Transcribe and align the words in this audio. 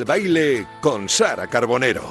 el 0.00 0.06
baile 0.06 0.66
con 0.80 1.10
Sara 1.10 1.46
Carbonero. 1.46 2.02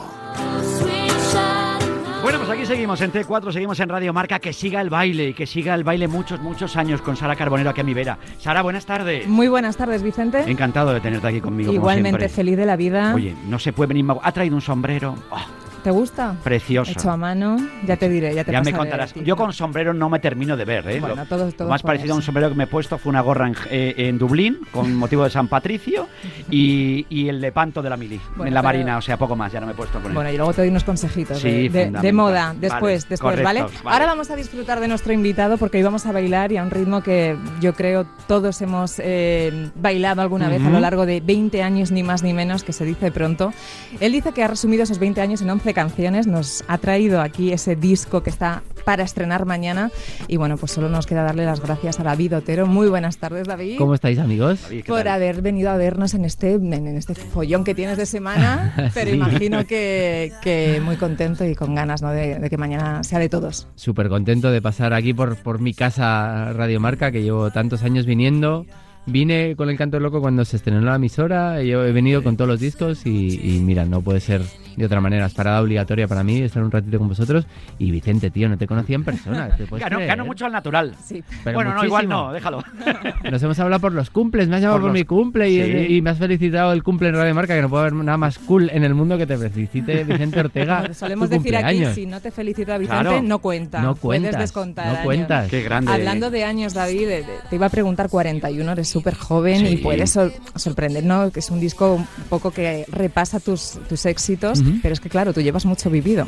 Bueno, 2.22 2.38
pues 2.38 2.50
aquí 2.52 2.66
seguimos 2.68 3.02
en 3.02 3.12
T4, 3.12 3.52
seguimos 3.52 3.80
en 3.80 3.90
Radio 3.90 4.14
Marca. 4.14 4.38
Que 4.38 4.54
siga 4.54 4.80
el 4.82 4.92
baile 4.92 5.30
y 5.30 5.34
que 5.34 5.48
siga 5.48 5.74
el 5.74 5.84
baile 5.84 6.08
muchos, 6.08 6.40
muchos 6.40 6.76
años 6.76 7.02
con 7.02 7.16
Sara 7.16 7.36
Carbonero 7.36 7.72
aquí 7.72 7.82
a 7.82 7.84
mi 7.84 7.96
vera. 7.96 8.20
Sara, 8.38 8.62
buenas 8.62 8.86
tardes. 8.86 9.28
Muy 9.28 9.48
buenas 9.48 9.76
tardes, 9.76 10.04
Vicente. 10.04 10.44
Encantado 10.46 10.94
de 10.94 11.00
tenerte 11.02 11.30
aquí 11.30 11.42
conmigo. 11.42 11.74
Igualmente 11.74 12.30
feliz 12.30 12.58
de 12.58 12.66
la 12.68 12.76
vida. 12.76 13.16
Oye, 13.16 13.36
no 13.48 13.58
se 13.58 13.74
puede 13.74 13.88
venir 13.88 14.04
más. 14.04 14.18
Ha 14.22 14.32
traído 14.34 14.56
un 14.56 14.62
sombrero. 14.62 15.16
Oh, 15.32 15.40
¿Te 15.84 15.92
gusta? 15.92 16.36
Precioso. 16.44 16.92
Hecho 16.92 17.12
a 17.12 17.18
mano. 17.18 17.58
Ya 17.86 17.98
te 17.98 18.10
diré, 18.10 18.34
ya 18.36 18.44
te 18.44 18.52
Ya 18.52 18.62
me 18.62 18.74
contarás. 18.74 19.14
Yo 19.14 19.36
con 19.36 19.54
sombrero 19.54 19.94
no 19.94 20.10
me 20.10 20.20
termino 20.20 20.58
de 20.58 20.66
ver, 20.66 20.88
¿eh? 20.90 21.00
Bueno, 21.00 21.26
todos- 21.26 21.54
todos 21.56 21.68
lo 21.68 21.74
más 21.74 21.82
parecido 21.84 22.14
a 22.14 22.18
un 22.18 22.22
sombrero 22.22 22.50
que 22.50 22.56
me 22.56 22.66
he 22.66 22.68
puesto 22.68 22.98
fue 22.98 23.10
una 23.10 23.22
gorra 23.22 23.48
en, 23.48 23.56
eh, 23.70 23.94
en 23.98 24.18
Dublín 24.18 24.60
con 24.72 24.94
motivo 24.96 25.24
de 25.24 25.30
San 25.30 25.48
Patricio 25.48 26.08
y, 26.52 27.06
y 27.10 27.30
el 27.30 27.40
lepanto 27.42 27.82
de 27.82 27.90
la 27.90 27.98
mili 27.98 28.20
Bueno, 28.36 28.48
en 28.48 28.54
la 28.54 28.62
pero- 28.62 28.68
marina, 28.70 28.98
o 28.98 29.02
sea, 29.02 29.18
poco 29.18 29.36
más, 29.36 29.52
ya 29.52 29.60
no 29.60 29.66
me 29.66 29.72
he 29.74 29.76
puesto 29.76 30.00
con 30.00 30.12
él. 30.12 30.16
Bueno, 30.16 30.32
y 30.32 30.38
luego 30.38 30.54
te 30.54 30.62
doy 30.62 30.70
unos 30.70 30.84
consejitos 30.84 31.40
Sí, 31.40 31.70
de, 31.70 31.92
de- 31.92 32.00
de 32.00 32.14
moda 32.14 32.48
Vale, 32.48 32.60
después, 32.60 33.08
después, 33.10 33.42
¿vale? 33.44 33.66
Ahora 33.86 34.06
vamos 34.06 34.30
a 34.32 34.36
disfrutar 34.36 34.80
de 34.80 34.88
nuestro 34.88 35.14
invitado 35.14 35.58
porque 35.58 35.78
hoy 35.78 35.84
vamos 35.84 36.06
a 36.06 36.12
bailar 36.12 36.52
y 36.52 36.58
a 36.58 36.64
un 36.64 36.72
ritmo 36.72 37.02
que 37.02 37.36
yo 37.62 37.74
creo 37.74 38.06
todos 38.28 38.62
hemos 38.62 38.96
eh, 39.00 39.70
bailado 39.76 40.22
alguna 40.22 40.50
vez 40.50 40.62
a 40.64 40.70
lo 40.70 40.80
largo 40.80 41.06
de 41.06 41.22
20 41.22 41.62
años, 41.64 41.92
ni 41.92 42.04
más 42.04 42.24
ni 42.24 42.34
menos, 42.34 42.64
que 42.64 42.74
se 42.74 42.86
dice 42.86 43.12
pronto. 43.12 43.54
Él 44.00 44.12
dice 44.12 44.32
que 44.34 44.44
ha 44.44 44.48
resumido 44.48 44.84
esos 44.84 45.00
20 45.00 45.22
años 45.22 45.42
en 45.42 45.50
11 45.50 45.69
canciones, 45.74 46.28
nos 46.28 46.64
ha 46.68 46.78
traído 46.78 47.22
aquí 47.22 47.52
ese 47.54 47.76
disco 47.76 48.24
que 48.24 48.30
está 48.30 48.64
para 48.86 49.04
estrenar 49.04 49.46
mañana 49.46 49.92
y 50.28 50.38
bueno, 50.38 50.58
pues 50.58 50.72
solo 50.72 50.90
nos 50.90 51.06
queda 51.06 51.24
darle 51.24 51.46
las 51.46 51.60
gracias 51.62 52.00
a 52.00 52.04
David 52.04 52.38
Otero. 52.38 52.66
Muy 52.66 52.88
buenas 52.88 53.18
tardes, 53.18 53.48
David. 53.48 53.78
¿Cómo 53.78 53.94
estáis, 53.94 54.18
amigos? 54.20 54.62
David, 54.64 54.84
¿qué 54.84 54.88
por 54.92 55.00
tal? 55.04 55.08
haber 55.10 55.42
venido 55.42 55.70
a 55.70 55.78
vernos 55.78 56.14
en 56.14 56.26
este, 56.26 56.54
en 56.54 56.88
este 56.98 57.14
follón 57.16 57.64
que 57.64 57.76
tienes 57.76 57.98
de 57.98 58.06
semana, 58.06 58.74
pero 58.94 59.10
Sí. 59.12 59.16
imagino 59.16 59.66
que, 59.66 60.32
que 60.42 60.82
muy 60.84 60.96
contento 60.96 61.46
y 61.46 61.54
con 61.56 61.76
ganas 61.76 62.02
¿no? 62.02 62.10
de, 62.12 62.40
de 62.40 62.50
que 62.50 62.58
mañana 62.58 63.04
sea 63.04 63.20
de 63.20 63.30
todos. 63.30 63.68
Súper 63.76 64.10
contento 64.10 64.50
de 64.52 64.62
pasar 64.62 64.94
aquí 64.94 65.14
por, 65.14 65.36
por 65.38 65.60
mi 65.60 65.74
casa 65.74 66.52
Radio 66.54 66.80
Marca, 66.80 67.12
que 67.12 67.22
llevo 67.22 67.52
tantos 67.52 67.84
años 67.84 68.06
viniendo. 68.06 68.66
Vine 69.06 69.56
con 69.56 69.70
el 69.70 69.78
canto 69.78 70.00
loco 70.00 70.22
cuando 70.22 70.46
se 70.46 70.58
estrenó 70.58 70.82
la 70.82 70.96
emisora, 70.96 71.64
yo 71.64 71.84
he 71.84 71.92
venido 71.92 72.22
con 72.22 72.38
todos 72.38 72.48
los 72.50 72.60
discos 72.60 73.06
y, 73.06 73.40
y 73.42 73.60
mira, 73.60 73.86
no 73.86 74.02
puede 74.02 74.20
ser 74.20 74.42
de 74.80 74.86
otra 74.86 75.02
manera. 75.02 75.26
Es 75.26 75.34
parada 75.34 75.62
obligatoria 75.62 76.08
para 76.08 76.24
mí 76.24 76.38
estar 76.40 76.64
un 76.64 76.72
ratito 76.72 76.98
con 76.98 77.08
vosotros. 77.10 77.46
Y 77.78 77.92
Vicente, 77.92 78.32
tío, 78.32 78.50
no 78.50 78.58
te 78.58 78.66
conocía 78.68 78.96
en 78.96 79.04
persona. 79.04 79.56
¿te 79.56 79.66
puedes 79.66 79.88
Gano, 79.90 80.26
mucho 80.26 80.46
al 80.46 80.52
natural. 80.52 80.96
Sí. 81.04 81.24
Pero 81.44 81.56
bueno, 81.56 81.74
no, 81.74 81.86
igual 81.86 82.08
no, 82.08 82.32
déjalo. 82.34 82.64
Nos 83.32 83.44
hemos 83.44 83.60
hablado 83.60 83.80
por 83.82 83.92
los 83.94 84.10
cumples, 84.10 84.48
me 84.48 84.56
has 84.56 84.62
llamado 84.62 84.78
Por 84.80 84.90
por, 84.90 84.92
los- 84.92 85.00
mi 85.00 85.06
cumple 85.06 85.50
y, 85.50 85.60
Sí. 85.88 85.96
y 85.96 86.02
me 86.02 86.10
has 86.12 86.18
felicitado 86.18 86.74
el 86.74 86.84
cumple 86.84 87.10
en 87.10 87.16
Radio 87.16 87.36
Marca, 87.36 87.56
que 87.56 87.62
no 87.62 87.70
puede 87.70 87.82
haber 87.82 87.94
nada 87.94 88.18
más 88.18 88.40
cool 88.40 88.70
en 88.74 88.84
el 88.84 88.94
mundo 88.94 89.18
que 89.18 89.28
te 89.28 89.38
felicite 89.38 90.04
Vicente 90.04 90.40
Ortega. 90.40 90.94
Solemos 90.94 91.30
decir 91.30 91.56
aquí, 91.56 91.86
si 91.94 92.06
no 92.06 92.20
te 92.22 92.32
felicita 92.32 92.78
Vicente, 92.78 93.02
Claro. 93.04 93.22
no 93.22 93.40
cuenta. 93.40 93.82
No 93.82 93.96
Puedes 93.96 94.22
cuentas, 94.22 94.42
descontar 94.42 94.86
no 94.86 94.92
años. 94.94 95.04
cuentas. 95.06 95.50
Qué 95.50 95.62
grande. 95.62 95.92
Hablando 95.92 96.30
de 96.32 96.44
años, 96.44 96.74
David, 96.74 97.08
te 97.50 97.56
iba 97.56 97.66
a 97.66 97.70
preguntar 97.70 98.10
41, 98.10 98.72
eres 98.72 98.88
súper 98.90 99.16
joven 99.16 99.60
Sí. 99.60 99.74
y 99.74 99.78
puedes 99.78 100.10
sor- 100.12 100.32
sorprender, 100.56 101.04
¿no? 101.04 101.32
Que 101.32 101.40
es 101.40 101.50
un 101.50 101.60
disco 101.60 101.96
un 101.96 102.08
poco 102.30 102.52
que 102.52 102.86
repasa 102.92 103.40
tus, 103.40 103.80
tus 103.90 104.06
éxitos, 104.06 104.62
Pero 104.82 104.94
es 104.94 105.00
que 105.00 105.10
claro, 105.10 105.34
tú 105.34 105.42
llevas 105.42 105.66
mucho 105.66 105.90
vivido. 105.90 106.28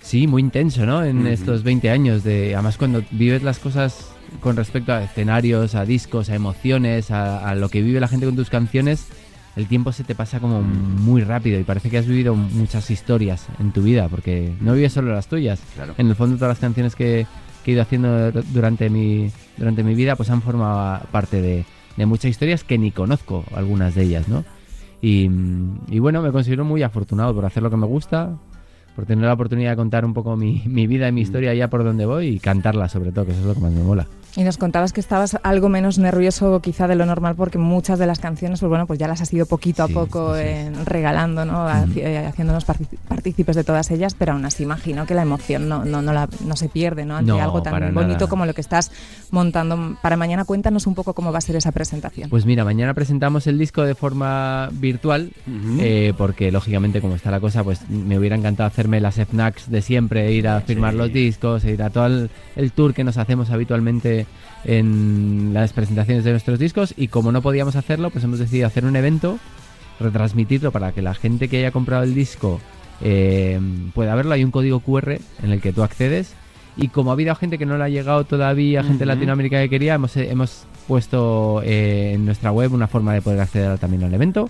Sí, 0.00 0.26
muy 0.26 0.42
intenso, 0.42 0.84
¿no? 0.84 1.04
En 1.04 1.26
estos 1.26 1.62
20 1.62 1.90
años 1.90 2.24
de 2.24 2.54
además 2.54 2.76
cuando 2.76 3.04
vives 3.12 3.42
las 3.42 3.58
cosas 3.58 4.08
con 4.40 4.56
respecto 4.56 4.92
a 4.92 5.04
escenarios, 5.04 5.74
a 5.74 5.84
discos, 5.84 6.28
a 6.30 6.34
emociones, 6.34 7.10
a, 7.10 7.48
a 7.48 7.54
lo 7.54 7.68
que 7.68 7.82
vive 7.82 8.00
la 8.00 8.08
gente 8.08 8.26
con 8.26 8.34
tus 8.34 8.50
canciones, 8.50 9.06
el 9.56 9.66
tiempo 9.66 9.92
se 9.92 10.04
te 10.04 10.14
pasa 10.14 10.40
como 10.40 10.62
muy 10.62 11.22
rápido 11.22 11.60
y 11.60 11.64
parece 11.64 11.90
que 11.90 11.98
has 11.98 12.06
vivido 12.06 12.34
muchas 12.34 12.90
historias 12.90 13.46
en 13.60 13.72
tu 13.72 13.82
vida, 13.82 14.08
porque 14.08 14.54
no 14.60 14.72
vives 14.72 14.94
solo 14.94 15.12
las 15.12 15.26
tuyas. 15.26 15.60
Claro. 15.74 15.94
En 15.98 16.08
el 16.08 16.16
fondo 16.16 16.36
todas 16.36 16.50
las 16.50 16.58
canciones 16.58 16.96
que, 16.96 17.26
que 17.64 17.70
he 17.70 17.74
ido 17.74 17.82
haciendo 17.82 18.32
durante 18.32 18.88
mi, 18.88 19.30
durante 19.56 19.82
mi 19.82 19.94
vida 19.94 20.16
pues 20.16 20.30
han 20.30 20.42
formado 20.42 21.04
parte 21.10 21.42
de, 21.42 21.64
de 21.96 22.06
muchas 22.06 22.30
historias 22.30 22.64
que 22.64 22.78
ni 22.78 22.90
conozco 22.90 23.44
algunas 23.54 23.94
de 23.94 24.04
ellas, 24.04 24.28
¿no? 24.28 24.44
Y, 25.02 25.28
y 25.88 25.98
bueno, 25.98 26.22
me 26.22 26.32
considero 26.32 26.64
muy 26.64 26.82
afortunado 26.82 27.34
por 27.34 27.44
hacer 27.44 27.62
lo 27.62 27.70
que 27.70 27.76
me 27.76 27.86
gusta, 27.86 28.38
por 28.94 29.04
tener 29.04 29.24
la 29.24 29.32
oportunidad 29.32 29.70
de 29.70 29.76
contar 29.76 30.04
un 30.04 30.14
poco 30.14 30.36
mi, 30.36 30.62
mi 30.66 30.86
vida 30.86 31.08
y 31.08 31.12
mi 31.12 31.22
historia 31.22 31.52
ya 31.54 31.68
por 31.68 31.84
donde 31.84 32.06
voy 32.06 32.28
y 32.28 32.38
cantarla 32.38 32.88
sobre 32.88 33.12
todo, 33.12 33.26
que 33.26 33.32
eso 33.32 33.40
es 33.40 33.46
lo 33.46 33.54
que 33.54 33.60
más 33.60 33.72
me 33.72 33.82
mola. 33.82 34.06
Y 34.34 34.44
nos 34.44 34.56
contabas 34.56 34.94
que 34.94 35.00
estabas 35.00 35.36
algo 35.42 35.68
menos 35.68 35.98
nervioso 35.98 36.60
quizá 36.62 36.88
de 36.88 36.94
lo 36.94 37.04
normal 37.04 37.34
porque 37.36 37.58
muchas 37.58 37.98
de 37.98 38.06
las 38.06 38.18
canciones, 38.18 38.60
pues 38.60 38.70
bueno, 38.70 38.86
pues 38.86 38.98
ya 38.98 39.06
las 39.06 39.20
has 39.20 39.30
ido 39.30 39.44
poquito 39.44 39.82
a 39.82 39.88
Sí, 39.88 39.92
poco 39.92 40.34
sí, 40.34 40.40
sí. 40.40 40.46
eh, 40.48 40.72
regalando, 40.86 41.44
¿no? 41.44 41.68
Haci- 41.68 41.98
eh, 41.98 42.26
haciéndonos 42.26 42.64
partícipes 43.08 43.56
de 43.56 43.62
todas 43.62 43.90
ellas, 43.90 44.14
pero 44.14 44.32
aún 44.32 44.44
así 44.46 44.62
imagino 44.62 45.04
que 45.04 45.14
la 45.14 45.20
emoción 45.20 45.68
no, 45.68 45.84
no, 45.84 46.00
no, 46.00 46.14
la- 46.14 46.30
no 46.46 46.56
se 46.56 46.70
pierde, 46.70 47.04
¿no? 47.04 47.16
Ante 47.16 47.30
No, 47.30 47.42
algo 47.42 47.62
tan 47.62 47.74
bonito 47.92 48.14
nada. 48.20 48.26
como 48.28 48.46
lo 48.46 48.54
que 48.54 48.62
estás 48.62 48.90
montando 49.30 49.98
para 50.00 50.16
mañana. 50.16 50.46
Cuéntanos 50.46 50.86
un 50.86 50.94
poco 50.94 51.12
cómo 51.12 51.30
va 51.30 51.36
a 51.36 51.42
ser 51.42 51.56
esa 51.56 51.70
presentación. 51.72 52.30
Pues 52.30 52.46
mira, 52.46 52.64
mañana 52.64 52.94
presentamos 52.94 53.46
el 53.46 53.58
disco 53.58 53.82
de 53.82 53.94
forma 53.94 54.70
virtual, 54.72 55.30
eh, 55.78 56.14
porque 56.16 56.50
lógicamente 56.50 57.02
como 57.02 57.16
está 57.16 57.30
la 57.30 57.40
cosa, 57.40 57.62
pues 57.64 57.86
me 57.90 58.18
hubiera 58.18 58.34
encantado 58.36 58.66
hacerme 58.66 58.98
las 59.00 59.18
FNACs 59.18 59.70
de 59.70 59.82
siempre, 59.82 60.32
ir 60.32 60.48
a 60.48 60.62
firmar 60.62 60.92
Sí. 60.92 60.98
los 60.98 61.12
discos, 61.12 61.64
e 61.66 61.72
ir 61.72 61.82
a 61.82 61.90
todo 61.90 62.06
el, 62.06 62.30
el 62.56 62.72
tour 62.72 62.94
que 62.94 63.04
nos 63.04 63.18
hacemos 63.18 63.50
habitualmente 63.50 64.21
en 64.64 65.50
las 65.52 65.72
presentaciones 65.72 66.24
de 66.24 66.30
nuestros 66.30 66.58
discos 66.58 66.94
y 66.96 67.08
como 67.08 67.32
no 67.32 67.42
podíamos 67.42 67.76
hacerlo, 67.76 68.10
pues 68.10 68.24
hemos 68.24 68.38
decidido 68.38 68.66
hacer 68.66 68.84
un 68.84 68.96
evento, 68.96 69.38
retransmitirlo 70.00 70.72
para 70.72 70.92
que 70.92 71.02
la 71.02 71.14
gente 71.14 71.48
que 71.48 71.58
haya 71.58 71.70
comprado 71.70 72.04
el 72.04 72.14
disco 72.14 72.60
eh, 73.00 73.60
pueda 73.94 74.14
verlo. 74.14 74.34
Hay 74.34 74.44
un 74.44 74.50
código 74.50 74.80
QR 74.80 75.18
en 75.42 75.52
el 75.52 75.60
que 75.60 75.72
tú 75.72 75.82
accedes 75.82 76.34
y 76.76 76.88
como 76.88 77.10
ha 77.10 77.14
habido 77.14 77.34
gente 77.34 77.58
que 77.58 77.66
no 77.66 77.76
le 77.76 77.84
ha 77.84 77.88
llegado 77.88 78.24
todavía, 78.24 78.82
gente 78.82 79.00
de. 79.00 79.06
Latinoamérica 79.06 79.60
que 79.60 79.68
quería, 79.68 79.94
hemos, 79.94 80.16
hemos 80.16 80.64
puesto 80.88 81.60
eh, 81.64 82.12
en 82.14 82.24
nuestra 82.24 82.50
web 82.50 82.72
una 82.72 82.88
forma 82.88 83.12
de 83.12 83.20
poder 83.20 83.40
acceder 83.40 83.78
también 83.78 84.04
al 84.04 84.14
evento. 84.14 84.48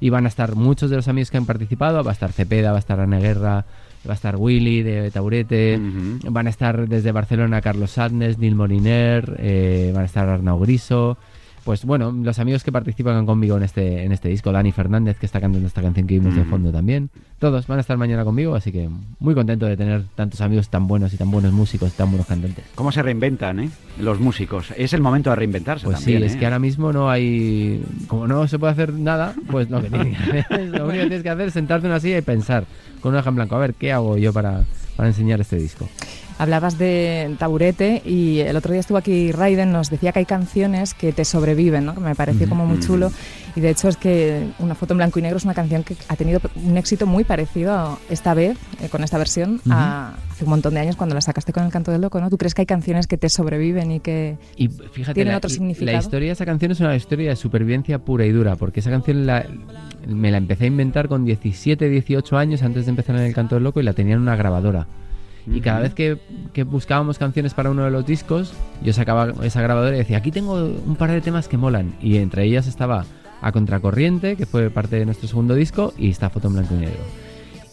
Y 0.00 0.10
van 0.10 0.26
a 0.26 0.28
estar 0.28 0.54
muchos 0.54 0.90
de 0.90 0.96
los 0.96 1.08
amigos 1.08 1.30
que 1.30 1.38
han 1.38 1.46
participado. 1.46 2.04
Va 2.04 2.10
a 2.10 2.14
estar 2.14 2.32
Cepeda, 2.32 2.70
va 2.70 2.76
a 2.76 2.80
estar 2.80 3.00
Ana 3.00 3.18
Guerra, 3.18 3.64
va 4.06 4.12
a 4.12 4.14
estar 4.14 4.36
Willy 4.36 4.82
de 4.82 5.10
Taburete. 5.10 5.80
Van 6.24 6.46
a 6.46 6.50
estar 6.50 6.88
desde 6.88 7.12
Barcelona 7.12 7.60
Carlos 7.60 7.92
Sadnes, 7.92 8.38
Neil 8.38 8.54
Moliner, 8.54 9.36
eh, 9.38 9.90
van 9.94 10.02
a 10.02 10.06
estar 10.06 10.28
Arnau 10.28 10.58
Griso. 10.60 11.16
Pues 11.64 11.86
bueno, 11.86 12.12
los 12.12 12.38
amigos 12.38 12.62
que 12.62 12.70
participan 12.70 13.24
conmigo 13.24 13.56
en 13.56 13.62
este, 13.62 14.04
en 14.04 14.12
este 14.12 14.28
disco, 14.28 14.52
Dani 14.52 14.70
Fernández, 14.70 15.16
que 15.18 15.24
está 15.24 15.40
cantando 15.40 15.66
esta 15.66 15.80
canción 15.80 16.06
que 16.06 16.18
vimos 16.18 16.36
de 16.36 16.44
fondo 16.44 16.70
también. 16.70 17.08
Todos 17.38 17.66
van 17.66 17.78
a 17.78 17.80
estar 17.80 17.96
mañana 17.96 18.22
conmigo, 18.22 18.54
así 18.54 18.70
que 18.70 18.90
muy 19.18 19.34
contento 19.34 19.64
de 19.64 19.74
tener 19.76 20.04
tantos 20.14 20.42
amigos 20.42 20.68
tan 20.68 20.86
buenos 20.86 21.14
y 21.14 21.16
tan 21.16 21.30
buenos 21.30 21.52
músicos, 21.52 21.92
tan 21.94 22.10
buenos 22.10 22.26
cantantes. 22.26 22.64
¿Cómo 22.74 22.92
se 22.92 23.02
reinventan, 23.02 23.60
eh? 23.60 23.70
Los 23.98 24.20
músicos. 24.20 24.72
Es 24.76 24.92
el 24.92 25.00
momento 25.00 25.30
de 25.30 25.36
reinventarse 25.36 25.86
Pues 25.86 25.98
también. 26.00 26.20
sí, 26.20 26.26
es 26.26 26.34
¿eh? 26.34 26.38
que 26.38 26.44
ahora 26.44 26.58
mismo 26.58 26.92
no 26.92 27.08
hay. 27.08 27.82
Como 28.08 28.26
no 28.26 28.46
se 28.46 28.58
puede 28.58 28.72
hacer 28.74 28.92
nada, 28.92 29.34
pues 29.50 29.70
lo 29.70 29.80
que 29.80 29.88
tienes 29.88 30.18
que 30.18 30.40
hacer, 30.40 30.60
lo 30.68 30.84
único 30.84 30.90
que 31.02 31.08
tienes 31.08 31.22
que 31.22 31.30
hacer 31.30 31.48
es 31.48 31.54
sentarte 31.54 31.86
en 31.86 31.92
una 31.92 32.00
silla 32.00 32.18
y 32.18 32.22
pensar 32.22 32.66
con 33.00 33.10
una 33.12 33.20
hoja 33.20 33.30
en 33.30 33.36
blanco, 33.36 33.56
a 33.56 33.58
ver, 33.58 33.72
¿qué 33.74 33.90
hago 33.90 34.18
yo 34.18 34.34
para, 34.34 34.64
para 34.96 35.08
enseñar 35.08 35.40
este 35.40 35.56
disco? 35.56 35.88
Hablabas 36.38 36.78
de 36.78 37.34
taburete 37.38 38.02
y 38.04 38.40
el 38.40 38.56
otro 38.56 38.72
día 38.72 38.80
estuvo 38.80 38.98
aquí 38.98 39.30
Raiden, 39.30 39.70
nos 39.72 39.88
decía 39.90 40.10
que 40.12 40.18
hay 40.18 40.24
canciones 40.24 40.92
que 40.92 41.12
te 41.12 41.24
sobreviven, 41.24 41.84
¿no? 41.84 41.94
que 41.94 42.00
me 42.00 42.14
pareció 42.16 42.48
como 42.48 42.66
muy 42.66 42.80
chulo. 42.80 43.12
Y 43.56 43.60
de 43.60 43.70
hecho 43.70 43.88
es 43.88 43.96
que 43.96 44.48
Una 44.58 44.74
foto 44.74 44.94
en 44.94 44.98
blanco 44.98 45.18
y 45.20 45.22
negro 45.22 45.36
es 45.38 45.44
una 45.44 45.54
canción 45.54 45.84
que 45.84 45.94
ha 46.08 46.16
tenido 46.16 46.40
un 46.56 46.76
éxito 46.76 47.06
muy 47.06 47.22
parecido 47.22 47.98
esta 48.10 48.34
vez, 48.34 48.58
eh, 48.82 48.88
con 48.88 49.04
esta 49.04 49.16
versión, 49.16 49.60
a 49.70 50.14
hace 50.32 50.42
un 50.42 50.50
montón 50.50 50.74
de 50.74 50.80
años 50.80 50.96
cuando 50.96 51.14
la 51.14 51.20
sacaste 51.20 51.52
con 51.52 51.62
El 51.62 51.70
canto 51.70 51.92
del 51.92 52.00
loco, 52.00 52.20
¿no? 52.20 52.28
¿Tú 52.28 52.36
crees 52.36 52.54
que 52.54 52.62
hay 52.62 52.66
canciones 52.66 53.06
que 53.06 53.16
te 53.16 53.28
sobreviven 53.28 53.92
y 53.92 54.00
que... 54.00 54.36
Y 54.56 54.66
fíjate, 54.66 55.14
Tienen 55.14 55.30
la, 55.34 55.38
otro 55.38 55.48
significado. 55.48 55.92
la 55.96 56.02
historia 56.02 56.26
de 56.30 56.32
esa 56.32 56.44
canción 56.44 56.72
es 56.72 56.80
una 56.80 56.96
historia 56.96 57.30
de 57.30 57.36
supervivencia 57.36 58.00
pura 58.00 58.26
y 58.26 58.32
dura, 58.32 58.56
porque 58.56 58.80
esa 58.80 58.90
canción 58.90 59.24
la- 59.26 59.46
me 60.08 60.32
la 60.32 60.38
empecé 60.38 60.64
a 60.64 60.66
inventar 60.66 61.06
con 61.06 61.24
17, 61.24 61.88
18 61.88 62.36
años 62.36 62.64
antes 62.64 62.86
de 62.86 62.90
empezar 62.90 63.14
en 63.14 63.22
el 63.22 63.32
canto 63.34 63.54
del 63.54 63.62
loco 63.62 63.78
y 63.78 63.84
la 63.84 63.92
tenía 63.92 64.14
en 64.14 64.20
una 64.22 64.34
grabadora. 64.34 64.88
Y 65.46 65.60
cada 65.60 65.80
vez 65.80 65.94
que, 65.94 66.18
que 66.52 66.62
buscábamos 66.64 67.18
canciones 67.18 67.54
para 67.54 67.70
uno 67.70 67.84
de 67.84 67.90
los 67.90 68.06
discos, 68.06 68.54
yo 68.82 68.92
sacaba 68.92 69.32
esa 69.42 69.60
grabadora 69.60 69.94
y 69.94 69.98
decía, 69.98 70.18
aquí 70.18 70.30
tengo 70.30 70.54
un 70.54 70.96
par 70.96 71.10
de 71.10 71.20
temas 71.20 71.48
que 71.48 71.56
molan. 71.56 71.94
Y 72.00 72.16
entre 72.16 72.44
ellas 72.44 72.66
estaba 72.66 73.04
A 73.42 73.52
Contracorriente, 73.52 74.36
que 74.36 74.46
fue 74.46 74.70
parte 74.70 74.96
de 74.96 75.04
nuestro 75.04 75.28
segundo 75.28 75.54
disco, 75.54 75.92
y 75.98 76.10
esta 76.10 76.30
foto 76.30 76.48
en 76.48 76.54
blanco 76.54 76.74
y 76.74 76.78
negro. 76.78 77.00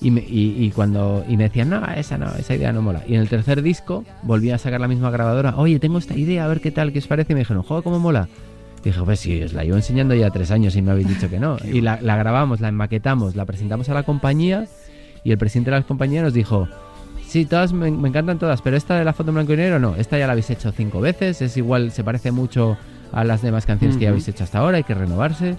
Y 0.01 0.11
me, 0.11 0.21
y, 0.21 0.55
y 0.57 0.71
cuando 0.71 1.23
y 1.29 1.37
me 1.37 1.43
decían, 1.43 1.69
no, 1.69 1.85
esa 1.95 2.17
no, 2.17 2.33
esa 2.35 2.55
idea 2.55 2.73
no 2.73 2.81
mola. 2.81 3.03
Y 3.07 3.13
en 3.15 3.21
el 3.21 3.29
tercer 3.29 3.61
disco 3.61 4.03
volví 4.23 4.49
a 4.49 4.57
sacar 4.57 4.81
la 4.81 4.87
misma 4.87 5.11
grabadora, 5.11 5.55
oye, 5.55 5.79
tengo 5.79 5.99
esta 5.99 6.15
idea, 6.15 6.43
a 6.43 6.47
ver 6.47 6.59
qué 6.59 6.71
tal, 6.71 6.91
qué 6.91 6.99
os 6.99 7.07
parece. 7.07 7.33
Y 7.33 7.35
me 7.35 7.41
dijeron, 7.41 7.63
joder, 7.63 7.83
cómo 7.83 7.99
mola. 7.99 8.27
Dije, 8.83 8.99
pues 9.05 9.19
sí, 9.19 9.43
os 9.43 9.53
la 9.53 9.63
llevo 9.63 9.77
enseñando 9.77 10.15
ya 10.15 10.31
tres 10.31 10.49
años 10.49 10.75
y 10.75 10.81
me 10.81 10.91
habéis 10.91 11.07
dicho 11.07 11.29
que 11.29 11.39
no. 11.39 11.57
Y 11.63 11.81
la, 11.81 11.99
la 12.01 12.17
grabamos, 12.17 12.59
la 12.59 12.69
enmaquetamos, 12.69 13.35
la 13.35 13.45
presentamos 13.45 13.89
a 13.89 13.93
la 13.93 14.03
compañía 14.03 14.65
y 15.23 15.31
el 15.31 15.37
presidente 15.37 15.69
de 15.69 15.77
la 15.77 15.83
compañía 15.83 16.23
nos 16.23 16.33
dijo, 16.33 16.67
sí, 17.31 17.45
todas 17.45 17.71
me, 17.73 17.89
me 17.91 18.09
encantan 18.09 18.37
todas, 18.39 18.61
pero 18.61 18.75
esta 18.77 18.97
de 18.99 19.05
la 19.05 19.13
foto 19.13 19.29
en 19.31 19.35
blanco 19.35 19.53
y 19.53 19.57
negro 19.57 19.79
no, 19.79 19.95
esta 19.95 20.17
ya 20.17 20.25
la 20.27 20.33
habéis 20.33 20.49
hecho 20.49 20.71
cinco 20.71 20.99
veces, 21.01 21.41
es 21.41 21.55
igual, 21.57 21.91
se 21.91 22.03
parece 22.03 22.31
mucho 22.31 22.77
a 23.13 23.23
las 23.23 23.41
demás 23.41 23.65
canciones 23.65 23.97
que 23.97 24.03
ya 24.03 24.09
habéis 24.09 24.27
hecho 24.27 24.43
hasta 24.43 24.59
ahora, 24.59 24.77
hay 24.77 24.83
que 24.83 24.93
renovarse. 24.93 25.55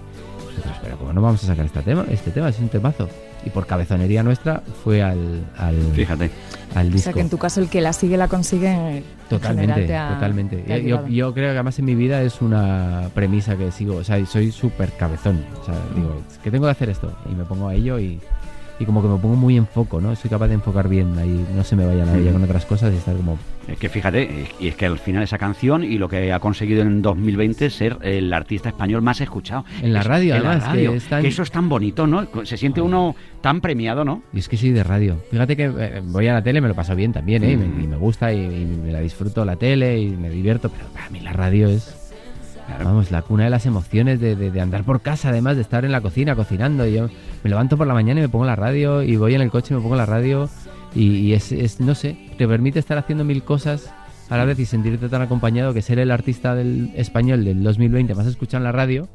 nosotros, 0.49 0.77
pero 0.83 0.97
¿cómo 0.97 1.13
no 1.13 1.21
vamos 1.21 1.43
a 1.43 1.47
sacar 1.47 1.65
este 1.65 1.81
tema? 1.81 2.05
Este 2.11 2.31
tema 2.31 2.49
es 2.49 2.59
un 2.59 2.69
temazo. 2.69 3.09
Y 3.45 3.49
por 3.49 3.65
cabezonería 3.65 4.23
nuestra 4.23 4.61
fue 4.83 5.03
al, 5.03 5.43
al, 5.57 5.75
Fíjate. 5.93 6.31
al 6.75 6.87
O 6.87 6.89
disco. 6.91 7.03
sea 7.03 7.13
que 7.13 7.19
en 7.19 7.29
tu 7.29 7.37
caso 7.37 7.59
el 7.59 7.67
que 7.69 7.81
la 7.81 7.91
sigue 7.91 8.15
la 8.17 8.29
consigue. 8.29 8.69
en 8.71 9.03
Totalmente, 9.29 9.93
ha- 9.95 10.13
totalmente. 10.13 10.57
te 10.57 10.73
ha 10.73 10.77
Yo, 10.77 11.05
yo 11.07 11.33
creo 11.33 11.47
que 11.49 11.55
además 11.55 11.77
en 11.79 11.85
mi 11.85 11.93
vida 11.95 12.21
es 12.21 12.41
una 12.41 13.09
premisa 13.13 13.57
que 13.57 13.69
sigo. 13.71 13.97
O 13.97 14.03
sea, 14.05 14.23
soy 14.25 14.51
súper 14.51 14.91
cabezón. 14.93 15.43
O 15.61 15.65
sea, 15.65 15.75
digo, 15.93 16.21
es 16.31 16.37
que 16.37 16.51
tengo 16.51 16.65
que 16.65 16.71
hacer 16.71 16.89
esto. 16.89 17.11
Y 17.29 17.35
me 17.35 17.43
pongo 17.43 17.67
a 17.67 17.75
ello 17.75 17.99
y, 17.99 18.19
y 18.79 18.85
como 18.85 19.01
que 19.01 19.07
me 19.07 19.17
pongo 19.17 19.35
muy 19.35 19.55
en 19.57 19.67
foco, 19.67 20.01
¿no? 20.01 20.15
Soy 20.15 20.29
capaz 20.29 20.47
de 20.47 20.55
enfocar 20.55 20.87
bien 20.89 21.17
ahí. 21.17 21.45
No 21.55 21.63
se 21.63 21.75
me 21.75 21.85
vaya 21.85 22.05
la 22.05 22.13
olla 22.13 22.31
Mm. 22.31 22.33
con 22.33 22.43
otras 22.43 22.65
cosas 22.65 22.93
y 22.93 22.97
estar 22.97 23.15
como... 23.15 23.37
Es 23.67 23.77
que 23.77 23.87
fíjate, 23.87 24.47
y 24.59 24.67
es 24.67 24.75
que 24.75 24.85
al 24.85 24.97
final 24.99 25.23
esa 25.23 25.37
canción 25.37 25.83
y 25.85 25.97
lo 25.97 26.09
que 26.09 26.33
ha 26.33 26.39
conseguido 26.41 26.81
en 26.81 27.01
2020 27.01 27.67
es 27.67 27.73
ser 27.75 27.97
el 28.01 28.33
artista 28.33 28.67
español 28.69 29.01
más 29.01 29.21
escuchado. 29.21 29.63
En 29.81 29.93
la 29.93 30.01
Es- 30.01 30.05
radio, 30.07 30.35
en 30.35 30.43
la 30.43 30.49
además, 30.51 30.63
que 30.69 30.75
radio, 30.75 30.93
es 30.93 31.03
tan- 31.05 31.21
que 31.21 31.27
eso 31.29 31.43
es 31.43 31.51
tan 31.51 31.69
bonito, 31.69 32.05
¿no? 32.05 32.27
Se 32.43 32.57
siente 32.57 32.81
uno 32.81 33.15
tan 33.41 33.61
premiado, 33.61 34.03
¿no? 34.03 34.21
Y 34.33 34.39
es 34.39 34.49
que 34.49 34.57
soy 34.57 34.71
de 34.71 34.83
radio. 34.83 35.17
Fíjate 35.31 35.55
que 35.55 35.71
eh, 35.77 36.01
voy 36.03 36.27
a 36.27 36.33
la 36.33 36.43
tele, 36.43 36.59
me 36.59 36.67
lo 36.67 36.75
paso 36.75 36.93
bien 36.95 37.13
también, 37.13 37.43
¿eh? 37.45 37.51
Y 37.53 37.57
me- 37.57 37.67
Mm. 37.67 37.81
Y, 37.83 37.87
me, 37.87 37.95
gusta 37.95 38.33
y, 38.33 38.37
y 38.39 38.65
me 38.65 38.91
la 38.91 38.99
disfruto 38.99 39.45
la 39.45 39.55
tele 39.55 39.97
y 39.99 40.09
me 40.09 40.29
divierto, 40.29 40.69
pero 40.69 40.85
para 40.93 41.09
mí 41.09 41.19
la 41.21 41.31
radio 41.31 41.69
es... 41.69 42.02
Claro. 42.67 42.85
Vamos, 42.85 43.11
la 43.11 43.21
cuna 43.21 43.43
de 43.43 43.49
las 43.49 43.65
emociones, 43.65 44.19
de, 44.19 44.35
de- 44.35 44.61
andar 44.61 44.83
por 44.83 45.01
casa, 45.01 45.29
además 45.29 45.55
de 45.57 45.61
estar 45.63 45.83
en 45.85 45.91
la 45.91 46.01
cocina 46.01 46.35
cocinando. 46.35 46.87
Y 46.87 46.93
yo 46.93 47.09
me 47.43 47.49
levanto 47.49 47.77
por 47.77 47.87
la 47.87 47.93
mañana 47.93 48.19
y 48.21 48.23
me 48.23 48.29
pongo 48.29 48.45
la 48.45 48.55
radio, 48.55 49.03
y 49.03 49.15
voy 49.17 49.35
en 49.35 49.41
el 49.41 49.51
coche 49.51 49.73
y 49.73 49.77
me 49.77 49.83
pongo 49.83 49.95
la 49.95 50.05
radio, 50.05 50.49
y, 50.95 51.07
y 51.17 51.33
es, 51.33 51.51
es, 51.51 51.79
no 51.81 51.93
sé, 51.95 52.17
te 52.37 52.47
permite 52.47 52.79
estar 52.79 52.97
haciendo 52.97 53.25
mil 53.25 53.43
cosas 53.43 53.91
a 54.29 54.37
la 54.37 54.45
vez 54.45 54.57
y 54.59 54.65
sentirte 54.65 55.09
tan 55.09 55.21
acompañado 55.21 55.73
que 55.73 55.81
ser 55.81 55.99
el 55.99 56.09
artista 56.09 56.55
del 56.55 56.91
español 56.95 57.43
del 57.43 57.61
2020 57.63 58.15
más 58.15 58.25
escuchado 58.27 58.59
en 58.59 58.63
la 58.63 58.71
radio, 58.71 59.07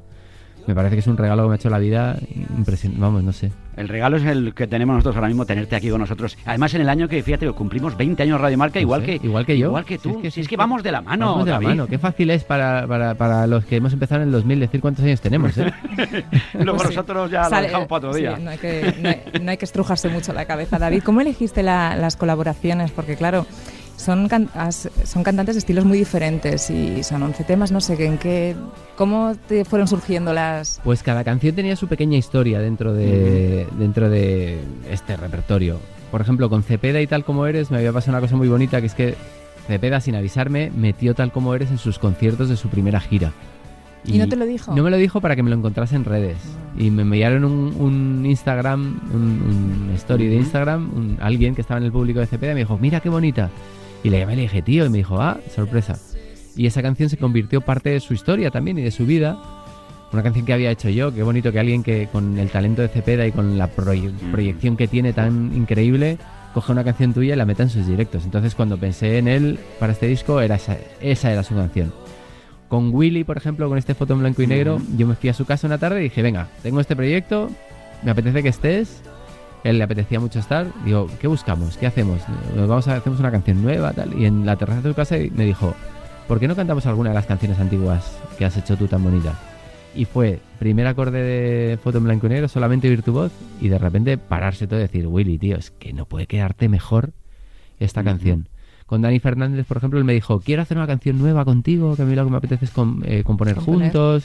me 0.69 0.75
parece 0.75 0.97
que 0.97 1.01
es 1.01 1.07
un 1.07 1.17
regalo 1.17 1.43
que 1.45 1.49
me 1.49 1.55
ha 1.55 1.57
hecho 1.57 1.71
la 1.71 1.79
vida 1.79 2.17
impresionante. 2.57 3.01
Vamos, 3.01 3.23
no 3.25 3.33
sé. 3.33 3.51
El 3.77 3.89
regalo 3.89 4.17
es 4.17 4.25
el 4.25 4.55
que 4.55 4.67
tenemos 4.67 4.95
nosotros 4.95 5.17
ahora 5.17 5.29
mismo, 5.29 5.47
tenerte 5.47 5.77
aquí 5.77 5.89
con 5.89 6.01
nosotros. 6.01 6.37
Además, 6.45 6.75
en 6.75 6.81
el 6.83 6.89
año 6.89 7.09
que, 7.09 7.23
fíjate, 7.23 7.51
cumplimos 7.53 7.97
20 7.97 8.23
años 8.25 8.41
Radio 8.41 8.59
Marca, 8.59 8.81
igual 8.81 9.03
que, 9.05 9.21
igual 9.23 9.47
que 9.47 9.57
yo. 9.57 9.69
Igual 9.69 9.85
que 9.85 9.99
tú. 9.99 10.11
Si 10.11 10.17
es 10.17 10.23
que- 10.23 10.31
Si 10.31 10.41
es 10.41 10.59
vamos 10.59 10.83
de 10.83 10.93
la 10.93 11.01
mano, 11.01 11.27
Vamos 11.33 11.45
de 11.47 11.53
la 11.53 11.61
mano. 11.61 11.87
Qué 11.87 11.99
fácil 11.99 12.31
es 12.31 12.45
para, 12.45 12.87
para, 12.87 13.15
para 13.15 13.47
los 13.47 13.65
que 13.65 13.77
hemos 13.77 13.93
empezado 13.93 14.23
en 14.23 14.29
el 14.29 14.33
2000 14.33 14.61
decir 14.61 14.81
cuántos 14.81 15.05
años 15.05 15.21
tenemos, 15.21 15.57
¿eh? 15.59 15.73
Luego 16.55 16.77
Pues 16.79 16.89
sí. 16.91 16.95
nosotros 16.97 17.31
ya 17.31 17.45
Sale- 17.45 17.63
lo 17.63 17.67
dejamos 17.69 17.89
para 17.89 17.99
otro 17.99 18.13
sí, 18.15 18.21
día. 18.21 18.37
no, 18.37 18.51
hay 18.51 18.59
que, 18.59 18.95
no, 19.01 19.09
hay, 19.09 19.23
no 19.43 19.51
hay 19.53 19.57
que 19.57 19.65
estrujarse 19.65 20.09
mucho 20.09 20.33
la 20.33 20.45
cabeza. 20.45 20.79
David, 20.79 21.03
¿cómo 21.05 21.21
elegiste 21.21 21.63
la- 21.63 21.97
las 21.97 22.17
colaboraciones? 22.17 22.91
Porque 22.91 23.17
claro, 23.17 23.47
son, 23.99 24.29
can- 24.29 24.49
son 25.05 25.23
cantantes 25.23 25.55
de 25.57 25.59
estilos 25.59 25.85
muy 25.85 25.99
diferentes 25.99 26.71
y 26.71 27.03
son 27.03 27.23
11 27.23 27.45
temas, 27.45 27.71
no 27.73 27.81
sé, 27.83 28.03
¿en 28.07 28.17
qué, 28.17 28.57
¿cómo 28.97 29.35
te 29.49 29.65
fueron 29.67 29.87
surgiendo 29.87 30.33
las...? 30.33 30.81
Pues 30.83 31.03
cada 31.03 31.23
canción 31.25 31.55
tenía 31.55 31.77
su 31.77 31.87
pequeña 31.89 32.17
historia 32.17 32.61
dentro 32.61 32.95
de, 32.95 33.67
dentro 33.79 34.09
de 34.09 34.59
este 34.91 35.17
repertorio. 35.17 35.79
Por 36.11 36.23
ejemplo, 36.23 36.49
con 36.49 36.63
Cepeda 36.63 37.03
y 37.03 37.07
tal 37.07 37.25
como 37.25 37.45
eres, 37.47 37.71
me 37.71 37.77
había 37.77 37.93
pasado 37.93 38.13
una 38.17 38.21
cosa 38.23 38.37
muy 38.37 38.49
bonita, 38.49 38.81
que 38.81 38.87
es 38.87 38.95
que 38.95 39.15
Cepeda, 39.67 40.01
sin 40.01 40.15
avisarme, 40.15 40.71
metió 40.75 41.15
tal 41.15 41.31
como 41.33 41.55
eres 41.55 41.71
en 41.71 41.77
sus 41.77 41.99
conciertos 41.99 42.49
de 42.49 42.57
su 42.57 42.69
primera 42.71 43.01
gira. 43.01 43.33
¿Y, 44.07 44.17
no 44.17 44.27
te 44.29 44.37
lo 44.37 44.47
dijo? 44.47 44.75
No 44.75 44.83
me 44.85 44.91
lo 44.91 44.97
dijo 44.97 45.21
para 45.21 45.37
que 45.37 45.43
me 45.43 45.51
lo 45.51 45.57
encontrase 45.57 45.97
en 45.97 46.05
redes. 46.07 46.39
Y 46.79 46.91
me 46.91 47.03
enviaron 47.03 47.45
un, 47.45 47.75
un 47.79 48.25
Instagram, 48.25 49.01
un, 49.13 49.21
un 49.91 49.93
story 49.97 50.29
de. 50.29 50.37
Instagram, 50.37 50.91
un- 50.97 51.19
alguien 51.21 51.55
que 51.55 51.61
estaba 51.61 51.79
en 51.79 51.85
el 51.85 51.93
público 51.93 52.21
de 52.21 52.27
Cepeda 52.27 52.53
y 52.53 52.55
me 52.55 52.61
dijo, 52.61 52.79
mira 52.79 53.01
qué 53.01 53.09
bonita. 53.11 53.51
Y 54.03 54.11
le 54.11 54.19
llamé 54.21 54.35
y 54.35 54.37
le 54.37 54.43
dije, 54.43 54.63
tío, 54.63 54.87
y 54.87 54.89
me 54.91 54.99
dijo, 54.99 55.21
ah, 55.21 55.39
sorpresa. 55.55 55.99
Y 56.57 56.67
esa 56.67 56.83
canción 56.83 57.09
se 57.09 57.17
convirtió 57.17 57.61
parte 57.61 57.91
de 57.91 58.01
su 58.01 58.15
historia 58.15 58.51
también 58.51 58.79
y 58.79 58.83
de 58.83 58.91
su 58.91 59.07
vida. 59.07 59.39
Una 60.13 60.23
canción 60.23 60.47
que 60.47 60.53
había 60.53 60.71
hecho 60.71 60.89
yo, 60.89 61.13
qué 61.15 61.23
bonito 61.23 61.53
que 61.53 61.59
alguien 61.61 61.83
que 61.83 62.09
con 62.11 62.39
el 62.39 62.49
talento 62.49 62.81
de 62.83 62.89
Cepeda 62.89 63.27
y 63.27 63.33
con 63.33 63.59
la 63.59 63.69
proye- 63.75 64.13
Mm. 64.13 64.33
proyección 64.33 64.77
que 64.77 64.89
tiene 64.89 65.13
tan 65.13 65.53
increíble, 65.55 66.17
coge 66.55 66.73
una 66.73 66.83
canción 66.83 67.13
tuya 67.13 67.35
y 67.35 67.37
la 67.37 67.45
meta 67.45 67.63
en 67.65 67.71
sus 67.71 67.87
directos. 67.87 68.25
Entonces 68.25 68.55
cuando 68.55 68.79
pensé 68.79 69.19
en 69.19 69.29
él 69.29 69.59
para 69.79 69.93
este 69.93 70.07
disco, 70.07 70.41
era 70.41 70.55
esa, 70.57 70.77
esa 71.01 71.31
era 71.31 71.43
su 71.43 71.55
canción. 71.55 71.93
Con 72.69 72.95
Willy, 72.95 73.25
por 73.25 73.37
ejemplo, 73.37 73.69
con 73.69 73.77
este 73.79 73.95
foto 73.95 74.15
en 74.15 74.21
blanco 74.21 74.43
y 74.43 74.47
negro, 74.47 74.77
Ujú. 74.77 74.85
yo 74.97 75.07
me 75.07 75.15
fui 75.15 75.29
a 75.29 75.35
su 75.35 75.45
casa 75.45 75.67
una 75.67 75.79
tarde 75.79 76.01
y 76.01 76.05
dije, 76.05 76.23
venga, 76.23 76.49
tengo 76.63 76.81
este 76.81 76.97
proyecto, 76.97 77.51
me 78.03 78.11
apetece 78.11 78.43
que 78.43 78.49
estés. 78.49 79.03
Él 79.65 79.79
le 79.79 79.85
apetecía 79.85 80.21
mucho 80.21 80.39
estar. 80.39 80.67
Digo, 80.85 81.09
¿qué 81.21 81.27
buscamos? 81.27 81.77
¿Qué 81.77 81.87
hacemos? 81.87 82.21
Nos 82.55 82.69
vamos 82.69 82.89
a 82.89 82.97
hacemos 82.97 83.21
una 83.21 83.31
canción 83.31 83.63
nueva, 83.63 83.93
tal. 83.93 84.19
Y 84.19 84.25
en 84.25 84.47
la 84.47 84.57
terraza 84.57 84.83
de 84.83 84.91
su 84.91 84.95
casa 84.95 85.17
me 85.35 85.45
dijo, 85.45 85.75
¿por 86.27 86.39
qué 86.39 86.49
no 86.49 86.57
cantamos 86.57 86.87
alguna 86.87 87.11
de 87.11 87.15
las 87.15 87.27
canciones 87.27 87.59
antiguas 87.59 88.19
que 88.39 88.45
has 88.45 88.57
hecho 88.57 88.77
tú 88.77 88.87
tan 88.87 89.03
bonita? 89.03 89.35
Y 89.95 90.05
fue 90.05 90.41
primer 90.59 90.87
acorde 90.87 91.23
de 91.23 91.77
foto 91.79 91.99
en 91.99 92.05
blanco 92.05 92.27
y 92.27 92.31
negro, 92.31 92.49
solamente 92.49 92.89
oír 92.89 93.03
tu 93.03 93.13
voz 93.13 93.33
y 93.61 93.69
de 93.69 93.79
repente 93.79 94.19
pararse 94.19 94.67
todo 94.67 94.79
y 94.79 94.83
decir, 94.83 95.07
Willy, 95.07 95.39
tío, 95.39 95.57
es 95.57 95.71
que 95.71 95.93
no 95.93 96.05
puede 96.05 96.27
quedarte 96.27 96.69
mejor 96.69 97.11
esta 97.81 98.05
canción. 98.05 98.49
Con 98.89 99.03
Dani 99.03 99.21
Fernández, 99.21 99.67
por 99.67 99.77
ejemplo, 99.77 99.99
él 99.99 100.05
me 100.07 100.15
dijo, 100.15 100.41
quiero 100.41 100.63
hacer 100.63 100.79
una 100.79 100.87
canción 100.87 101.19
nueva 101.19 101.45
contigo, 101.45 101.95
que 101.95 102.03
a 102.03 102.05
mí 102.07 102.15
lo 102.15 102.25
que 102.25 102.31
me 102.31 102.39
apetece 102.39 102.65
es 102.65 102.71
com- 102.71 103.03
eh, 103.05 103.23
componer 103.23 103.55
Componer. 103.57 103.93
juntos. 103.93 104.25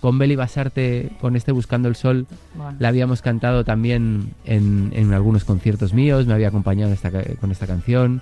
Con 0.00 0.18
Beli 0.18 0.34
Basarte, 0.34 1.12
con 1.20 1.36
este 1.36 1.52
Buscando 1.52 1.88
el 1.88 1.94
Sol, 1.94 2.26
Bueno. 2.56 2.76
la 2.80 2.88
habíamos 2.88 3.22
cantado 3.22 3.64
también 3.64 4.30
en, 4.44 4.90
en 4.94 5.12
algunos 5.14 5.44
conciertos 5.44 5.94
míos, 5.94 6.26
me 6.26 6.34
había 6.34 6.48
acompañado 6.48 6.88
en 6.88 6.94
esta 6.94 7.12
ca- 7.12 7.22
con 7.40 7.52
esta 7.52 7.68
canción. 7.68 8.20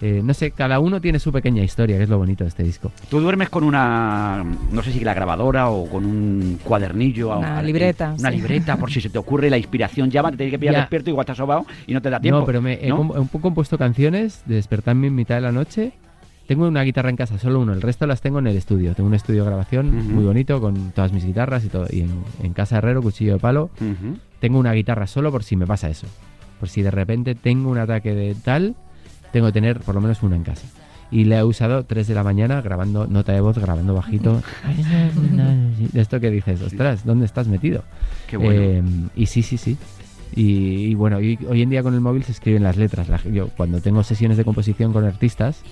Eh, 0.00 0.20
no 0.22 0.32
sé, 0.32 0.52
cada 0.52 0.78
uno 0.78 1.00
tiene 1.00 1.18
su 1.18 1.32
pequeña 1.32 1.64
historia, 1.64 1.96
que 1.96 2.04
es 2.04 2.08
lo 2.08 2.18
bonito 2.18 2.44
de 2.44 2.48
este 2.48 2.62
disco. 2.62 2.92
Tú 3.10 3.20
duermes 3.20 3.48
con 3.48 3.64
una, 3.64 4.44
no 4.70 4.82
sé 4.82 4.92
si 4.92 5.00
la 5.00 5.12
grabadora 5.12 5.70
o 5.70 5.86
con 5.88 6.04
un 6.06 6.58
cuadernillo. 6.62 7.36
Una 7.36 7.60
libreta, 7.62 8.14
Una 8.18 8.30
sí. 8.30 8.36
libreta, 8.36 8.76
por 8.76 8.92
si 8.92 9.00
se 9.00 9.10
te 9.10 9.18
ocurre 9.18 9.50
la 9.50 9.58
inspiración 9.58 10.08
llama, 10.10 10.30
te 10.30 10.36
tienes 10.36 10.52
que 10.52 10.58
pillar 10.60 10.74
Ya. 10.74 10.80
despierto, 10.82 11.10
igual 11.10 11.24
estás 11.24 11.38
sobado 11.38 11.66
y 11.86 11.94
no 11.94 12.00
te 12.00 12.10
da 12.10 12.20
tiempo. 12.20 12.40
No, 12.40 12.46
pero 12.46 12.62
me 12.62 12.74
he, 12.84 12.88
¿no? 12.88 13.12
he 13.34 13.40
compuesto 13.40 13.76
canciones 13.76 14.42
de 14.46 14.54
despertarme 14.54 15.08
en 15.08 15.16
mitad 15.16 15.34
de 15.34 15.40
la 15.40 15.50
noche. 15.52 15.92
Tengo 16.46 16.66
una 16.66 16.82
guitarra 16.82 17.10
en 17.10 17.16
casa, 17.16 17.36
solo 17.38 17.60
uno, 17.60 17.72
el 17.74 17.82
resto 17.82 18.06
las 18.06 18.20
tengo 18.22 18.38
en 18.38 18.46
el 18.46 18.56
estudio. 18.56 18.94
Tengo 18.94 19.08
un 19.08 19.14
estudio 19.14 19.42
de 19.42 19.48
grabación 19.50 20.14
muy 20.14 20.24
bonito 20.24 20.60
con 20.60 20.92
todas 20.92 21.12
mis 21.12 21.24
guitarras 21.26 21.64
y 21.64 21.68
todo. 21.68 21.86
Y 21.90 22.00
en, 22.02 22.22
en 22.42 22.52
casa 22.54 22.78
Herrero, 22.78 23.02
cuchillo 23.02 23.34
de 23.34 23.38
palo, 23.40 23.68
tengo 24.38 24.58
una 24.58 24.72
guitarra 24.72 25.06
solo 25.08 25.30
por 25.32 25.42
si 25.44 25.56
me 25.56 25.66
pasa 25.66 25.90
eso. 25.90 26.06
Por 26.60 26.68
si 26.70 26.82
de 26.82 26.90
repente 26.90 27.34
tengo 27.34 27.68
un 27.70 27.76
ataque 27.78 28.14
de 28.14 28.34
tal, 28.34 28.76
tengo 29.32 29.46
que 29.46 29.52
tener 29.52 29.80
por 29.80 29.94
lo 29.94 30.00
menos 30.00 30.22
una 30.22 30.36
en 30.36 30.44
casa. 30.44 30.66
Y 31.10 31.24
le 31.24 31.36
he 31.38 31.44
usado 31.44 31.84
3 31.86 32.06
de 32.06 32.14
la 32.14 32.22
mañana 32.22 32.60
grabando 32.60 33.06
nota 33.06 33.32
de 33.32 33.40
voz, 33.40 33.56
grabando 33.58 33.94
bajito. 33.94 34.42
De 35.92 36.00
esto 36.00 36.20
que 36.20 36.30
dices, 36.30 36.60
ostras, 36.62 37.04
¿dónde 37.04 37.24
estás 37.24 37.48
metido? 37.48 37.82
Qué 38.28 38.36
bueno. 38.36 38.60
Eh, 38.60 38.82
y 39.16 39.26
sí, 39.26 39.42
sí, 39.42 39.56
sí. 39.56 39.76
Y, 40.36 40.90
y 40.90 40.94
bueno, 40.94 41.20
y 41.20 41.38
hoy 41.48 41.62
en 41.62 41.70
día 41.70 41.82
con 41.82 41.94
el 41.94 42.00
móvil 42.02 42.24
se 42.24 42.32
escriben 42.32 42.62
las 42.62 42.76
letras. 42.76 43.08
La- 43.08 43.22
yo 43.22 43.48
cuando 43.56 43.80
tengo 43.80 44.02
sesiones 44.02 44.36
de 44.36 44.44
composición 44.44 44.92
con 44.92 45.04
artistas 45.04 45.62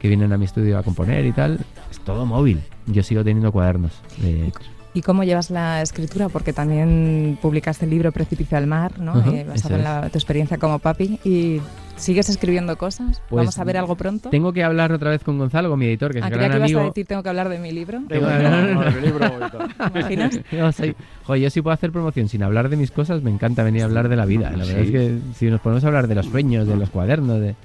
que 0.00 0.08
vienen 0.08 0.32
a 0.32 0.38
mi 0.38 0.44
estudio 0.44 0.76
a 0.76 0.82
componer 0.82 1.24
y 1.24 1.32
tal, 1.32 1.60
es 1.90 2.00
todo 2.00 2.26
móvil. 2.26 2.60
Yo 2.86 3.02
sigo 3.04 3.22
teniendo 3.22 3.52
cuadernos. 3.52 3.92
de- 4.20 4.52
¿Y 4.94 5.02
cómo 5.02 5.24
llevas 5.24 5.50
la 5.50 5.82
escritura? 5.82 6.28
Porque 6.28 6.52
también 6.52 7.36
publicaste 7.42 7.84
el 7.84 7.90
libro 7.90 8.12
Precipicio 8.12 8.56
al 8.56 8.68
Mar, 8.68 8.98
¿no? 9.00 9.12
Ajá, 9.12 9.30
Eh, 9.30 9.40
eso 9.40 9.50
basado 9.50 9.74
en 9.76 9.82
la- 9.82 10.08
tu 10.08 10.18
experiencia 10.18 10.56
como 10.56 10.78
papi. 10.78 11.18
¿Y 11.24 11.60
sigues 11.96 12.28
escribiendo 12.28 12.76
cosas? 12.78 13.20
Pues, 13.28 13.40
¿Vamos 13.40 13.58
a 13.58 13.64
ver 13.64 13.76
algo 13.76 13.96
pronto? 13.96 14.30
Tengo 14.30 14.52
que 14.52 14.62
hablar 14.62 14.92
otra 14.92 15.10
vez 15.10 15.24
con 15.24 15.36
Gonzalo, 15.36 15.68
con 15.68 15.80
mi 15.80 15.86
editor, 15.86 16.12
que 16.12 16.18
es 16.20 16.24
Ah, 16.24 16.28
gran 16.28 16.42
que 16.50 16.56
ibas 16.58 16.62
amigo. 16.70 16.80
a 16.80 16.84
decir, 16.84 17.06
tengo 17.06 17.24
que 17.24 17.28
hablar 17.28 17.48
de 17.48 17.58
mi 17.58 17.72
libro. 17.72 18.02
Tengo- 18.08 18.26
Tengo- 18.28 18.48
no, 18.50 18.74
no, 18.74 18.82
el 18.84 19.02
libro 19.02 19.26
y 19.46 19.50
todo. 19.50 19.66
¿Te 19.92 19.98
imaginas? 19.98 20.40
Soy- 20.76 20.94
joder, 21.24 21.42
yo 21.42 21.50
sí 21.50 21.60
puedo 21.60 21.74
hacer 21.74 21.90
promoción 21.90 22.28
sin 22.28 22.44
hablar 22.44 22.68
de 22.68 22.76
mis 22.76 22.92
cosas, 22.92 23.20
me 23.20 23.30
encanta 23.32 23.64
venir 23.64 23.82
a 23.82 23.86
hablar 23.86 24.08
de 24.08 24.14
la 24.14 24.26
vida. 24.26 24.50
La 24.52 24.58
verdad 24.64 24.74
Sí. 24.82 24.86
es 24.86 24.90
que 24.92 25.18
si 25.34 25.46
nos 25.46 25.60
ponemos 25.60 25.82
a 25.82 25.88
hablar 25.88 26.06
de 26.06 26.14
los 26.14 26.26
sueños, 26.26 26.68
de 26.68 26.76
los 26.76 26.90
cuadernos, 26.90 27.40
de... 27.40 27.56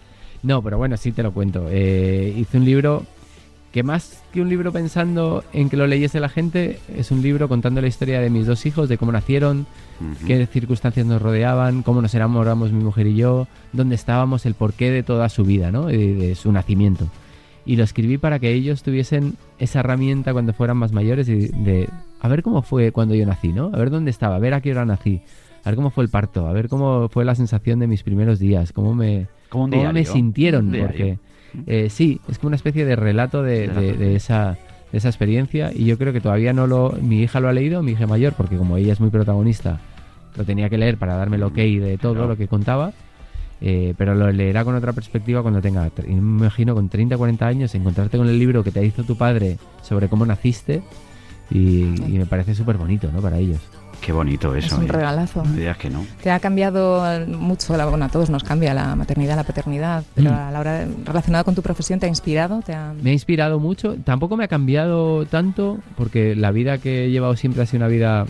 No, 0.42 0.64
pero 0.64 0.80
bueno, 0.80 0.98
sí 0.98 1.12
te 1.12 1.22
lo 1.22 1.32
cuento. 1.32 1.68
Eh, 1.70 2.34
hice 2.36 2.58
un 2.58 2.66
libro 2.66 3.04
que 3.72 3.84
más 3.84 4.24
que 4.34 4.42
un 4.42 4.50
libro 4.50 4.72
pensando 4.72 5.44
en 5.54 5.70
que 5.70 5.78
lo 5.78 5.86
leyese 5.86 6.20
la 6.20 6.30
gente, 6.30 6.80
es 6.96 7.12
un 7.12 7.22
libro 7.22 7.48
contando 7.48 7.82
la 7.82 7.88
historia 7.88 8.20
de 8.20 8.30
mis 8.30 8.48
dos 8.48 8.66
hijos, 8.66 8.90
de 8.90 8.98
cómo 8.98 9.12
nacieron, 9.12 9.68
qué 10.26 10.46
circunstancias 10.48 11.06
nos 11.06 11.22
rodeaban, 11.22 11.84
cómo 11.84 12.02
nos 12.02 12.14
enamoramos 12.16 12.72
mi 12.72 12.84
mujer 12.84 13.08
y 13.08 13.16
yo, 13.16 13.48
dónde 13.74 13.96
estábamos, 13.96 14.46
el 14.46 14.56
porqué 14.56 14.90
de 14.92 15.04
toda 15.04 15.30
su 15.30 15.44
vida, 15.44 15.72
¿no? 15.72 15.86
De, 15.86 16.16
de 16.16 16.36
su 16.36 16.52
nacimiento. 16.52 17.08
Y 17.66 17.76
lo 17.76 17.84
escribí 17.84 18.18
para 18.18 18.40
que 18.40 18.52
ellos 18.52 18.82
tuviesen 18.82 19.36
esa 19.60 19.82
herramienta 19.82 20.34
cuando 20.34 20.54
fueran 20.54 20.78
más 20.78 20.92
mayores 20.92 21.30
y 21.30 21.50
de 21.50 21.88
a 22.22 22.28
ver 22.28 22.42
cómo 22.42 22.64
fue 22.64 22.92
cuando 22.92 23.14
yo 23.14 23.26
nací, 23.28 23.54
¿no? 23.54 23.66
A 23.74 23.78
ver 23.78 23.92
dónde 23.92 24.10
estaba, 24.10 24.38
a 24.38 24.40
ver 24.40 24.56
a 24.56 24.62
qué 24.62 24.72
hora 24.72 24.86
nací, 24.86 25.22
a 25.64 25.70
ver 25.70 25.76
cómo 25.76 25.92
fue 25.92 26.04
el 26.04 26.10
parto, 26.10 26.48
a 26.48 26.54
ver 26.54 26.70
cómo 26.70 27.08
fue 27.10 27.24
la 27.26 27.36
sensación 27.36 27.78
de 27.78 27.86
mis 27.86 28.02
primeros 28.02 28.40
días, 28.40 28.74
cómo 28.74 28.96
me, 28.96 29.28
Como 29.50 29.66
un 29.66 29.72
cómo 29.72 29.94
me 29.94 30.06
sintieron, 30.06 30.68
Un 30.68 30.72
diario. 30.72 30.88
porque 30.88 31.20
eh, 31.68 31.90
sí, 31.90 32.20
es 32.30 32.38
como 32.40 32.48
una 32.48 32.56
especie 32.56 32.86
de 32.86 32.96
relato 32.96 33.42
de, 33.44 34.16
esa, 34.16 34.58
de 34.92 34.98
esa 34.98 35.10
experiencia 35.10 35.72
y 35.74 35.86
yo 35.86 35.98
creo 35.98 36.14
que 36.14 36.22
todavía 36.22 36.54
no 36.54 36.68
lo... 36.68 36.92
Mi 37.02 37.22
hija 37.22 37.40
lo 37.40 37.48
ha 37.50 37.54
leído, 37.54 37.82
mi 37.84 37.92
hija 37.94 38.08
mayor, 38.08 38.34
porque 38.34 38.58
como 38.58 38.78
ella 38.78 38.94
es 38.94 39.00
muy 39.00 39.10
protagonista, 39.10 39.80
lo 40.38 40.44
tenía 40.44 40.70
que 40.70 40.78
leer 40.78 40.98
para 40.98 41.16
darme 41.16 41.38
el 41.38 41.44
ok 41.44 41.56
de 41.56 41.98
todo 42.02 42.14
Claro. 42.14 42.28
lo 42.30 42.38
que 42.38 42.48
contaba, 42.48 42.94
eh, 43.62 43.94
pero 43.98 44.16
lo 44.16 44.32
leerá 44.32 44.64
con 44.64 44.76
otra 44.76 44.94
perspectiva 44.94 45.42
cuando 45.42 45.62
tenga, 45.62 45.90
me 46.08 46.14
imagino, 46.14 46.76
con 46.76 46.88
30, 46.90 47.18
40 47.18 47.46
años, 47.48 47.76
encontrarte 47.76 48.18
con 48.18 48.28
el 48.30 48.40
libro 48.40 48.64
que 48.64 48.72
te 48.72 48.86
hizo 48.86 49.04
tu 49.04 49.18
padre 49.18 49.58
sobre 49.82 50.08
cómo 50.08 50.26
naciste, 50.26 50.82
Y, 51.52 51.82
y 52.08 52.18
me 52.20 52.28
parece 52.28 52.54
súper 52.54 52.78
bonito, 52.78 53.12
¿no? 53.12 53.22
Para 53.22 53.40
ellos. 53.40 53.60
Qué 54.02 54.12
bonito 54.12 54.56
eso. 54.56 54.68
es 54.68 54.74
un 54.74 54.86
¿eh? 54.86 54.92
regalazo. 54.92 55.44
No 55.44 55.52
digas 55.54 55.78
que 55.78 55.90
no. 55.90 56.06
Te 56.24 56.32
ha 56.32 56.40
cambiado 56.40 57.04
mucho, 57.28 57.76
la- 57.78 57.86
bueno, 57.86 58.06
a 58.06 58.10
todos 58.10 58.30
nos 58.30 58.44
cambia 58.44 58.74
la 58.74 58.96
maternidad, 58.96 59.36
la 59.36 59.44
paternidad, 59.44 60.04
pero 60.16 60.32
Mm. 60.32 60.34
a 60.34 60.52
la 60.52 60.60
hora 60.60 60.74
de- 60.80 60.96
relacionado 61.06 61.46
con 61.46 61.56
tu 61.56 61.62
profesión 61.62 62.00
te 62.00 62.06
ha 62.06 62.10
inspirado, 62.10 62.62
te 62.66 62.74
ha... 62.74 62.94
Me 63.02 63.10
ha 63.12 63.14
inspirado 63.14 63.60
mucho. 63.60 63.96
Tampoco 64.04 64.38
me 64.38 64.46
ha 64.46 64.48
cambiado 64.48 65.26
tanto, 65.26 65.80
porque 65.98 66.36
la 66.36 66.52
vida 66.52 66.78
que 66.78 67.06
he 67.06 67.12
llevado 67.12 67.36
siempre 67.36 67.62
ha 67.64 67.66
sido 67.66 67.80
una 67.86 67.88
vida 67.88 68.26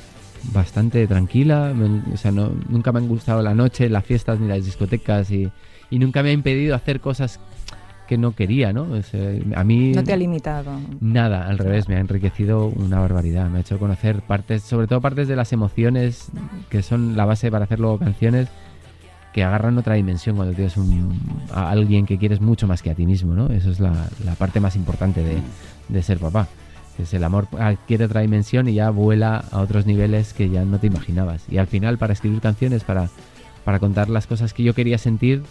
bastante 0.53 1.05
tranquila. 1.07 1.73
Me- 1.75 2.13
o 2.13 2.17
sea, 2.17 2.31
no, 2.31 2.51
nunca 2.67 2.91
me 2.91 2.99
han 2.99 3.07
gustado 3.07 3.41
la 3.41 3.53
noche, 3.53 3.89
las 3.89 4.05
fiestas 4.05 4.39
ni 4.39 4.47
las 4.47 4.65
discotecas 4.65 5.29
y, 5.31 5.49
y 5.89 5.99
nunca 5.99 6.23
me 6.23 6.29
ha 6.29 6.33
impedido 6.33 6.75
hacer 6.75 6.99
cosas 6.99 7.39
que 8.09 8.17
no 8.17 8.33
quería, 8.33 8.73
¿no? 8.73 8.81
O 8.91 9.01
sea, 9.03 9.21
a 9.55 9.63
mí 9.63 9.91
No 9.93 10.03
te 10.03 10.11
ha 10.11 10.17
limitado. 10.17 10.71
nada, 10.99 11.47
al 11.47 11.57
revés, 11.59 11.87
me 11.87 11.95
ha 11.95 11.99
enriquecido 11.99 12.65
una 12.65 12.99
barbaridad. 12.99 13.47
Me 13.49 13.59
ha 13.59 13.61
hecho 13.61 13.79
conocer 13.79 14.21
partes, 14.23 14.63
sobre 14.63 14.87
todo 14.87 14.99
partes 14.99 15.27
de 15.27 15.35
las 15.37 15.53
emociones 15.53 16.29
que 16.69 16.81
son 16.81 17.15
la 17.15 17.23
base 17.25 17.49
para 17.51 17.65
hacer 17.65 17.79
luego 17.79 17.99
canciones 17.99 18.49
que 19.31 19.43
agarran 19.43 19.77
otra 19.77 19.93
dimensión 19.93 20.35
cuando 20.35 20.55
tienes 20.55 20.75
un, 20.75 21.17
a 21.53 21.69
alguien 21.69 22.07
que 22.07 22.17
quieres 22.17 22.41
mucho 22.41 22.67
más 22.67 22.81
que 22.81 22.89
a 22.89 22.95
ti 22.95 23.05
mismo, 23.05 23.35
¿no? 23.35 23.47
Eso 23.47 23.69
es 23.69 23.79
la, 23.79 23.93
la 24.25 24.33
parte 24.33 24.59
más 24.59 24.75
importante 24.75 25.23
de, 25.23 25.37
de 25.87 26.01
ser 26.03 26.17
papá. 26.17 26.47
Es 26.97 27.13
el 27.13 27.23
amor 27.23 27.47
adquiere 27.59 28.05
otra 28.05 28.21
dimensión 28.21 28.67
y 28.67 28.73
ya 28.73 28.89
vuela 28.89 29.45
a 29.51 29.59
otros 29.61 29.85
niveles 29.85 30.33
que 30.33 30.49
ya 30.49 30.65
no 30.65 30.79
te 30.79 30.87
imaginabas. 30.87 31.45
Y 31.49 31.59
al 31.59 31.67
final, 31.67 31.97
para 31.99 32.11
escribir 32.13 32.41
canciones, 32.41 32.83
para, 32.83 33.07
para 33.63 33.79
contar 33.79 34.09
las 34.09 34.25
cosas 34.27 34.53
que 34.53 34.63
yo 34.63 34.73
quería 34.73 34.97
sentir, 34.97 35.43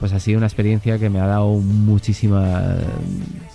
pues 0.00 0.12
ha 0.12 0.20
sido 0.20 0.38
una 0.38 0.46
experiencia 0.46 0.98
que 0.98 1.10
me 1.10 1.18
ha 1.20 1.26
dado 1.26 1.54
muchísimas 1.56 2.78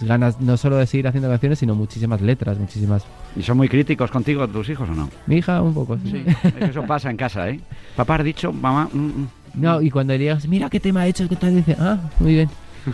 ganas, 0.02 0.40
no 0.42 0.58
solo 0.58 0.78
de 0.78 0.86
seguir 0.88 1.08
haciendo 1.08 1.30
canciones, 1.30 1.60
sino 1.60 1.76
muchísimas 1.76 2.22
letras, 2.22 2.58
muchísimas... 2.58 3.06
¿Y 3.36 3.44
son 3.44 3.58
muy 3.58 3.70
críticos 3.70 4.12
contigo 4.12 4.48
tus 4.48 4.68
hijos 4.70 4.90
o 4.90 4.94
no? 4.94 5.10
Mi 5.28 5.38
hija 5.38 5.62
un 5.62 5.74
poco, 5.74 5.98
sí. 6.04 6.24
Es 6.44 6.52
que 6.54 6.66
eso 6.66 6.84
pasa 6.84 7.10
en 7.10 7.18
casa, 7.18 7.50
¿eh? 7.50 7.60
Papá 7.96 8.16
ha 8.16 8.24
dicho, 8.24 8.52
mamá... 8.52 8.90
mm, 8.92 8.98
mm. 9.00 9.28
No, 9.56 9.82
y 9.82 9.92
cuando 9.92 10.14
le 10.14 10.20
digas, 10.20 10.48
mira 10.48 10.68
qué 10.70 10.80
tema 10.80 11.02
ha 11.02 11.08
hecho, 11.08 11.30
¿qué 11.30 11.36
tal? 11.36 11.56
Dice, 11.56 11.76
ah, 11.80 11.98
muy 12.20 12.34
bien. 12.34 12.50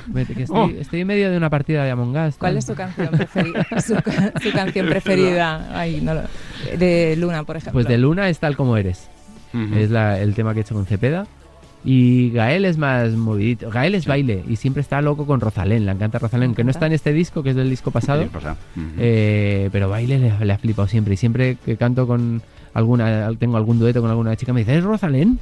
Vete, 0.07 0.35
que 0.35 0.43
estoy, 0.43 0.57
Oh. 0.77 0.81
estoy 0.81 1.01
en 1.01 1.07
medio 1.07 1.31
de 1.31 1.37
una 1.37 1.49
partida 1.49 1.83
de 1.85 1.91
Among 1.91 2.15
Us. 2.17 2.35
¿Cuál 2.37 2.57
es 2.57 2.65
tu 2.65 2.75
canción 2.75 3.07
preferida? 3.09 3.65
su, 3.81 3.95
ca- 3.95 4.33
su 4.43 4.51
canción 4.51 4.85
preferida 4.89 5.69
Ay, 5.73 6.01
no 6.01 6.13
lo- 6.13 6.23
de 6.77 7.15
Luna, 7.17 7.43
por 7.45 7.55
ejemplo. 7.57 7.73
Pues 7.73 7.87
de 7.87 7.97
Luna 7.97 8.27
es 8.29 8.37
tal 8.39 8.55
como 8.57 8.75
eres. 8.77 9.09
Es 9.73 9.89
la- 9.89 10.19
el 10.19 10.35
tema 10.35 10.53
que 10.53 10.59
he 10.59 10.61
hecho 10.63 10.75
con 10.75 10.85
Cepeda. 10.85 11.25
Y 11.83 12.31
Gael 12.31 12.65
es 12.65 12.77
más 12.77 13.11
movidito. 13.11 13.69
Gael 13.69 13.95
es 13.95 14.05
baile 14.05 14.43
y 14.47 14.57
siempre 14.57 14.81
está 14.81 15.01
loco 15.01 15.25
con 15.25 15.39
Rosalén. 15.39 15.85
Le 15.85 15.91
encanta 15.93 16.19
Rosalén, 16.19 16.53
que 16.53 16.63
no 16.63 16.71
está 16.71 16.87
en 16.87 16.93
este 16.93 17.13
disco, 17.13 17.41
que 17.41 17.51
es 17.51 17.55
del 17.55 17.69
disco 17.69 17.91
pasado. 17.91 18.23
Sí. 18.23 18.81
Eh, 18.97 19.69
pero 19.71 19.87
baile 19.89 20.19
le, 20.19 20.45
le 20.45 20.53
ha 20.53 20.57
flipado 20.57 20.87
siempre. 20.87 21.13
Y 21.13 21.17
siempre 21.17 21.57
que 21.63 21.77
canto 21.77 22.05
con 22.05 22.41
alguna, 22.73 23.29
tengo 23.39 23.55
algún 23.57 23.79
dueto 23.79 24.01
con 24.01 24.09
alguna 24.09 24.35
chica, 24.35 24.51
me 24.51 24.59
dice, 24.61 24.77
¿es 24.77 24.83
Rosalén? 24.83 25.39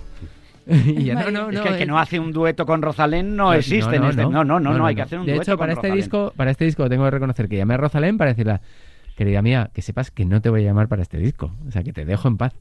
y 0.68 1.06
ya, 1.06 1.16
no, 1.16 1.32
no, 1.32 1.50
es 1.50 1.56
no. 1.56 1.64
que 1.64 1.70
el 1.70 1.78
que 1.78 1.84
es- 1.84 1.88
no 1.90 1.98
hace 1.98 2.20
un 2.20 2.34
dueto 2.34 2.66
con 2.66 2.82
Rosalén 2.82 3.36
no, 3.36 3.54
existe 3.54 3.96
en 3.96 4.04
este. 4.04 4.22
No, 4.24 4.44
no, 4.44 4.60
no, 4.60 4.78
no, 4.78 4.86
hay 4.86 4.96
que 4.96 5.02
hacer 5.02 5.18
un 5.20 5.26
De 5.26 5.32
dueto 5.34 5.52
hecho, 5.52 5.58
con 5.58 5.64
para 5.64 5.74
este 5.74 5.88
Rosalén. 5.88 6.04
disco, 6.04 6.34
para 6.36 6.52
este 6.52 6.66
disco 6.66 6.90
tengo 6.90 7.06
que 7.06 7.12
reconocer 7.12 7.48
que 7.48 7.58
llamé 7.58 7.74
a 7.76 7.78
Rosalén 7.78 8.18
para 8.18 8.32
decirle, 8.32 8.60
querida 9.18 9.42
mía, 9.42 9.70
que 9.74 9.82
sepas 9.82 10.12
que 10.12 10.24
no 10.24 10.42
te 10.42 10.50
voy 10.50 10.62
a 10.62 10.66
llamar 10.68 10.88
para 10.88 11.02
este 11.02 11.18
disco. 11.18 11.52
O 11.68 11.72
sea, 11.72 11.84
que 11.84 11.92
te 11.92 12.06
dejo 12.06 12.28
en 12.30 12.38
paz. 12.38 12.54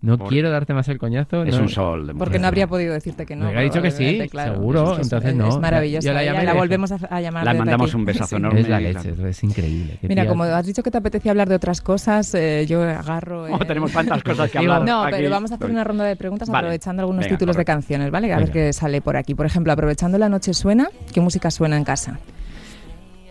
No 0.00 0.16
Por- 0.16 0.28
quiero 0.30 0.50
darte 0.50 0.72
más 0.72 0.88
el 0.88 0.96
coñazo. 0.98 1.44
Es 1.44 1.54
no- 1.54 1.60
un 1.62 1.68
sol 1.68 2.06
de 2.06 2.14
Porque 2.14 2.38
no 2.38 2.48
habría 2.48 2.66
podido 2.66 2.94
decirte 2.94 3.26
que 3.26 3.36
no. 3.36 3.42
Me 3.42 3.48
habría 3.50 3.64
dicho 3.64 3.82
que 3.82 3.90
sí, 3.90 4.26
claro. 4.30 4.54
seguro, 4.54 4.94
Es- 4.94 5.00
entonces 5.02 5.30
es, 5.30 5.36
no. 5.36 5.48
Es 5.48 5.58
maravillosa. 5.58 6.08
Yo 6.08 6.42
la 6.42 6.54
volvemos 6.54 6.90
a, 6.90 7.20
llamar. 7.20 7.44
La 7.44 7.52
mandamos 7.52 7.90
aquí. 7.90 7.96
un 7.98 8.04
besazo 8.06 8.28
Sí. 8.30 8.36
enorme. 8.36 8.60
Es 8.60 8.68
la 8.68 8.80
leche, 8.80 9.10
es, 9.10 9.18
es 9.18 9.44
increíble. 9.44 9.98
Qué 10.00 10.08
Mira, 10.08 10.22
tía- 10.22 10.30
como 10.30 10.44
has 10.44 10.66
dicho 10.66 10.82
que 10.82 10.90
te 10.90 10.96
apetece 10.98 11.28
hablar 11.28 11.50
de 11.50 11.54
otras 11.56 11.82
cosas, 11.82 12.34
eh, 12.34 12.64
yo 12.66 12.82
agarro. 12.82 13.42
Oh, 13.44 13.62
eh, 13.62 13.66
tenemos 13.66 13.92
tantas 13.92 14.22
cosas 14.22 14.50
que 14.50 14.56
hablar. 14.58 14.82
No, 14.86 15.02
aquí. 15.02 15.16
pero 15.18 15.30
vamos 15.30 15.52
a 15.52 15.56
hacer 15.56 15.70
una 15.70 15.84
ronda 15.84 16.04
de 16.04 16.16
preguntas 16.16 16.48
Vale. 16.48 16.66
aprovechando 16.66 17.02
algunos 17.02 17.26
Venga, 17.26 17.36
títulos 17.36 17.54
correcto. 17.56 17.70
de 17.72 17.76
canciones, 17.76 18.10
¿vale? 18.10 18.32
A 18.32 18.38
ver 18.38 18.50
qué 18.50 18.72
sale 18.72 19.02
por 19.02 19.18
aquí. 19.18 19.34
Por 19.34 19.44
ejemplo, 19.44 19.70
aprovechando 19.72 20.16
la 20.16 20.30
noche 20.30 20.54
suena, 20.54 20.88
¿qué 21.12 21.20
música 21.20 21.50
suena 21.50 21.76
en 21.76 21.84
casa? 21.84 22.18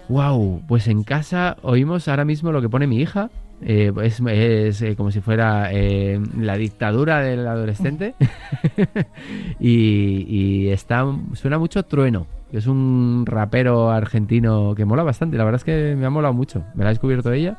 Wow, 0.09 0.61
pues 0.67 0.87
en 0.87 1.03
casa 1.03 1.57
oímos 1.61 2.07
ahora 2.07 2.23
mismo 2.25 2.51
lo 2.51 2.61
que 2.61 2.69
pone 2.69 2.87
mi 2.87 2.99
hija. 2.99 3.29
Eh, 3.61 3.91
es 4.03 4.19
es, 4.21 4.81
eh, 4.83 4.95
como 4.95 5.11
si 5.11 5.19
fuera 5.19 5.69
eh, 5.73 6.21
la 6.39 6.55
dictadura 6.57 7.19
del 7.21 7.45
adolescente. 7.47 8.13
y, 9.59 10.25
y 10.27 10.69
está 10.69 11.05
suena 11.33 11.57
mucho 11.57 11.83
Trueno, 11.83 12.27
que 12.51 12.57
es 12.57 12.67
un 12.67 13.23
rapero 13.25 13.89
argentino 13.91 14.75
que 14.75 14.85
mola 14.85 15.03
bastante. 15.03 15.37
La 15.37 15.43
verdad 15.43 15.59
es 15.59 15.63
que 15.65 15.95
me 15.97 16.05
ha 16.05 16.09
molado 16.09 16.33
mucho. 16.33 16.63
Me 16.75 16.83
la 16.83 16.89
ha 16.89 16.93
descubierto 16.93 17.31
ella. 17.33 17.57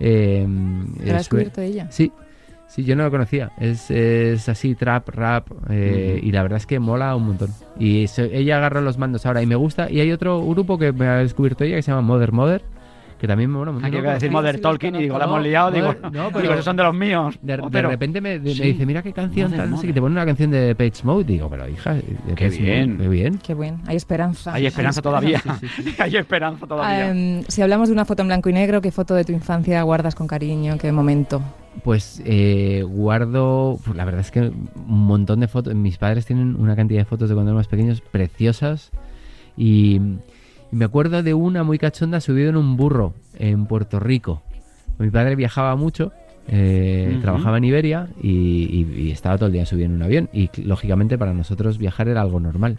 Eh, 0.00 0.46
¿Te 0.98 1.06
la 1.06 1.12
ha 1.14 1.16
es- 1.16 1.22
descubierto 1.22 1.60
ella? 1.60 1.86
Sí, 1.90 2.12
sí, 2.74 2.84
yo 2.84 2.96
no 2.96 3.04
lo 3.04 3.10
conocía. 3.10 3.52
Es, 3.58 3.90
es 3.90 4.48
así, 4.48 4.74
trap, 4.74 5.08
rap, 5.10 5.48
eh, 5.70 6.20
y 6.22 6.32
la 6.32 6.42
verdad 6.42 6.56
es 6.58 6.66
que 6.66 6.78
mola 6.80 7.14
un 7.16 7.26
montón. 7.26 7.50
Y 7.78 8.06
se- 8.08 8.36
ella 8.36 8.56
agarra 8.56 8.80
los 8.80 8.98
mandos 8.98 9.26
ahora 9.26 9.42
y 9.42 9.46
me 9.46 9.54
gusta. 9.56 9.90
Y 9.90 10.00
hay 10.00 10.10
otro 10.12 10.44
grupo 10.46 10.78
que 10.78 10.92
me 10.92 11.06
ha 11.06 11.16
descubierto 11.16 11.64
ella 11.64 11.76
que 11.76 11.82
se 11.82 11.90
llama 11.90 12.02
Mother 12.02 12.32
Mother, 12.32 12.62
que 13.20 13.28
también 13.28 13.50
me 13.52 13.58
mola 13.58 13.70
un 13.70 13.76
montón. 13.76 13.88
Aquí 13.88 13.98
iba 13.98 14.10
a 14.10 14.14
decir 14.14 14.30
sí, 14.30 14.32
Mother 14.34 14.56
sí, 14.56 14.60
Talking 14.62 14.94
y 14.96 15.02
digo, 15.02 15.16
la 15.16 15.26
hemos 15.26 15.42
liado. 15.42 15.70
Digo, 15.70 15.94
digo, 16.10 16.30
pero- 16.32 16.52
esos 16.54 16.64
son 16.64 16.76
de 16.76 16.82
los 16.82 16.92
míos. 16.94 17.38
De, 17.40 17.56
de 17.56 17.62
Pero- 17.70 17.88
repente 17.90 18.20
me, 18.20 18.30
de- 18.40 18.48
me 18.50 18.54
Sí. 18.54 18.62
dice, 18.72 18.84
mira 18.84 19.00
qué 19.02 19.12
canción, 19.12 19.50
Mother, 19.50 19.58
tal, 19.60 19.70
no 19.70 19.76
sé, 19.76 19.82
Mother. 19.82 19.88
que 19.90 19.94
te 19.94 20.00
pone 20.00 20.12
una 20.12 20.26
canción 20.26 20.50
de 20.50 20.74
Page 20.74 21.04
Mode. 21.04 21.24
Digo, 21.24 21.48
pero 21.48 21.68
hija, 21.68 21.94
de 21.94 22.02
Qué 22.34 22.48
bien. 22.48 22.92
Mode, 22.94 23.02
qué 23.04 23.08
bien. 23.08 23.38
Qué 23.38 23.54
bien, 23.54 23.76
hay 23.86 23.94
esperanza. 23.96 24.52
Hay 24.54 24.66
esperanza 24.66 25.00
todavía. 25.02 25.38
Sí, 25.60 25.68
sí, 25.68 25.94
Hay 26.00 26.16
esperanza 26.16 26.66
todavía. 26.66 27.10
Em, 27.10 27.44
si 27.46 27.62
hablamos 27.62 27.88
de 27.90 27.92
una 27.92 28.04
foto 28.04 28.22
en 28.22 28.28
blanco 28.28 28.48
y 28.48 28.54
negro, 28.54 28.80
¿qué 28.80 28.90
foto 28.90 29.14
de 29.14 29.24
tu 29.24 29.30
infancia 29.32 29.80
guardas 29.82 30.16
con 30.16 30.26
cariño? 30.26 30.76
¿Qué 30.78 30.90
momento? 30.90 31.40
Pues 31.84 32.22
eh, 32.26 32.84
guardo, 32.86 33.78
pues, 33.84 33.96
la 33.96 34.04
verdad 34.04 34.20
es 34.20 34.30
que 34.30 34.40
un 34.40 34.68
montón 34.86 35.40
de 35.40 35.48
fotos. 35.48 35.74
Mis 35.74 35.96
padres 35.98 36.26
tienen 36.26 36.54
una 36.56 36.76
cantidad 36.76 37.00
de 37.00 37.04
fotos 37.06 37.28
de 37.28 37.34
cuando 37.34 37.50
éramos 37.52 37.66
pequeños 37.68 38.00
preciosas. 38.00 38.90
Y, 39.56 39.96
y 40.70 40.76
me 40.76 40.84
acuerdo 40.84 41.22
de 41.22 41.34
una 41.34 41.62
muy 41.64 41.78
cachonda 41.78 42.20
subido 42.20 42.50
en 42.50 42.56
un 42.56 42.76
burro 42.76 43.14
en 43.38 43.66
Puerto 43.66 43.98
Rico. 44.00 44.42
Mi 44.98 45.10
padre 45.10 45.34
viajaba 45.34 45.74
mucho, 45.76 46.12
eh, 46.48 47.18
trabajaba 47.22 47.56
en 47.58 47.64
Iberia 47.64 48.08
y, 48.22 48.28
y- 48.30 49.00
y 49.04 49.10
estaba 49.10 49.36
todo 49.36 49.46
el 49.46 49.52
día 49.52 49.64
subido 49.66 49.86
en 49.86 49.92
un 49.94 50.02
avión. 50.02 50.28
Y 50.32 50.50
lógicamente 50.62 51.16
para 51.18 51.32
nosotros 51.32 51.78
viajar 51.78 52.08
era 52.08 52.20
algo 52.20 52.38
normal. 52.38 52.76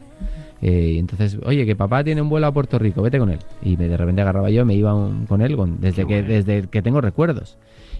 Eh, 0.62 0.92
y 0.96 1.00
entonces, 1.00 1.38
oye, 1.44 1.66
que 1.66 1.76
papá 1.76 2.04
tiene 2.04 2.22
un 2.22 2.30
vuelo 2.30 2.48
a 2.48 2.52
Puerto 2.54 2.80
Rico, 2.80 3.02
vete 3.02 3.20
con 3.20 3.30
él. 3.32 3.40
Y 3.64 3.76
me, 3.76 3.88
de 3.90 3.98
repente 3.98 4.22
agarraba 4.22 4.50
yo, 4.50 4.64
me 4.66 4.76
iba 4.76 4.94
un- 4.94 5.26
con 5.26 5.42
él 5.42 5.58
con- 5.58 5.82
desde, 5.82 6.04
Qué 6.04 6.08
que, 6.08 6.14
bueno. 6.22 6.28
desde 6.36 6.68
que 6.70 6.82
tengo 6.82 7.02
recuerdos. 7.02 7.58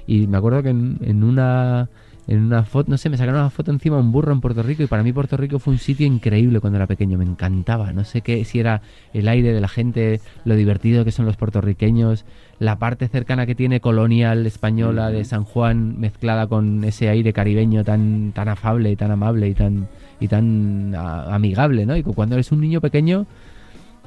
Y 0.08 0.28
me 0.28 0.38
acuerdo 0.38 0.64
que 0.64 0.70
en, 0.70 0.98
en 1.02 1.24
una 1.24 1.90
en 2.26 2.40
una 2.42 2.64
foto, 2.64 2.90
no 2.90 2.98
sé, 2.98 3.10
me 3.10 3.18
sacaron 3.18 3.42
una 3.42 3.50
foto 3.50 3.70
encima 3.70 3.98
de 3.98 4.02
un 4.04 4.14
burro 4.14 4.32
en 4.32 4.40
Puerto 4.40 4.64
Rico 4.64 4.82
y 4.82 4.88
para 4.88 5.04
mí 5.04 5.12
Puerto 5.12 5.36
Rico 5.36 5.60
fue 5.60 5.74
un 5.74 5.78
sitio 5.80 6.08
increíble 6.08 6.62
cuando 6.62 6.78
era 6.78 6.88
pequeño, 6.88 7.18
me 7.18 7.26
encantaba, 7.26 7.92
no 7.92 8.06
sé 8.06 8.22
qué, 8.22 8.46
si 8.46 8.60
era 8.60 8.82
el 9.14 9.28
aire 9.28 9.52
de 9.52 9.60
la 9.60 9.68
gente, 9.68 10.22
lo 10.46 10.56
divertido 10.56 11.04
que 11.04 11.12
son 11.12 11.26
los 11.26 11.36
puertorriqueños, 11.36 12.24
la 12.60 12.80
parte 12.80 13.10
cercana 13.10 13.46
que 13.46 13.56
tiene 13.56 13.82
colonial 13.82 14.46
española 14.46 15.10
de 15.10 15.26
San 15.26 15.44
Juan 15.44 16.00
mezclada 16.00 16.48
con 16.48 16.86
ese 16.86 17.10
aire 17.10 17.34
caribeño 17.34 17.84
tan 17.84 18.32
tan 18.34 18.48
afable 18.48 18.90
y 18.92 18.96
tan 18.96 19.12
amable 19.12 19.50
y 19.50 19.54
tan 19.54 19.90
y 20.22 20.30
tan 20.30 20.96
a- 20.96 21.36
amigable, 21.36 21.86
¿no? 21.86 21.98
Y 21.98 22.04
cuando 22.04 22.36
eres 22.36 22.54
un 22.54 22.62
niño 22.62 22.80
pequeño 22.80 23.26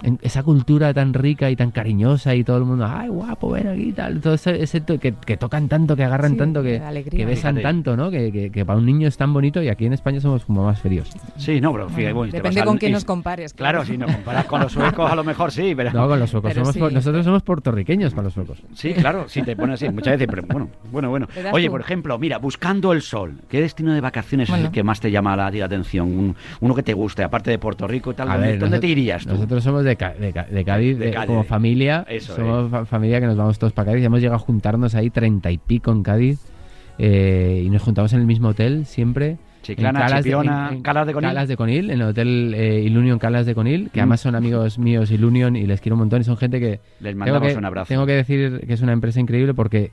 en 0.02 0.18
esa 0.22 0.42
cultura 0.42 0.92
tan 0.92 1.14
rica 1.14 1.50
y 1.50 1.56
tan 1.56 1.70
cariñosa 1.70 2.34
y 2.34 2.44
todo 2.44 2.58
el 2.58 2.64
mundo, 2.64 2.86
ay, 2.86 3.08
guapo, 3.08 3.50
ven 3.50 3.66
aquí 3.68 3.88
y 3.88 3.92
tal. 3.92 4.20
Todo 4.20 4.34
ese, 4.34 4.62
ese 4.62 4.80
to- 4.82 4.98
que, 5.00 5.12
que 5.14 5.36
tocan 5.36 5.68
tanto, 5.68 5.96
que 5.96 6.04
agarran 6.04 6.32
Sí, 6.32 6.36
tanto, 6.36 6.62
que, 6.62 6.78
besan 7.24 7.56
Fíjate. 7.56 7.62
tanto, 7.62 7.96
¿no? 7.96 8.10
Que, 8.10 8.30
que- 8.30 8.50
que 8.50 8.64
para 8.66 8.78
un 8.78 8.84
niño 8.84 9.08
es 9.08 9.16
tan 9.16 9.32
bonito 9.32 9.62
y 9.62 9.68
aquí 9.68 9.86
en 9.86 9.94
España 9.94 10.20
somos 10.20 10.44
como 10.44 10.64
más 10.64 10.80
fríos. 10.80 11.10
Sí, 11.36 11.60
no, 11.60 11.72
pero 11.72 11.88
fíjate, 11.88 12.12
bueno, 12.12 12.32
Depende 12.32 12.62
con 12.64 12.76
quién 12.76 12.92
nos 12.92 13.04
compares. 13.04 13.54
Claro, 13.54 13.84
si 13.84 13.96
nos 13.96 14.10
comparas 14.12 14.44
con 14.44 14.60
los 14.60 14.72
suecos, 14.72 15.10
a 15.10 15.14
lo 15.14 15.24
mejor 15.24 15.50
sí, 15.50 15.74
pero. 15.74 15.92
No, 15.92 16.06
con 16.08 16.20
los 16.20 16.28
suecos. 16.30 16.52
Somos 16.52 16.74
sí. 16.74 16.78
por- 16.78 16.92
nosotros 16.92 17.24
somos 17.24 17.42
puertorriqueños 17.42 18.12
para 18.12 18.24
los 18.24 18.34
suecos. 18.34 18.62
Sí, 18.74 18.92
claro, 18.92 19.28
si 19.28 19.42
te 19.42 19.56
pones 19.56 19.82
así 19.82 19.88
muchas 19.92 20.14
veces, 20.18 20.28
pero 20.28 20.42
bueno, 20.46 20.68
bueno, 20.92 21.10
bueno. 21.10 21.28
¿Le 21.34 21.42
das 21.42 21.54
Oye, 21.54 21.66
tú? 21.66 21.72
por 21.72 21.80
ejemplo, 21.80 22.18
mira, 22.18 22.38
buscando 22.38 22.92
el 22.92 23.00
sol, 23.02 23.40
¿qué 23.48 23.60
destino 23.62 23.94
de 23.94 24.00
vacaciones 24.00 24.50
es 24.50 24.54
el 24.56 24.70
que 24.70 24.82
más 24.82 25.00
te 25.00 25.10
llama 25.10 25.34
la, 25.36 25.50
la 25.50 25.64
atención? 25.64 26.06
Un- 26.06 26.36
uno 26.60 26.74
que 26.74 26.82
te 26.82 26.92
guste, 26.92 27.22
aparte 27.22 27.50
de 27.50 27.58
Puerto 27.58 27.86
Rico 27.88 28.10
y 28.10 28.14
tal, 28.14 28.28
A 28.30 28.34
¿dónde, 28.34 28.48
ver, 28.52 28.58
dónde 28.58 28.78
te 28.78 28.86
irías 28.88 29.24
tú? 29.24 29.30
Nosotros 29.32 29.64
somos 29.64 29.85
de, 29.86 30.64
Cádiz, 30.64 30.98
De 30.98 31.14
como 31.26 31.44
familia. 31.44 32.04
Eso, 32.08 32.34
somos 32.36 32.70
fa- 32.70 32.84
familia 32.84 33.20
que 33.20 33.26
nos 33.26 33.36
vamos 33.36 33.58
todos 33.58 33.72
para 33.72 33.92
Cádiz. 33.92 34.04
Hemos 34.04 34.20
llegado 34.20 34.36
a 34.36 34.40
juntarnos 34.40 34.94
ahí 34.94 35.10
treinta 35.10 35.50
y 35.50 35.58
pico 35.58 35.92
en 35.92 36.02
Cádiz. 36.02 36.40
eh, 36.98 37.62
y 37.66 37.68
nos 37.68 37.82
juntamos 37.82 38.12
en 38.14 38.20
el 38.20 38.26
mismo 38.26 38.48
hotel 38.48 38.86
siempre. 38.86 39.36
Chiclana, 39.62 39.98
en 40.00 40.06
Calas 40.06 40.24
de- 40.24 40.30
Chipiona, 40.30 40.68
en- 40.70 40.76
en 40.76 40.82
Calas 40.82 41.06
de 41.06 41.12
Conil. 41.12 41.28
Calas 41.30 41.48
de 41.48 41.56
Conil, 41.56 41.90
en 41.90 42.00
el 42.00 42.06
hotel 42.08 42.54
eh, 42.56 42.80
Ilunion 42.84 43.18
Calas 43.18 43.44
de 43.46 43.54
Conil, 43.54 43.90
que 43.90 43.98
Mm. 43.98 44.02
además 44.02 44.20
son 44.20 44.34
amigos 44.34 44.78
míos 44.78 45.10
Ilunion 45.10 45.56
y 45.56 45.66
les 45.66 45.80
quiero 45.82 45.96
un 45.96 46.00
montón 46.00 46.20
y 46.20 46.24
son 46.24 46.36
gente 46.38 46.58
que 46.60 46.80
Les 47.00 47.14
mandamos 47.16 47.52
que, 47.52 47.58
un 47.58 47.64
abrazo. 47.66 47.88
tengo 47.88 48.06
que 48.06 48.12
decir 48.12 48.60
que 48.66 48.72
es 48.72 48.80
una 48.80 48.92
empresa 48.92 49.20
increíble 49.20 49.52
porque 49.54 49.90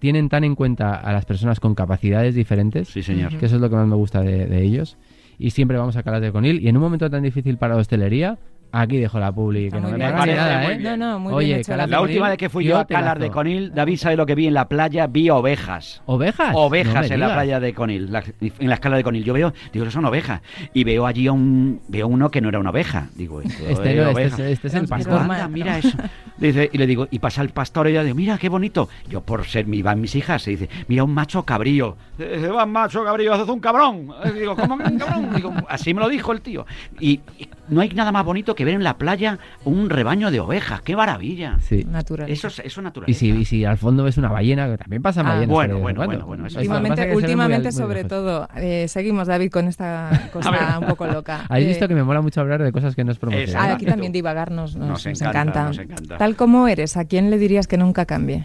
tienen 0.00 0.28
tan 0.28 0.42
en 0.42 0.54
cuenta 0.56 0.94
a 0.96 1.12
las 1.12 1.24
personas 1.24 1.60
con 1.60 1.74
capacidades 1.76 2.34
diferentes, 2.34 2.88
Sí, 2.88 3.02
señor. 3.02 3.36
que 3.38 3.46
eso 3.46 3.54
es 3.56 3.60
lo 3.60 3.70
que 3.70 3.76
más 3.76 3.86
me 3.86 3.94
gusta 3.94 4.20
de, 4.22 4.46
de 4.46 4.62
ellos. 4.62 4.96
Y 5.38 5.50
siempre 5.50 5.76
vamos 5.78 5.96
a 5.96 6.02
Calas 6.02 6.20
de 6.20 6.32
Conil 6.32 6.60
y 6.62 6.68
en 6.68 6.76
un 6.76 6.82
momento 6.82 7.08
tan 7.10 7.22
difícil 7.22 7.58
para 7.58 7.74
la 7.74 7.80
hostelería, 7.80 8.38
Aquí 8.76 8.96
dejo 8.98 9.20
la 9.20 9.30
publi, 9.30 9.70
que 9.70 9.80
no 9.80 9.88
me 9.88 9.92
ni 9.92 9.98
nada, 10.00 10.72
¿eh? 10.72 10.78
No, 10.80 10.96
no, 10.96 11.18
muy 11.20 11.32
Oye, 11.32 11.46
bien 11.46 11.60
hecho 11.60 11.76
La 11.76 11.86
la 11.86 12.00
última 12.00 12.22
Conil, 12.22 12.30
vez 12.30 12.38
que 12.38 12.48
fui 12.48 12.64
yo 12.64 12.76
a. 12.78 12.84
Calar 12.86 13.20
de 13.20 13.30
Conil, 13.30 13.72
David 13.72 13.96
sabe 13.98 14.16
lo 14.16 14.26
que 14.26 14.34
vi 14.34 14.48
en 14.48 14.54
la 14.54 14.68
playa, 14.68 15.06
vi 15.06 15.30
ovejas. 15.30 16.02
¿Ovejas? 16.06 16.50
Ovejas 16.54 17.08
No 17.08 17.14
en 17.14 17.20
la 17.20 17.34
playa 17.34 17.60
de 17.60 17.72
Conil, 17.72 18.10
la- 18.10 18.24
en 18.40 18.68
la 18.68 18.74
escala 18.74 18.96
de 18.96 19.04
Conil. 19.04 19.22
Yo 19.22 19.32
veo, 19.32 19.52
digo, 19.72 19.88
son 19.90 20.04
ovejas. 20.06 20.40
Y 20.72 20.82
veo 20.82 21.06
allí 21.06 21.28
a 21.28 21.32
un, 21.32 21.80
veo 21.86 22.08
uno 22.08 22.30
que 22.32 22.40
no 22.40 22.48
era 22.48 22.58
una 22.58 22.70
oveja. 22.70 23.06
Digo, 23.14 23.40
esto 23.40 23.64
Este 23.68 23.90
es 23.90 23.96
no, 23.96 24.02
este 24.10 24.12
oveja. 24.12 24.34
es, 24.36 24.40
este 24.54 24.66
es 24.68 24.74
el 24.74 24.88
pastor. 24.88 25.20
anda, 25.20 25.46
mira 25.48 25.78
eso. 25.78 25.96
Dice, 26.38 26.68
y 26.72 26.78
le 26.78 26.86
digo, 26.88 27.06
y 27.12 27.20
pasa 27.20 27.42
el 27.42 27.50
pastor 27.50 27.88
y 27.88 27.92
yo 27.92 28.02
digo, 28.02 28.16
mira 28.16 28.38
qué 28.38 28.48
bonito. 28.48 28.88
Yo 29.08 29.20
por 29.20 29.44
ser 29.44 29.66
mi, 29.66 29.82
van 29.82 30.00
mis 30.00 30.16
hijas, 30.16 30.42
se 30.42 30.50
dice, 30.50 30.68
mira 30.88 31.04
un 31.04 31.14
macho 31.14 31.44
cabrío. 31.44 31.96
Dice, 32.18 32.48
va 32.48 32.66
macho 32.66 33.04
cabrío, 33.04 33.34
haces 33.34 33.48
un 33.48 33.60
cabrón. 33.60 34.08
Digo, 34.34 34.56
¿cómo 34.56 34.76
que 34.78 34.84
un 34.84 34.98
cabrón? 34.98 35.30
Digo, 35.34 35.52
así 35.68 35.94
me 35.94 36.00
lo 36.00 36.08
dijo 36.08 36.32
el 36.32 36.40
tío. 36.40 36.66
Y, 36.98 37.20
y 37.38 37.48
no 37.68 37.80
hay 37.80 37.88
nada 37.90 38.10
más 38.10 38.24
bonito 38.24 38.54
que 38.54 38.63
ver 38.64 38.74
en 38.74 38.82
la 38.84 38.98
playa 38.98 39.38
un 39.64 39.90
rebaño 39.90 40.30
de 40.30 40.40
ovejas. 40.40 40.80
¡Qué 40.82 40.96
maravilla! 40.96 41.58
Sí. 41.60 41.84
Natural. 41.84 42.30
Eso 42.30 42.48
es, 42.48 42.58
eso 42.60 42.80
es 42.80 42.84
natural. 42.84 43.08
Y 43.08 43.14
si, 43.14 43.30
y 43.30 43.44
si 43.44 43.64
al 43.64 43.78
fondo 43.78 44.04
ves 44.04 44.16
una 44.18 44.28
ballena, 44.28 44.66
que 44.68 44.78
también 44.78 45.02
pasan 45.02 45.26
Ah, 45.26 45.30
ballenas. 45.34 45.48
bueno, 45.48 45.78
bueno, 45.78 46.06
bueno, 46.06 46.46
eso 46.46 46.58
que 46.60 46.66
pasa 46.66 46.78
Últimamente, 46.80 47.02
es 47.02 47.08
que 47.08 47.14
últimamente 47.16 47.68
muy 47.68 47.72
sobre 47.72 48.04
todo. 48.04 48.48
Eh, 48.56 48.86
seguimos, 48.88 49.28
David, 49.28 49.50
con 49.50 49.68
esta 49.68 50.28
cosa 50.32 50.78
un 50.80 50.86
poco 50.86 51.06
loca. 51.06 51.44
¿Habéis 51.48 51.66
Eh, 51.66 51.68
visto 51.70 51.88
que 51.88 51.94
me 51.94 52.02
mola 52.04 52.20
mucho 52.20 52.40
hablar 52.40 52.62
de 52.62 52.72
cosas 52.72 52.94
que 52.94 53.04
no 53.04 53.12
es 53.12 53.18
promoción? 53.18 53.48
Exacto. 53.48 53.68
Ah, 53.70 53.74
aquí 53.74 53.86
también 53.86 54.12
divagar 54.12 54.50
nos, 54.50 54.76
nos- 54.76 54.88
Nos 54.88 55.06
nos 55.06 55.20
encanta, 55.20 55.40
encanta. 55.42 55.64
nos 55.64 55.78
encanta. 55.78 56.18
Tal 56.18 56.36
como 56.36 56.68
eres, 56.68 56.96
¿a 56.96 57.04
quién 57.04 57.30
le 57.30 57.38
dirías 57.38 57.66
que 57.66 57.76
nunca 57.78 58.04
cambie? 58.06 58.44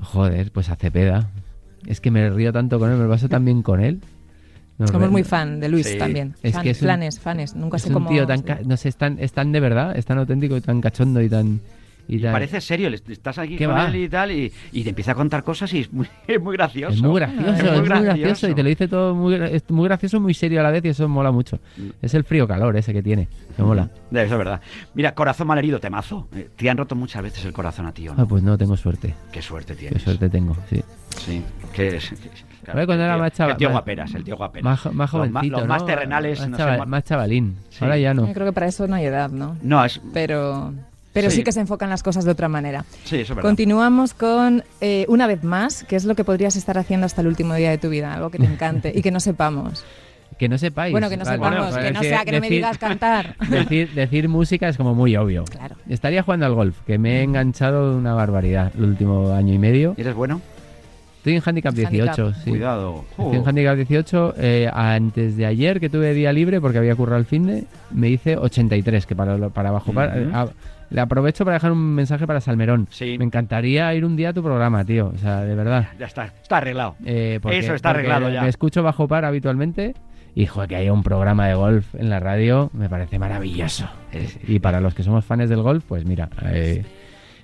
Joder, 0.00 0.50
pues 0.52 0.68
a 0.70 0.76
Cepeda. 0.76 1.28
Es 1.86 2.00
que 2.00 2.10
me 2.10 2.28
río 2.30 2.52
tanto 2.52 2.78
con 2.78 2.90
él, 2.90 2.96
me 2.96 3.04
lo 3.04 3.10
paso 3.10 3.28
tan 3.28 3.44
bien 3.44 3.62
con 3.62 3.80
él. 3.80 4.00
Nos 4.78 4.90
Somos 4.90 5.08
re- 5.08 5.12
muy 5.12 5.24
fan 5.24 5.58
de 5.60 5.68
Luis 5.68 5.86
Sí. 5.86 5.98
también. 5.98 6.34
Es 6.42 6.54
Fan- 6.54 6.62
que 6.62 6.70
es 6.70 6.80
un- 6.80 6.86
flanes, 6.86 7.18
fanes. 7.20 7.54
Nunca 7.56 7.76
Es 7.78 7.82
sé 7.82 7.88
un 7.88 7.94
cómo. 7.94 8.08
tío 8.10 8.26
tan, 8.26 8.42
ca- 8.42 8.60
no 8.64 8.76
sé, 8.76 8.88
es 8.90 8.96
tan, 8.96 9.18
es 9.18 9.32
tan 9.32 9.50
de 9.52 9.60
verdad, 9.60 9.96
es 9.96 10.04
tan 10.06 10.18
auténtico 10.18 10.56
y 10.56 10.60
tan 10.60 10.80
cachondo 10.80 11.20
y 11.20 11.28
tan... 11.28 11.60
Y 12.10 12.20
parece 12.20 12.62
serio, 12.62 12.88
le- 12.88 12.96
estás 13.08 13.36
aquí 13.36 13.56
¿Qué 13.58 13.66
con 13.66 13.74
va? 13.74 13.86
él 13.88 13.96
y 13.96 14.08
tal, 14.08 14.32
y, 14.32 14.50
y 14.72 14.82
te 14.82 14.88
empieza 14.88 15.12
a 15.12 15.14
contar 15.14 15.44
cosas 15.44 15.70
y 15.74 15.80
es 15.80 15.92
muy, 15.92 16.06
es 16.26 16.40
muy 16.40 16.56
gracioso. 16.56 16.94
Es 16.94 17.02
muy 17.02 17.16
gracioso, 17.20 17.50
Es 17.52 17.58
es 17.58 17.62
muy 17.64 17.70
muy, 17.80 17.84
gracioso. 17.88 18.14
gracioso. 18.18 18.48
y 18.48 18.54
te 18.54 18.62
lo 18.62 18.68
dice 18.70 18.88
todo 18.88 19.14
muy, 19.14 19.34
es 19.34 19.68
muy 19.68 19.84
gracioso, 19.88 20.18
muy 20.18 20.32
serio 20.32 20.60
a 20.60 20.62
la 20.62 20.70
vez 20.70 20.82
y 20.86 20.88
eso 20.88 21.06
mola 21.06 21.32
mucho. 21.32 21.58
Mm. 21.76 21.88
Es 22.00 22.14
el 22.14 22.24
frío 22.24 22.48
calor 22.48 22.74
ese 22.78 22.94
que 22.94 23.02
tiene, 23.02 23.28
me 23.58 23.64
mola. 23.64 23.90
Eso 24.10 24.20
es 24.22 24.30
verdad. 24.38 24.62
Mira, 24.94 25.14
corazón 25.14 25.48
malherido, 25.48 25.80
temazo. 25.80 26.28
Eh, 26.34 26.48
Te 26.56 26.70
han 26.70 26.78
roto 26.78 26.94
muchas 26.94 27.22
veces 27.22 27.44
el 27.44 27.52
corazón 27.52 27.84
a 27.84 27.92
ti, 27.92 28.08
¿o 28.08 28.14
no? 28.14 28.22
Ah, 28.22 28.26
pues 28.26 28.42
no, 28.42 28.56
tengo 28.56 28.74
suerte, 28.78 29.14
Qué 29.30 29.42
suerte 29.42 29.74
qué 29.74 29.80
tienes. 29.80 30.02
suerte 30.02 30.30
tengo, 30.30 30.56
sí. 30.70 30.82
Sí. 31.18 31.42
Que 31.74 31.96
es, 31.96 32.10
A 32.72 32.74
ver, 32.76 32.86
cuando 32.86 33.04
el 33.04 33.08
era 33.08 33.14
tío- 33.16 33.22
más 33.22 33.32
chaval- 33.32 33.50
El 33.52 33.56
tío 33.58 33.70
guaperas, 33.70 34.14
el 34.14 34.24
tío 34.24 34.36
guaperas. 34.36 34.64
Más, 34.64 34.94
más 34.94 35.10
jovencito, 35.10 35.58
Los, 35.58 35.66
más 35.68 35.80
¿no? 35.82 35.86
terrenales. 35.86 36.40
Más, 36.40 36.48
no 36.48 36.56
sé, 36.56 36.62
chaval- 36.62 36.78
ma- 36.78 36.84
más 36.86 37.04
chavalín, 37.04 37.56
Sí. 37.70 37.78
ahora 37.84 37.96
ya 37.98 38.14
no. 38.14 38.26
Yo 38.26 38.32
creo 38.34 38.46
que 38.46 38.52
para 38.52 38.66
eso 38.66 38.86
no 38.86 38.96
hay 38.96 39.04
edad, 39.06 39.30
¿no? 39.30 39.56
No, 39.62 39.84
es... 39.84 40.00
Pero, 40.12 40.72
pero 41.12 41.30
sí. 41.30 41.36
Sí. 41.38 41.42
que 41.44 41.52
se 41.52 41.60
enfocan 41.60 41.88
las 41.90 42.02
cosas 42.02 42.24
de 42.24 42.30
otra 42.30 42.48
manera. 42.48 42.84
Sí, 43.04 43.16
eso 43.16 43.22
es 43.22 43.28
verdad. 43.30 43.42
Continuamos 43.42 44.14
con 44.14 44.62
eh, 44.80 45.04
una 45.08 45.26
vez 45.26 45.42
más, 45.44 45.84
¿qué 45.84 45.96
es 45.96 46.04
lo 46.04 46.14
que 46.14 46.24
podrías 46.24 46.56
estar 46.56 46.78
haciendo 46.78 47.06
hasta 47.06 47.20
el 47.22 47.26
último 47.26 47.54
día 47.54 47.70
de 47.70 47.78
tu 47.78 47.88
vida? 47.88 48.14
Algo 48.14 48.30
que 48.30 48.38
te 48.38 48.46
encante 48.46 48.92
y 48.94 49.02
que 49.02 49.10
no 49.10 49.20
sepamos. 49.20 49.84
Que 50.38 50.48
no 50.48 50.56
sepáis. 50.56 50.92
Bueno, 50.92 51.08
que 51.10 51.16
no 51.16 51.24
Vale, 51.24 51.36
sepamos, 51.36 51.58
bueno, 51.72 51.82
que 51.84 51.92
no 51.92 51.98
decir- 52.00 52.10
sea 52.10 52.24
que 52.24 52.30
no 52.30 52.36
me 52.40 52.46
decir- 52.46 52.50
digas 52.58 52.78
cantar. 52.78 53.34
Decir, 53.50 53.92
decir 53.92 54.28
música 54.28 54.68
es 54.68 54.76
como 54.76 54.94
muy 54.94 55.16
obvio. 55.16 55.44
Claro. 55.46 55.74
Estaría 55.88 56.22
jugando 56.22 56.46
al 56.46 56.54
golf, 56.54 56.76
que 56.86 56.96
me 56.96 57.18
he 57.18 57.22
enganchado 57.24 57.96
una 57.98 58.14
barbaridad 58.14 58.70
el 58.78 58.84
último 58.84 59.32
año 59.32 59.52
y 59.52 59.58
medio. 59.58 59.94
¿Y 59.96 60.02
eres 60.02 60.14
bueno? 60.14 60.40
Estoy 61.28 61.36
en 61.36 61.42
handicap 61.44 61.74
18, 61.74 62.10
Handicap. 62.22 62.42
sí. 62.44 62.50
Cuidado. 62.50 63.04
Estoy 63.10 63.36
en 63.36 63.48
handicap 63.48 63.76
18. 63.76 64.34
eh, 64.38 64.70
antes 64.72 65.36
de 65.36 65.46
ayer, 65.46 65.78
que 65.80 65.88
tuve 65.88 66.14
día 66.14 66.32
libre 66.32 66.60
porque 66.60 66.78
había 66.78 66.94
currado 66.94 67.18
el 67.20 67.26
fin 67.26 67.46
de, 67.46 67.64
me 67.90 68.08
hice 68.08 68.36
83, 68.36 69.04
que 69.06 69.14
para, 69.16 69.36
lo- 69.36 69.50
para 69.50 69.68
abajo. 69.70 69.92
para- 69.92 70.14
ah, 70.32 70.46
le 70.90 71.00
aprovecho 71.02 71.44
para 71.44 71.56
dejar 71.56 71.72
un 71.72 71.94
mensaje 71.94 72.26
para 72.26 72.40
Salmerón. 72.40 72.86
Sí. 72.90 73.16
Me 73.18 73.24
encantaría 73.26 73.92
ir 73.94 74.04
un 74.06 74.16
día 74.16 74.30
a 74.30 74.32
tu 74.32 74.42
programa, 74.42 74.84
tío. 74.86 75.12
O 75.14 75.18
sea, 75.18 75.42
de 75.42 75.54
verdad. 75.54 75.88
Ya 75.98 76.06
está, 76.06 76.24
está 76.24 76.56
arreglado. 76.56 76.96
Eh, 77.04 77.38
porque- 77.42 77.58
Eso 77.58 77.74
está 77.74 77.90
arreglado 77.90 78.30
ya. 78.30 78.40
Me 78.42 78.48
escucho 78.48 78.82
bajo 78.82 79.06
par 79.06 79.24
habitualmente. 79.26 79.94
Y 80.34 80.46
joder, 80.46 80.68
que 80.68 80.76
haya 80.76 80.92
un 80.92 81.02
programa 81.02 81.48
de 81.48 81.54
golf 81.54 81.94
en 81.96 82.10
la 82.10 82.20
radio 82.20 82.70
me 82.72 82.88
parece 82.88 83.18
maravilloso. 83.18 83.88
Es- 84.12 84.38
y 84.46 84.60
para 84.60 84.80
los 84.80 84.94
que 84.94 85.02
somos 85.02 85.24
fans 85.24 85.48
del 85.50 85.62
golf, 85.62 85.84
pues 85.88 86.04
mira, 86.04 86.28
eh, 86.52 86.84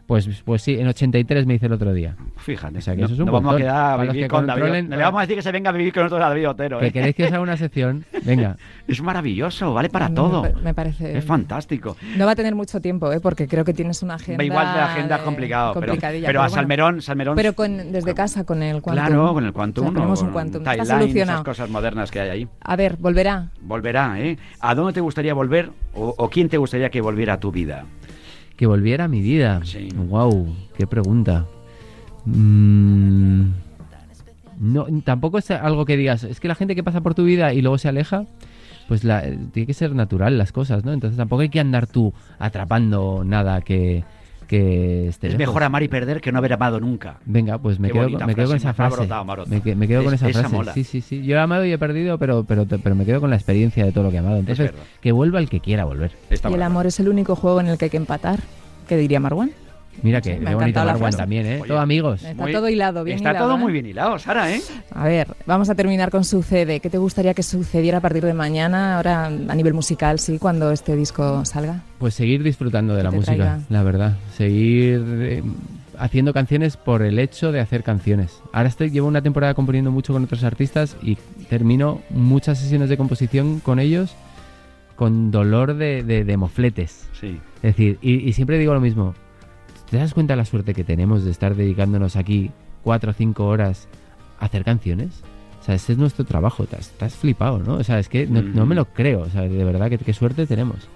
pues, 0.07 0.29
pues 0.45 0.63
sí, 0.63 0.75
en 0.79 0.87
83 0.89 1.47
me 1.47 1.55
hice 1.55 1.67
el 1.67 1.73
otro 1.73 1.93
día. 1.93 2.15
Fíjate. 2.37 2.79
O 2.79 2.81
sea, 2.81 2.95
que 2.95 3.01
no, 3.01 3.07
eso 3.07 3.15
es 3.15 3.21
un 3.21 3.27
no 3.27 3.33
vamos 3.33 3.55
a 3.55 3.59
quedar 3.59 4.01
a 4.01 4.03
vivir 4.03 4.23
que 4.25 4.29
con 4.29 4.47
David. 4.47 4.63
controlen- 4.63 4.89
Le 4.91 4.97
vamos 4.97 5.19
a 5.19 5.21
decir 5.23 5.37
que 5.37 5.43
se 5.43 5.53
venga 5.53 5.71
a 5.71 5.73
vivir 5.73 5.93
con 5.93 6.03
nosotros 6.05 6.25
a 6.27 6.29
David 6.29 6.49
Otero. 6.51 6.79
¿Que 6.79 6.87
¿eh? 6.87 6.93
queréis 6.93 7.15
que 7.17 7.25
os 7.25 7.33
haga 7.33 7.41
una 7.41 7.57
sección? 7.57 8.05
Venga. 8.25 8.57
Es 8.87 9.01
maravilloso, 9.01 9.73
vale 9.73 9.89
para 9.89 10.11
mí 10.11 10.15
todo. 10.15 10.43
Me, 10.43 10.51
pa- 10.51 10.61
me 10.61 10.75
parece. 10.75 11.17
Es 11.17 11.25
fantástico. 11.25 11.97
No 12.19 12.27
va 12.27 12.33
a 12.33 12.37
tener 12.37 12.55
mucho 12.55 12.81
tiempo, 12.83 13.11
¿eh? 13.11 13.19
porque 13.19 13.49
creo 13.49 13.65
que 13.65 13.73
tienes 13.73 14.03
una 14.03 14.17
agenda. 14.17 14.45
Igual 14.45 14.75
de 14.75 14.81
agenda 14.81 15.17
es 15.17 15.23
complicado, 15.23 15.73
pero, 15.73 15.87
complicadilla, 15.87 16.27
pero 16.27 16.41
a 16.41 16.43
bueno. 16.45 16.55
Salmerón, 16.55 17.01
Salmerón. 17.03 17.35
Pero 17.37 17.55
con, 17.55 17.93
desde 17.93 18.13
casa, 18.15 18.45
con 18.45 18.63
el 18.63 18.83
Quantum. 18.83 19.07
Claro, 19.07 19.33
con 19.33 19.45
el 19.47 19.53
Quantum. 19.55 19.85
O 19.87 19.89
sea, 19.89 19.95
tenemos 19.95 20.21
o 20.23 20.25
un 20.27 20.33
Quantum. 20.33 20.69
Está 20.69 20.85
solucionado. 20.85 21.39
esas 21.39 21.45
cosas 21.45 21.71
modernas 21.71 22.11
que 22.11 22.21
hay 22.21 22.29
ahí. 22.29 22.49
A 22.61 22.77
ver, 22.77 22.97
volverá. 22.99 23.49
Volverá, 23.63 24.21
¿eh? 24.21 24.37
¿A 24.61 24.75
dónde 24.75 24.93
te 24.93 25.01
gustaría 25.01 25.33
volver 25.33 25.71
o, 25.95 26.15
o 26.19 26.29
quién 26.29 26.51
te 26.51 26.59
gustaría 26.59 26.91
que 26.91 27.01
volviera 27.01 27.33
a 27.35 27.41
tu 27.41 27.51
vida? 27.51 27.87
Que 28.57 28.67
volviera 28.67 29.05
a 29.05 29.09
mi 29.09 29.21
vida. 29.21 29.61
Sí. 29.65 29.89
Wow, 29.97 30.55
qué 30.77 30.87
pregunta. 30.87 31.47
Mm, 32.25 33.49
no, 34.61 34.87
tampoco 35.05 35.39
es 35.39 35.51
algo 35.51 35.85
que 35.85 35.97
digas, 35.97 36.25
es 36.25 36.41
que 36.41 36.49
la 36.49 36.55
gente 36.55 36.75
que 36.75 36.83
pasa 36.85 37.01
por 37.01 37.15
tu 37.15 37.25
vida 37.25 37.53
y 37.53 37.61
luego 37.63 37.79
se 37.79 37.89
aleja, 37.89 38.25
pues 38.89 39.03
la- 39.05 39.23
tiene 39.53 39.67
que 39.67 39.75
ser 39.75 39.95
natural 39.95 40.39
las 40.39 40.53
cosas, 40.53 40.85
¿no? 40.85 40.93
Entonces 40.93 41.17
tampoco 41.17 41.43
hay 41.43 41.49
que 41.49 41.61
andar 41.61 41.87
tú 41.87 42.13
atrapando 42.39 43.25
nada 43.25 43.61
que, 43.63 44.05
que 44.47 45.09
esté 45.09 45.29
Es 45.29 45.33
lejos. 45.35 45.49
mejor 45.55 45.63
amar 45.65 45.83
y 45.83 45.89
perder 45.89 46.21
que 46.21 46.31
no 46.33 46.39
haber 46.39 46.53
amado 46.53 46.81
nunca. 46.81 47.19
Venga, 47.25 47.59
pues 47.59 47.79
me 47.81 47.91
quedo, 47.91 48.09
me 48.09 48.35
quedo 48.35 48.49
con 48.49 48.57
esa 48.57 48.75
frase. 48.75 48.97
brotado, 48.97 49.25
me. 49.25 49.57
Me, 49.57 49.61
que- 49.63 49.75
me 49.77 49.89
quedo 49.89 50.05
con 50.05 50.15
Es- 50.15 50.21
esa 50.21 50.29
esa 50.31 50.41
frase. 50.41 50.55
mola. 50.55 50.73
Sí, 50.75 50.85
sí, 50.85 51.01
sí. 51.01 51.23
Yo 51.25 51.37
he 51.37 51.41
amado 51.41 51.65
y 51.65 51.73
he 51.73 51.79
perdido, 51.79 52.19
pero, 52.19 52.45
pero, 52.45 52.67
pero 52.67 52.95
me 52.95 53.05
quedo 53.05 53.21
con 53.21 53.31
la 53.31 53.37
experiencia 53.37 53.85
de 53.85 53.93
todo 53.93 54.05
lo 54.05 54.11
que 54.11 54.17
he 54.17 54.21
amado. 54.21 54.37
Entonces, 54.37 54.73
que 55.01 55.13
vuelva 55.13 55.39
el 55.39 55.49
que 55.49 55.61
quiera 55.61 55.85
volver. 55.85 56.13
Está 56.31 56.51
y 56.51 56.55
el 56.55 56.63
amor 56.63 56.87
es 56.87 56.99
el 57.01 57.09
único 57.09 57.37
juego 57.37 57.61
en 57.61 57.69
el 57.69 57.79
que 57.79 57.87
hay 57.87 57.91
que 57.91 57.97
empatar. 57.97 58.41
¿Qué 58.89 58.97
diría 58.97 59.19
Marwan? 59.21 59.51
Mira 60.03 60.21
que 60.21 60.35
Sí, 60.35 60.41
me 60.41 60.51
ha 60.51 60.55
bonito 60.55 60.81
encantado 60.81 60.87
la 60.87 60.97
frase. 60.97 61.17
también, 61.19 61.47
¿eh? 61.47 61.59
Oye. 61.61 61.69
Todo 61.69 61.81
amigos. 61.81 62.23
Está 62.23 62.43
Muy- 62.43 62.53
todo 62.53 62.69
hilado, 62.69 63.05
bien 63.05 63.17
Está 63.17 63.31
hilado, 63.31 63.47
todo 63.47 63.57
¿eh? 63.57 63.61
muy 63.61 63.73
bien 63.73 63.87
hilado, 63.87 64.19
Sara, 64.19 64.53
¿eh? 64.55 64.61
A 64.93 65.05
ver, 65.05 65.29
vamos 65.47 65.71
a 65.71 65.75
terminar 65.75 66.11
con 66.11 66.25
Sucede. 66.25 66.81
¿Qué 66.81 66.91
te 66.91 66.99
gustaría 66.99 67.33
que 67.35 67.43
sucediera 67.43 67.99
a 67.99 68.01
partir 68.01 68.25
de 68.25 68.35
mañana, 68.35 68.97
ahora 68.97 69.27
a 69.27 69.31
nivel 69.55 69.73
musical, 69.75 70.19
sí, 70.19 70.39
cuando 70.39 70.71
este 70.73 70.95
disco 70.97 71.45
salga? 71.45 71.83
Pues 71.99 72.15
seguir 72.15 72.43
disfrutando 72.43 72.95
de 72.95 73.03
la 73.03 73.11
música, 73.11 73.35
traiga. 73.35 73.61
la 73.69 73.83
verdad. 73.83 74.17
Seguir 74.37 75.03
eh, 75.07 75.43
haciendo 75.99 76.33
canciones 76.35 76.77
por 76.77 77.03
el 77.03 77.19
hecho 77.19 77.53
de 77.53 77.61
hacer 77.61 77.83
canciones. 77.83 78.41
Ahora 78.53 78.69
estoy, 78.69 78.91
llevo 78.91 79.09
una 79.09 79.23
temporada 79.23 79.55
componiendo 79.55 79.91
mucho 79.91 80.13
con 80.13 80.25
otros 80.25 80.45
artistas 80.45 80.97
y 81.03 81.17
termino 81.49 82.01
muchas 82.11 82.59
sesiones 82.59 82.89
de 82.89 82.97
composición 82.97 83.61
con 83.61 83.79
ellos 83.79 84.15
con 84.97 85.31
dolor 85.33 85.75
de, 85.75 86.03
de- 86.05 86.25
de 86.25 86.37
mofletes. 86.37 87.09
Sí. 87.21 87.41
Es 87.57 87.63
decir, 87.77 87.99
y, 88.01 88.29
y 88.29 88.33
siempre 88.33 88.59
digo 88.59 88.75
lo 88.75 88.81
mismo. 88.81 89.15
¿Te 89.91 89.99
das 89.99 90.15
cuenta 90.15 90.35
la 90.37 90.45
suerte 90.45 90.75
que 90.75 90.85
tenemos 90.85 91.25
de 91.25 91.31
estar 91.31 91.55
dedicándonos 91.55 92.17
aquí 92.17 92.51
cuatro 92.83 93.11
o 93.11 93.15
cinco 93.15 93.47
horas 93.47 93.87
a 94.41 94.47
hacer 94.47 94.65
canciones? 94.65 95.23
O 95.61 95.65
sea, 95.65 95.75
ese 95.77 95.93
es 95.93 95.99
nuestro 95.99 96.25
trabajo. 96.25 96.65
Estás, 96.65 97.15
flipado, 97.15 97.59
¿no? 97.59 97.75
O 97.75 97.85
sea, 97.85 97.99
es 97.99 98.09
que 98.09 98.27
no, 98.27 98.43
no 98.43 98.67
me 98.67 98.75
lo 98.75 98.87
creo. 98.87 99.21
O 99.23 99.31
sea, 99.31 99.43
de 99.43 99.65
verdad, 99.65 99.89
que 99.89 99.99
qué 99.99 100.13
suerte 100.13 100.47
tenemos. 100.47 100.89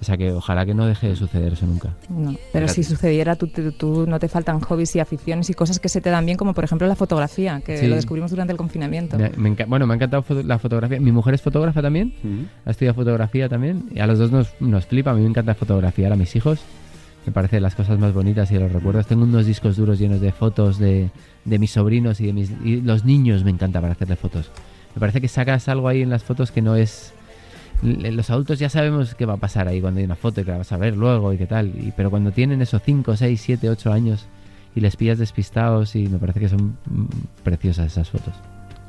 O 0.00 0.04
sea, 0.04 0.16
que 0.16 0.32
ojalá 0.32 0.66
que 0.66 0.74
no 0.74 0.86
deje 0.86 1.08
de 1.08 1.16
suceder 1.16 1.52
eso 1.52 1.64
nunca. 1.64 1.90
No, 2.08 2.34
pero 2.52 2.66
si 2.66 2.82
sucediera, 2.82 3.36
tú, 3.36 3.46
tú- 3.46 3.70
tú 3.72 4.04
no 4.08 4.18
te 4.18 4.26
faltan 4.28 4.58
hobbies 4.60 4.96
y 4.96 5.00
aficiones 5.00 5.48
y 5.48 5.54
cosas 5.54 5.78
que 5.78 5.88
se 5.88 6.00
te 6.00 6.10
dan 6.10 6.26
bien, 6.26 6.36
como 6.36 6.54
por 6.54 6.64
ejemplo 6.64 6.88
la 6.88 6.96
fotografía, 6.96 7.60
que 7.64 7.78
Sí. 7.78 7.86
lo 7.86 7.94
descubrimos 7.94 8.32
durante 8.32 8.50
el 8.52 8.56
confinamiento. 8.58 9.16
Me- 9.16 9.30
me 9.36 9.50
enca- 9.56 9.66
bueno, 9.68 9.86
me 9.86 9.94
ha 9.94 9.96
encantado 9.96 10.22
foto- 10.24 10.42
la 10.42 10.58
fotografía. 10.58 11.00
Mi 11.00 11.12
mujer 11.12 11.34
es 11.34 11.42
fotógrafa 11.42 11.80
también. 11.82 12.14
Ha 12.64 12.70
estudiado 12.72 12.94
fotografía 12.96 13.48
también. 13.48 13.84
Y 13.94 14.00
a 14.00 14.06
los 14.08 14.18
dos 14.18 14.32
nos, 14.32 14.52
nos 14.60 14.86
flipa. 14.86 15.12
A 15.12 15.14
mí 15.14 15.20
me 15.22 15.28
encanta 15.28 15.54
fotografiar 15.54 16.12
a 16.12 16.16
mis 16.16 16.34
hijos. 16.34 16.60
Me 17.26 17.32
parece 17.32 17.60
las 17.60 17.74
cosas 17.74 17.98
más 17.98 18.12
bonitas 18.12 18.50
y 18.50 18.58
los 18.58 18.72
recuerdos. 18.72 19.06
Tengo 19.06 19.22
unos 19.24 19.46
discos 19.46 19.76
duros 19.76 19.98
llenos 19.98 20.20
de 20.20 20.32
fotos 20.32 20.78
de, 20.78 21.10
de 21.44 21.58
mis 21.58 21.70
sobrinos 21.70 22.20
y 22.20 22.26
de 22.26 22.32
mis 22.32 22.50
y 22.64 22.80
los 22.80 23.04
niños. 23.04 23.44
Me 23.44 23.50
encanta 23.50 23.80
para 23.80 23.92
hacerle 23.92 24.16
fotos. 24.16 24.50
Me 24.94 25.00
parece 25.00 25.20
que 25.20 25.28
sacas 25.28 25.68
algo 25.68 25.88
ahí 25.88 26.02
en 26.02 26.10
las 26.10 26.24
fotos 26.24 26.50
que 26.50 26.62
no 26.62 26.76
es. 26.76 27.14
Los 27.82 28.30
adultos 28.30 28.58
ya 28.58 28.68
sabemos 28.68 29.14
qué 29.14 29.26
va 29.26 29.34
a 29.34 29.38
pasar 29.38 29.66
ahí 29.66 29.80
cuando 29.80 29.98
hay 29.98 30.04
una 30.04 30.14
foto 30.14 30.40
y 30.40 30.44
que 30.44 30.50
la 30.50 30.58
vas 30.58 30.72
a 30.72 30.76
ver 30.76 30.96
luego 30.96 31.32
y 31.32 31.38
qué 31.38 31.46
tal. 31.46 31.68
Y, 31.68 31.92
pero 31.96 32.10
cuando 32.10 32.32
tienen 32.32 32.62
esos 32.62 32.82
5, 32.82 33.16
6, 33.16 33.40
7, 33.40 33.70
8 33.70 33.92
años 33.92 34.26
y 34.74 34.80
les 34.80 34.96
pillas 34.96 35.18
despistados 35.18 35.96
y 35.96 36.06
me 36.08 36.18
parece 36.18 36.40
que 36.40 36.48
son 36.48 36.76
mm, 36.86 37.06
preciosas 37.42 37.86
esas 37.86 38.10
fotos. 38.10 38.34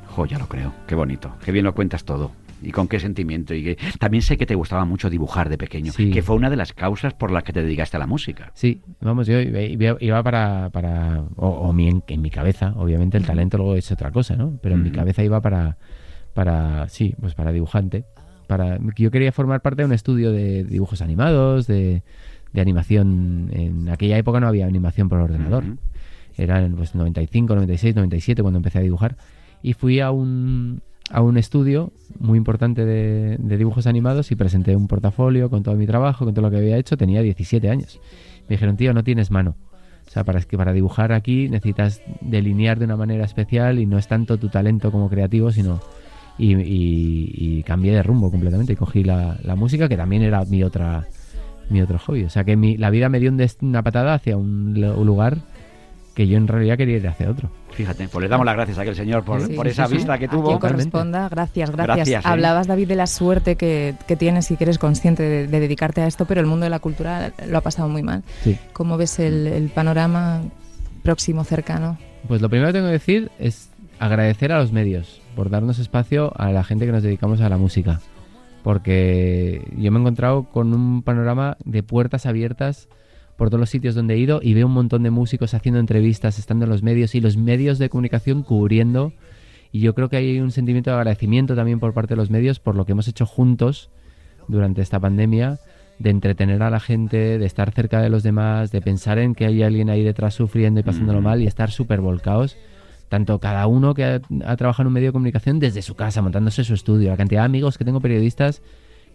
Jo, 0.08 0.26
ya 0.26 0.38
lo 0.38 0.48
creo. 0.48 0.72
Qué 0.86 0.94
bonito. 0.94 1.32
Qué 1.44 1.50
bien 1.50 1.64
lo 1.64 1.74
cuentas 1.74 2.04
todo. 2.04 2.30
Y 2.64 2.72
con 2.72 2.88
qué 2.88 2.98
sentimiento. 2.98 3.54
Y 3.54 3.62
que... 3.62 3.78
También 3.98 4.22
sé 4.22 4.36
que 4.36 4.46
te 4.46 4.54
gustaba 4.54 4.84
mucho 4.84 5.10
dibujar 5.10 5.48
de 5.48 5.58
pequeño. 5.58 5.92
Sí. 5.92 6.10
Que 6.10 6.22
fue 6.22 6.36
una 6.36 6.50
de 6.50 6.56
las 6.56 6.72
causas 6.72 7.14
por 7.14 7.30
las 7.30 7.44
que 7.44 7.52
te 7.52 7.62
dedicaste 7.62 7.96
a 7.96 8.00
la 8.00 8.06
música. 8.06 8.50
Sí, 8.54 8.80
vamos, 9.00 9.26
yo 9.26 9.40
iba, 9.40 10.22
para, 10.22 10.70
para 10.70 11.24
o, 11.36 11.48
o 11.48 11.72
mi, 11.72 11.88
en, 11.88 12.02
en 12.08 12.22
mi 12.22 12.30
cabeza, 12.30 12.72
obviamente 12.76 13.18
el 13.18 13.26
talento 13.26 13.58
luego 13.58 13.74
es 13.76 13.90
otra 13.92 14.10
cosa, 14.10 14.36
¿no? 14.36 14.58
Pero 14.62 14.74
en 14.74 14.82
mi 14.82 14.90
cabeza 14.90 15.22
iba 15.22 15.40
para, 15.40 15.76
para, 16.32 16.88
sí, 16.88 17.14
pues 17.20 17.34
para 17.34 17.52
dibujante. 17.52 18.04
para 18.46 18.78
yo 18.96 19.10
quería 19.10 19.32
formar 19.32 19.60
parte 19.62 19.82
de 19.82 19.86
un 19.86 19.92
estudio 19.92 20.32
de 20.32 20.64
dibujos 20.64 21.02
animados, 21.02 21.66
de, 21.66 22.02
de 22.52 22.60
animación. 22.60 23.50
En 23.52 23.88
aquella 23.88 24.18
época 24.18 24.40
no 24.40 24.48
había 24.48 24.66
animación 24.66 25.08
por 25.08 25.20
ordenador. 25.20 25.64
Ujú. 25.64 25.78
Era 26.36 26.62
en 26.62 26.74
pues, 26.74 26.94
95, 26.94 27.54
96, 27.54 27.94
97 27.94 28.42
cuando 28.42 28.58
empecé 28.58 28.78
a 28.78 28.82
dibujar. 28.82 29.16
Y 29.62 29.72
fui 29.74 30.00
a 30.00 30.10
un, 30.10 30.82
a 31.10 31.20
un 31.20 31.36
estudio 31.36 31.92
muy 32.18 32.38
importante 32.38 32.84
de, 32.84 33.36
de 33.38 33.56
dibujos 33.58 33.86
animados 33.86 34.30
y 34.32 34.36
presenté 34.36 34.74
un 34.76 34.88
portafolio 34.88 35.50
con 35.50 35.62
todo 35.62 35.74
mi 35.76 35.86
trabajo, 35.86 36.24
con 36.24 36.34
todo 36.34 36.42
lo 36.46 36.50
que 36.50 36.56
había 36.58 36.76
hecho. 36.78 36.96
Tenía 36.96 37.20
17 37.22 37.68
años. 37.68 38.00
Me 38.48 38.54
dijeron, 38.56 38.76
tío, 38.76 38.92
no 38.94 39.04
tienes 39.04 39.30
mano. 39.30 39.56
O 40.06 40.10
sea, 40.10 40.24
para, 40.24 40.38
es 40.38 40.46
que 40.46 40.56
para 40.56 40.72
dibujar 40.72 41.12
aquí 41.12 41.48
necesitas 41.48 42.00
delinear 42.20 42.78
de 42.78 42.84
una 42.86 42.96
manera 42.96 43.24
especial 43.24 43.78
y 43.78 43.86
no 43.86 43.98
es 43.98 44.06
tanto 44.08 44.38
tu 44.38 44.48
talento 44.48 44.90
como 44.92 45.08
creativo, 45.08 45.50
sino... 45.52 45.80
Y, 46.36 46.56
y- 46.56 47.62
cambié 47.62 47.92
de 47.92 48.02
rumbo 48.02 48.28
completamente 48.28 48.72
y 48.72 48.76
cogí 48.76 49.04
la, 49.04 49.38
la 49.44 49.54
música, 49.54 49.88
que 49.88 49.96
también 49.96 50.22
era 50.22 50.44
mi 50.44 50.64
otra 50.64 51.06
mi 51.70 51.80
otro 51.80 51.98
hobby. 52.00 52.24
O 52.24 52.28
sea 52.28 52.42
que 52.44 52.56
mi- 52.56 52.76
la 52.76 52.90
vida 52.90 53.08
me 53.08 53.20
dio 53.20 53.30
un 53.30 53.38
dest- 53.38 53.62
una 53.62 53.82
patada 53.84 54.14
hacia 54.14 54.36
un, 54.36 54.76
un 54.84 55.06
lugar 55.06 55.38
que 56.14 56.26
yo 56.26 56.36
en 56.36 56.48
realidad 56.48 56.76
quería 56.76 56.96
ir 56.96 57.06
hacia 57.06 57.30
otro. 57.30 57.50
Fíjate, 57.74 58.08
pues 58.08 58.22
le 58.22 58.28
damos 58.28 58.46
las 58.46 58.54
gracias 58.54 58.78
a 58.78 58.82
aquel 58.82 58.94
señor 58.94 59.24
por, 59.24 59.40
Sí, 59.46 59.54
por 59.54 59.66
sí, 59.66 59.72
esa 59.72 59.86
sí. 59.86 59.94
vista 59.94 60.16
que 60.18 60.26
A 60.26 60.28
quien 60.28 60.40
tuvo. 60.42 60.58
Corresponda, 60.60 61.28
gracias, 61.28 61.70
gracias. 61.70 61.96
Gracias, 61.96 62.24
¿eh? 62.24 62.28
Hablabas, 62.28 62.66
David, 62.66 62.88
de 62.88 62.94
la 62.96 63.06
suerte 63.06 63.56
que, 63.56 63.94
que 64.06 64.16
tienes 64.16 64.50
y 64.50 64.56
que 64.56 64.64
eres 64.64 64.78
consciente 64.78 65.22
de, 65.22 65.46
de 65.48 65.60
dedicarte 65.60 66.00
a 66.02 66.06
esto, 66.06 66.24
pero 66.24 66.40
el 66.40 66.46
mundo 66.46 66.64
de 66.64 66.70
la 66.70 66.78
cultura 66.78 67.32
lo 67.48 67.58
ha 67.58 67.60
pasado 67.60 67.88
muy 67.88 68.02
mal. 68.02 68.22
Sí. 68.42 68.56
¿Cómo 68.72 68.96
ves 68.96 69.18
el, 69.18 69.46
el 69.48 69.68
panorama 69.70 70.42
próximo, 71.02 71.42
cercano? 71.44 71.98
Pues 72.28 72.40
lo 72.40 72.48
primero 72.48 72.68
que 72.68 72.74
tengo 72.74 72.86
que 72.86 72.92
decir 72.92 73.30
es 73.38 73.68
agradecer 73.98 74.52
a 74.52 74.58
los 74.58 74.72
medios 74.72 75.20
por 75.36 75.50
darnos 75.50 75.78
espacio 75.78 76.32
a 76.36 76.50
la 76.52 76.62
gente 76.64 76.86
que 76.86 76.92
nos 76.92 77.02
dedicamos 77.02 77.40
a 77.40 77.48
la 77.48 77.56
música. 77.58 78.00
Porque 78.62 79.62
yo 79.76 79.92
me 79.92 79.98
he 79.98 80.00
encontrado 80.00 80.44
con 80.44 80.72
un 80.72 81.02
panorama 81.02 81.56
de 81.64 81.82
puertas 81.82 82.24
abiertas 82.24 82.88
por 83.36 83.48
todos 83.48 83.60
los 83.60 83.70
sitios 83.70 83.94
donde 83.94 84.14
he 84.14 84.18
ido 84.18 84.40
y 84.42 84.54
veo 84.54 84.66
un 84.66 84.72
montón 84.72 85.02
de 85.02 85.10
músicos 85.10 85.54
haciendo 85.54 85.80
entrevistas, 85.80 86.38
estando 86.38 86.64
en 86.64 86.70
los 86.70 86.82
medios 86.82 87.14
y 87.14 87.20
los 87.20 87.36
medios 87.36 87.78
de 87.78 87.88
comunicación 87.88 88.42
cubriendo. 88.42 89.12
Y 89.72 89.80
yo 89.80 89.94
creo 89.94 90.08
que 90.08 90.16
hay 90.16 90.38
un 90.40 90.52
sentimiento 90.52 90.90
de 90.90 90.96
agradecimiento 90.96 91.56
también 91.56 91.80
por 91.80 91.94
parte 91.94 92.14
de 92.14 92.16
los 92.16 92.30
medios 92.30 92.60
por 92.60 92.76
lo 92.76 92.84
que 92.84 92.92
hemos 92.92 93.08
hecho 93.08 93.26
juntos 93.26 93.90
durante 94.46 94.82
esta 94.82 95.00
pandemia, 95.00 95.58
de 95.98 96.10
entretener 96.10 96.62
a 96.62 96.70
la 96.70 96.80
gente, 96.80 97.38
de 97.38 97.46
estar 97.46 97.72
cerca 97.72 98.00
de 98.00 98.08
los 98.08 98.22
demás, 98.22 98.70
de 98.70 98.80
pensar 98.80 99.18
en 99.18 99.34
que 99.34 99.46
hay 99.46 99.62
alguien 99.62 99.90
ahí 99.90 100.04
detrás 100.04 100.34
sufriendo 100.34 100.80
y 100.80 100.82
pasándolo 100.82 101.20
mal 101.20 101.42
y 101.42 101.46
estar 101.46 101.70
súper 101.70 102.00
volcados. 102.00 102.56
Tanto 103.08 103.38
cada 103.38 103.66
uno 103.66 103.94
que 103.94 104.04
ha, 104.04 104.20
ha 104.44 104.56
trabajado 104.56 104.84
en 104.84 104.86
un 104.88 104.92
medio 104.92 105.08
de 105.08 105.12
comunicación 105.12 105.58
desde 105.58 105.82
su 105.82 105.94
casa, 105.94 106.22
montándose 106.22 106.64
su 106.64 106.74
estudio. 106.74 107.10
La 107.10 107.16
cantidad 107.16 107.42
de 107.42 107.46
amigos 107.46 107.78
que 107.78 107.84
tengo 107.84 108.00
periodistas 108.00 108.62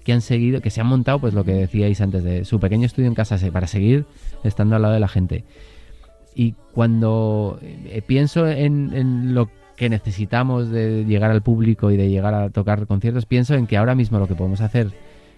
que 0.10 0.13
han 0.13 0.22
seguido, 0.22 0.60
que 0.60 0.72
se 0.72 0.82
han 0.82 0.88
montado, 0.88 1.19
pues 1.19 1.36
lo 1.36 1.43
que 1.43 1.54
decíais 1.54 2.02
antes, 2.02 2.24
de 2.24 2.43
su 2.43 2.60
pequeño 2.60 2.88
estudio 2.88 3.08
en 3.08 3.13
casa 3.13 3.38
para 3.52 3.67
seguir 3.67 4.06
estando 4.43 4.76
al 4.76 4.82
lado 4.82 4.95
de 4.95 5.00
la 5.00 5.08
gente. 5.08 5.43
Y 6.34 6.56
cuando 6.74 7.60
eh, 7.62 8.02
pienso 8.08 8.48
en, 8.48 8.91
en 8.95 9.36
lo 9.36 9.52
que 9.76 9.88
necesitamos 9.88 10.72
de 10.72 11.06
llegar 11.06 11.30
al 11.30 11.43
público 11.43 11.91
y 11.91 11.98
de 11.98 12.10
llegar 12.10 12.34
a 12.34 12.50
tocar 12.50 12.88
conciertos, 12.88 13.28
pienso 13.28 13.54
en 13.54 13.67
que 13.67 13.78
ahora 13.78 13.93
mismo 13.93 14.17
lo 14.17 14.28
que 14.28 14.34
podemos 14.34 14.62
hacer, 14.62 14.88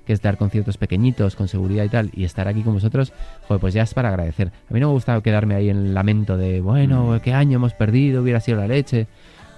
que 0.05 0.13
es 0.13 0.21
dar 0.21 0.37
conciertos 0.37 0.77
pequeñitos, 0.77 1.35
con 1.35 1.49
seguridad 1.49 1.83
y 1.83 1.89
tal, 1.89 2.09
y 2.13 2.23
estar 2.23 2.47
aquí 2.47 2.61
con 2.61 2.73
vosotros, 2.73 3.11
joder, 3.49 3.59
pues 3.59 3.73
ya 3.73 3.83
es 3.83 3.93
para 3.93 4.07
agradecer. 4.07 4.53
A 4.69 4.73
mí 4.73 4.79
no 4.79 4.87
me 4.87 4.93
gusta 4.93 5.19
quedarme 5.19 5.55
ahí 5.55 5.69
en 5.69 5.77
el 5.77 5.93
lamento 5.93 6.37
de, 6.37 6.61
bueno, 6.61 7.19
qué 7.21 7.33
año 7.33 7.57
hemos 7.57 7.73
perdido, 7.73 8.21
hubiera 8.21 8.39
sido 8.39 8.59
la 8.59 8.67
leche. 8.69 9.07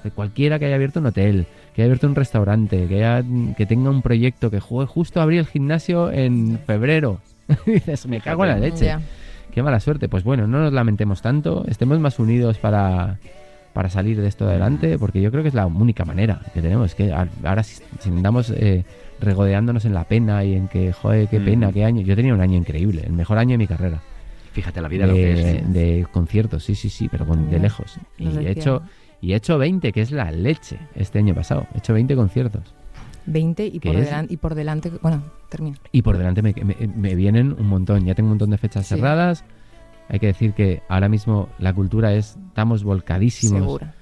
De 0.04 0.10
Cualquiera 0.10 0.58
que 0.58 0.66
haya 0.66 0.76
abierto 0.76 1.02
un 1.02 1.06
hotel, 1.06 1.46
que 1.74 1.82
haya 1.82 1.86
abierto 1.92 2.08
un 2.08 2.16
restaurante, 2.16 2.88
que, 2.88 3.04
haya- 3.04 3.24
que 3.58 3.66
tenga 3.66 3.90
un 3.90 4.02
proyecto, 4.02 4.50
que 4.52 4.60
juegue 4.60 4.88
justo 4.88 5.22
abrí 5.22 5.38
el 5.38 5.46
gimnasio 5.48 6.12
en 6.12 6.60
febrero. 6.66 7.20
Dices, 7.66 8.06
me 8.08 8.22
cago 8.22 8.44
en 8.46 8.50
la 8.52 8.58
leche. 8.60 8.96
Qué 9.54 9.62
mala 9.64 9.80
suerte. 9.80 10.08
Pues 10.10 10.24
bueno, 10.24 10.48
no 10.48 10.60
nos 10.62 10.74
lamentemos 10.74 11.22
tanto, 11.22 11.66
estemos 11.68 12.00
más 12.00 12.18
unidos 12.20 12.58
para, 12.58 13.18
para 13.74 13.90
salir 13.90 14.20
de 14.22 14.28
esto 14.28 14.46
adelante, 14.48 14.98
porque 14.98 15.22
yo 15.22 15.30
creo 15.32 15.44
que 15.44 15.50
es 15.50 15.56
la 15.56 15.66
única 15.68 16.06
manera 16.06 16.42
que 16.54 16.62
tenemos. 16.62 16.96
Que 16.96 17.12
a- 17.12 17.28
ahora 17.44 17.64
si, 17.64 17.82
si 18.00 18.10
andamos 18.10 18.50
eh, 18.52 18.84
regodeándonos 19.20 19.86
en 19.86 19.94
la 19.94 20.04
pena 20.06 20.44
y 20.44 20.54
en 20.56 20.68
que, 20.68 20.92
joder, 20.94 21.28
qué 21.28 21.40
Mm. 21.40 21.46
pena, 21.46 21.72
qué 21.72 21.86
año. 21.86 22.02
Yo 22.02 22.16
tenía 22.16 22.34
un 22.34 22.42
año 22.42 22.58
increíble, 22.58 23.04
el 23.06 23.14
mejor 23.14 23.38
año 23.38 23.52
de 23.52 23.58
mi 23.60 23.68
carrera. 23.68 24.00
Fíjate 24.54 24.82
la 24.82 24.88
vida 24.88 25.08
lo 25.08 25.14
que 25.16 25.34
De, 25.34 25.58
es. 25.58 25.74
de 25.74 26.08
conciertos, 26.12 26.64
sí, 26.64 26.76
sí, 26.76 26.90
sí, 26.90 27.08
pero 27.10 27.26
con- 27.26 27.50
de 27.50 27.60
lejos. 27.60 27.98
Y 28.18 28.26
nos 28.26 28.36
he 28.36 28.40
decía. 28.40 28.64
Y 29.24 29.32
he 29.34 29.36
hecho 29.38 29.58
20, 29.58 29.92
que 29.94 30.02
es 30.02 30.12
la 30.12 30.30
leche, 30.32 30.78
este 30.96 31.20
año 31.20 31.34
pasado. 31.34 31.66
He 31.74 31.78
hecho 31.78 31.94
20 31.94 32.16
conciertos. 32.16 32.74
20 33.26 33.66
y 33.68 33.80
¿Qué 33.80 33.90
por, 33.90 33.98
delante, 34.02 34.34
y 34.34 34.38
por 34.38 34.54
delante, 34.54 34.92
bueno, 35.02 35.24
termina. 35.48 35.78
Y 35.94 36.02
por 36.02 36.18
delante 36.18 36.42
me, 36.42 36.54
me- 36.54 36.88
me 36.88 37.16
vienen 37.16 37.56
un 37.58 37.68
montón. 37.68 38.04
Ya 38.06 38.16
tengo 38.16 38.28
un 38.28 38.32
montón 38.32 38.50
de 38.50 38.58
fechas 38.58 38.86
Sí. 38.86 38.96
cerradas. 38.96 39.46
Hay 40.10 40.20
que 40.20 40.28
decir 40.28 40.54
que 40.54 40.82
ahora 40.90 41.08
mismo 41.08 41.48
la 41.58 41.74
cultura 41.74 42.14
es, 42.14 42.38
estamos 42.50 42.84
volcadísimos 42.84 43.62
Segura. 43.62 43.94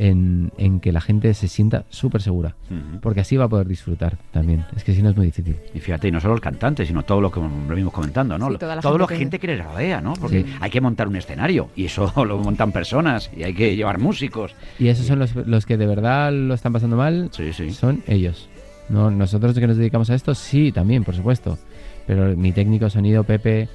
En, 0.00 0.52
en 0.56 0.78
que 0.80 0.92
la 0.92 1.00
gente 1.00 1.34
se 1.34 1.48
sienta 1.48 1.84
súper 1.90 2.22
segura. 2.22 2.54
Porque 3.02 3.20
así 3.20 3.36
va 3.36 3.44
a 3.46 3.48
poder 3.48 3.66
disfrutar 3.66 4.16
también. 4.32 4.64
Es 4.76 4.84
que 4.84 4.94
si 4.94 5.02
no 5.02 5.10
es 5.10 5.16
muy 5.16 5.26
difícil. 5.26 5.56
Y 5.74 5.80
fíjate, 5.80 6.08
y 6.08 6.10
no 6.12 6.20
solo 6.20 6.34
el 6.34 6.40
cantante, 6.40 6.86
sino 6.86 7.02
todo 7.02 7.20
lo 7.20 7.30
que 7.30 7.40
lo 7.40 7.48
venimos 7.68 7.92
comentando, 7.92 8.38
¿no? 8.38 8.48
Sí, 8.50 8.56
toda 8.58 8.76
la 8.76 8.80
todo 8.82 8.92
gente 8.92 9.02
lo 9.02 9.06
que- 9.08 9.16
gente 9.16 9.38
que 9.40 9.46
le 9.48 9.62
rodea, 9.62 10.00
¿no? 10.00 10.12
Porque 10.14 10.42
Sí. 10.44 10.54
hay 10.60 10.70
que 10.70 10.80
montar 10.80 11.08
un 11.08 11.16
escenario 11.16 11.68
y 11.76 11.86
eso 11.86 12.12
lo 12.24 12.38
montan 12.38 12.70
personas 12.72 13.30
y 13.36 13.42
hay 13.42 13.54
que 13.54 13.74
llevar 13.76 13.98
músicos. 13.98 14.54
Y 14.78 14.88
esos 14.88 15.06
son 15.06 15.18
los, 15.18 15.34
los 15.34 15.66
que 15.66 15.76
de 15.76 15.86
verdad 15.86 16.32
lo 16.32 16.54
están 16.54 16.72
pasando 16.72 16.96
mal. 16.96 17.28
Sí, 17.32 17.52
sí. 17.52 17.70
Son 17.72 18.02
ellos. 18.06 18.48
No, 18.88 19.10
nosotros 19.10 19.58
que 19.58 19.66
nos 19.66 19.76
dedicamos 19.76 20.08
a 20.10 20.14
esto, 20.14 20.34
sí, 20.34 20.72
también, 20.72 21.04
por 21.04 21.14
supuesto. 21.14 21.58
Pero 22.06 22.34
mi 22.36 22.52
técnico 22.52 22.86
de 22.86 22.90
sonido, 22.90 23.22
Pepe, 23.24 23.68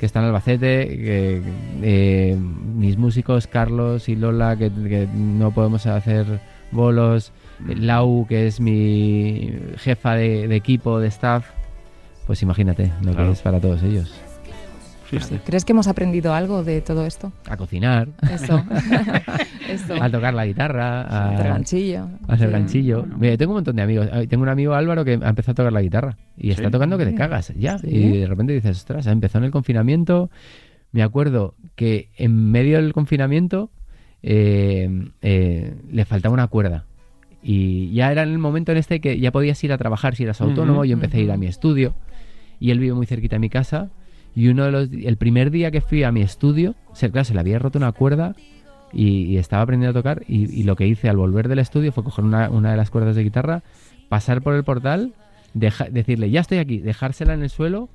que 0.00 0.06
está 0.06 0.18
en 0.20 0.24
Albacete, 0.26 0.88
que, 0.88 1.42
eh, 1.82 2.36
mis 2.74 2.96
músicos, 2.96 3.46
Carlos 3.46 4.08
y 4.08 4.16
Lola, 4.16 4.56
que, 4.56 4.70
que 4.70 5.06
no 5.14 5.52
podemos 5.52 5.86
hacer 5.86 6.40
bolos, 6.72 7.32
Lau, 7.66 8.26
que 8.26 8.46
es 8.46 8.60
mi 8.60 9.52
jefa 9.76 10.14
de, 10.14 10.48
de 10.48 10.56
equipo, 10.56 10.98
de 10.98 11.08
staff, 11.08 11.46
pues 12.26 12.42
imagínate 12.42 12.90
lo 13.02 13.12
Claro. 13.12 13.26
que 13.28 13.32
es 13.32 13.42
para 13.42 13.60
todos 13.60 13.82
ellos. 13.82 14.10
¿Crees 15.44 15.64
que 15.64 15.72
hemos 15.72 15.88
aprendido 15.88 16.32
algo 16.34 16.62
de 16.62 16.80
todo 16.80 17.04
esto? 17.06 17.32
A 17.48 17.56
cocinar, 17.56 18.08
Eso. 18.32 18.62
Eso. 19.68 19.94
a 20.02 20.10
tocar 20.10 20.34
la 20.34 20.46
guitarra, 20.46 21.02
a, 21.02 21.30
Hacer 21.34 21.48
ganchillo. 21.48 22.08
a 22.28 22.32
hacer 22.34 22.48
Sí. 22.48 22.52
ganchillo. 22.52 23.06
Mira, 23.18 23.36
tengo 23.36 23.52
un 23.52 23.56
montón 23.58 23.76
de 23.76 23.82
amigos. 23.82 24.08
Tengo 24.28 24.42
un 24.42 24.48
amigo 24.48 24.74
Álvaro 24.74 25.04
que 25.04 25.12
ha 25.22 25.28
empezado 25.28 25.52
a 25.52 25.54
tocar 25.54 25.72
la 25.72 25.82
guitarra 25.82 26.16
y 26.36 26.50
está 26.50 26.70
tocando 26.70 26.96
que 26.98 27.06
te 27.06 27.14
cagas 27.14 27.52
ya. 27.56 27.78
Sí. 27.78 27.88
Y 27.88 28.18
de 28.18 28.26
repente 28.26 28.52
dices, 28.52 28.78
ostras, 28.78 29.06
empezó 29.06 29.38
en 29.38 29.44
el 29.44 29.50
confinamiento. 29.50 30.30
Me 30.92 31.02
acuerdo 31.02 31.54
que 31.76 32.08
en 32.16 32.50
medio 32.50 32.76
del 32.78 32.92
confinamiento 32.92 33.70
eh, 34.22 34.88
eh, 35.22 35.74
le 35.90 36.04
faltaba 36.04 36.34
una 36.34 36.46
cuerda. 36.48 36.84
Y 37.42 37.92
ya 37.94 38.12
era 38.12 38.22
en 38.22 38.30
el 38.30 38.38
momento 38.38 38.72
en 38.72 38.78
este 38.78 39.00
que 39.00 39.18
ya 39.18 39.32
podías 39.32 39.62
ir 39.64 39.72
a 39.72 39.78
trabajar 39.78 40.14
si 40.14 40.24
eras 40.24 40.40
autónomo. 40.40 40.84
Yo 40.84 40.94
empecé 40.94 41.18
a 41.18 41.20
ir 41.20 41.30
a 41.32 41.36
mi 41.36 41.46
estudio 41.46 41.94
y 42.58 42.70
él 42.70 42.78
vive 42.80 42.94
muy 42.94 43.06
cerquita 43.06 43.36
de 43.36 43.40
mi 43.40 43.48
casa. 43.50 43.88
Y 44.34 44.48
uno 44.48 44.64
de 44.64 44.70
los, 44.72 44.88
el 44.92 45.16
primer 45.16 45.50
día 45.50 45.70
que 45.70 45.80
fui 45.80 46.02
a 46.04 46.12
mi 46.12 46.22
estudio, 46.22 46.74
se, 46.92 47.10
claro, 47.10 47.24
se 47.24 47.34
le 47.34 47.40
había 47.40 47.58
roto 47.58 47.78
una 47.78 47.92
cuerda 47.92 48.34
y, 48.92 49.24
y 49.24 49.38
estaba 49.38 49.62
aprendiendo 49.62 49.98
a 49.98 50.02
tocar. 50.02 50.22
Y, 50.28 50.52
y 50.52 50.62
lo 50.64 50.76
que 50.76 50.86
hice 50.86 51.08
al 51.08 51.16
volver 51.16 51.48
del 51.48 51.58
estudio 51.58 51.92
fue 51.92 52.04
coger 52.04 52.24
una, 52.24 52.48
una 52.50 52.70
de 52.70 52.76
las 52.76 52.90
cuerdas 52.90 53.16
de 53.16 53.24
guitarra, 53.24 53.62
pasar 54.08 54.40
por 54.42 54.54
el 54.54 54.64
portal, 54.64 55.14
deja- 55.54 55.88
decirle, 55.90 56.30
ya 56.30 56.40
estoy 56.40 56.58
aquí, 56.58 56.78
dejársela 56.78 57.34
en 57.34 57.42
el 57.42 57.50
suelo, 57.50 57.88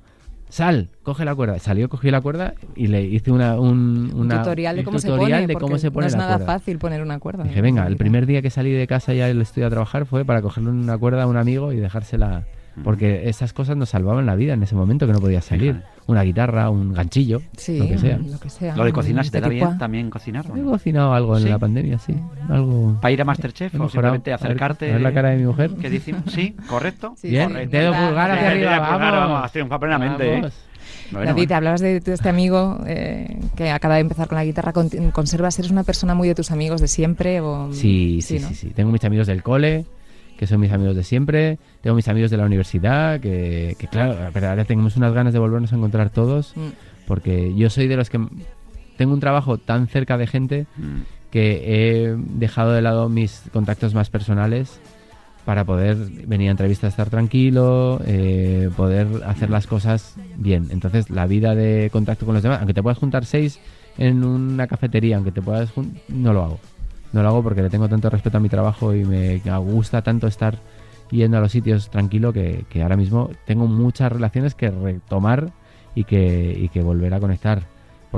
sal, 0.48 0.90
coge 1.02 1.24
la 1.24 1.34
cuerda. 1.34 1.58
Salió, 1.58 1.88
cogí 1.88 2.10
la 2.10 2.20
cuerda 2.20 2.54
y 2.76 2.86
le 2.88 3.02
hice 3.02 3.32
una, 3.32 3.58
un, 3.58 4.10
Un 4.14 4.20
una- 4.20 4.42
tutorial 4.42 4.76
de 4.76 4.84
cómo 4.84 4.98
se 4.98 5.08
pone. 5.08 5.46
de 5.46 5.54
cómo 5.54 5.66
porque 5.68 5.78
se 5.80 5.90
pone 5.90 6.04
no 6.04 6.08
es 6.08 6.12
la 6.12 6.18
nada 6.18 6.36
cuerda. 6.36 6.52
fácil 6.52 6.78
poner 6.78 7.02
una 7.02 7.18
cuerda. 7.18 7.44
Dije, 7.44 7.60
venga, 7.62 7.86
el 7.86 7.96
primer 7.96 8.26
día 8.26 8.42
que 8.42 8.50
salí 8.50 8.70
de 8.72 8.86
casa 8.86 9.12
ya 9.14 9.26
del 9.26 9.40
estudio 9.40 9.66
a 9.66 9.70
trabajar 9.70 10.06
fue 10.06 10.24
para 10.24 10.42
cogerle 10.42 10.70
una 10.70 10.96
cuerda 10.98 11.24
a 11.24 11.26
un 11.26 11.36
amigo 11.36 11.72
y 11.72 11.76
dejársela. 11.76 12.46
Porque 12.84 13.28
esas 13.28 13.52
cosas 13.52 13.76
nos 13.76 13.88
salvaban 13.88 14.26
la 14.26 14.34
vida 14.34 14.52
en 14.54 14.62
ese 14.62 14.74
momento 14.74 15.06
que 15.06 15.12
no 15.12 15.20
podías 15.20 15.44
salir. 15.44 15.74
Fíjate. 15.76 15.96
Una 16.08 16.22
guitarra, 16.22 16.70
un 16.70 16.92
ganchillo, 16.92 17.42
Sí, 17.56 17.78
lo 17.80 17.88
que 17.88 17.98
sea. 17.98 18.18
Lo 18.18 18.38
que 18.38 18.48
sea. 18.48 18.76
Lo 18.76 18.84
de 18.84 18.92
cocinar, 18.92 19.24
¿se 19.24 19.28
Este 19.28 19.38
te 19.38 19.42
da 19.42 19.48
tipo- 19.50 19.66
bien 19.66 19.78
también 19.78 20.10
cocinar? 20.10 20.44
o 20.50 20.54
He 20.56 20.60
no? 20.60 20.70
cocinado 20.70 21.12
algo 21.14 21.36
en 21.36 21.42
¿Sí? 21.42 21.48
la 21.48 21.58
pandemia, 21.58 21.98
sí. 21.98 22.14
Algo. 22.48 22.98
¿Para 23.00 23.10
ir 23.12 23.20
a 23.22 23.24
Masterchef 23.24 23.74
He 23.74 23.78
o 23.78 23.88
simplemente 23.88 24.32
A 24.32 24.36
ver- 24.36 24.44
acercarte? 24.46 24.90
a 24.90 24.92
ver 24.92 25.00
la 25.02 25.12
cara 25.12 25.30
de 25.30 25.36
mi 25.38 25.46
mujer. 25.46 25.70
¿Qué 25.80 25.90
decimos? 25.90 26.22
Sí, 26.28 26.54
correcto. 26.68 27.14
Sí, 27.16 27.30
Bien, 27.30 27.48
sí, 27.48 27.66
dedo 27.66 27.92
pulgar 27.92 28.30
hacia 28.30 28.42
Sí, 28.50 28.54
arriba, 28.56 28.72
sí, 28.88 28.96
claro, 28.98 29.16
vamos. 29.32 29.52
triunfa 29.52 29.78
plenamente. 29.80 30.28
¿eh? 30.28 30.34
Vamos. 30.36 30.52
Bueno, 31.10 31.26
David, 31.26 31.42
bueno. 31.44 31.56
hablabas 31.56 31.80
de, 31.80 32.00
de 32.00 32.12
este 32.12 32.28
amigo 32.28 32.80
eh, 32.86 33.38
que 33.56 33.70
acaba 33.70 33.94
de 33.94 34.00
empezar 34.00 34.28
con 34.28 34.36
la 34.36 34.44
guitarra. 34.44 34.72
Con- 34.72 34.88
¿Conservas? 35.12 35.58
¿Eres 35.58 35.70
una 35.70 35.82
persona 35.82 36.14
muy 36.14 36.28
de 36.28 36.34
tus 36.36 36.50
amigos 36.52 36.80
de 36.80 36.88
siempre? 36.88 37.40
O... 37.40 37.72
Sí, 37.72 38.20
sí, 38.22 38.38
¿no? 38.38 38.48
sí, 38.48 38.54
sí. 38.54 38.70
Tengo 38.70 38.90
mis 38.92 39.04
amigos 39.04 39.26
del 39.26 39.42
cole, 39.42 39.84
que 40.38 40.46
son 40.46 40.60
mis 40.60 40.72
amigos 40.72 40.96
de 40.96 41.02
siempre. 41.02 41.58
Tengo 41.80 41.96
mis 41.96 42.08
amigos 42.08 42.30
de 42.30 42.36
la 42.36 42.44
universidad, 42.44 43.20
que, 43.20 43.76
que 43.78 43.88
claro, 43.88 44.16
pero 44.32 44.48
ahora 44.48 44.64
tenemos 44.64 44.96
unas 44.96 45.12
ganas 45.12 45.32
de 45.32 45.38
volvernos 45.38 45.72
a 45.72 45.76
encontrar 45.76 46.10
todos. 46.10 46.52
Mm. 46.56 47.06
Porque 47.06 47.54
yo 47.54 47.70
soy 47.70 47.86
de 47.86 47.96
los 47.96 48.10
que 48.10 48.20
tengo 48.96 49.14
un 49.14 49.20
trabajo 49.20 49.58
tan 49.58 49.86
cerca 49.88 50.16
de 50.18 50.26
gente 50.26 50.66
Mm. 50.76 51.02
que 51.30 51.62
he 51.66 52.16
dejado 52.38 52.72
de 52.72 52.82
lado 52.82 53.08
mis 53.08 53.42
contactos 53.52 53.94
más 53.94 54.10
personales 54.10 54.80
para 55.44 55.64
poder 55.64 55.96
venir 56.26 56.48
a 56.48 56.50
entrevistas, 56.50 56.92
estar 56.92 57.08
tranquilo, 57.08 58.00
eh, 58.04 58.68
poder 58.76 59.06
hacer 59.26 59.48
las 59.48 59.66
cosas 59.68 60.16
bien. 60.36 60.68
Entonces, 60.70 61.08
la 61.08 61.26
vida 61.26 61.54
de 61.54 61.88
contacto 61.92 62.26
con 62.26 62.34
los 62.34 62.42
demás, 62.42 62.58
aunque 62.58 62.74
te 62.74 62.82
puedas 62.82 62.98
juntar 62.98 63.24
seis 63.24 63.60
en 63.96 64.24
una 64.24 64.66
cafetería, 64.66 65.16
aunque 65.16 65.30
te 65.30 65.40
puedas 65.40 65.70
no 66.08 66.32
lo 66.32 66.42
hago. 66.42 66.60
No 67.16 67.22
lo 67.22 67.30
hago 67.30 67.42
porque 67.42 67.62
le 67.62 67.70
tengo 67.70 67.88
tanto 67.88 68.10
respeto 68.10 68.36
a 68.36 68.40
mi 68.40 68.50
trabajo 68.50 68.94
y 68.94 69.02
me 69.02 69.38
gusta 69.38 70.02
tanto 70.02 70.26
estar 70.26 70.58
yendo 71.10 71.38
a 71.38 71.40
los 71.40 71.50
sitios 71.50 71.88
tranquilo 71.88 72.30
que, 72.30 72.66
que 72.68 72.82
ahora 72.82 72.94
mismo 72.94 73.30
tengo 73.46 73.66
muchas 73.66 74.12
relaciones 74.12 74.54
que 74.54 74.70
retomar 74.70 75.50
y 75.94 76.04
que, 76.04 76.54
y 76.60 76.68
que 76.68 76.82
volver 76.82 77.14
a 77.14 77.20
conectar. 77.20 77.62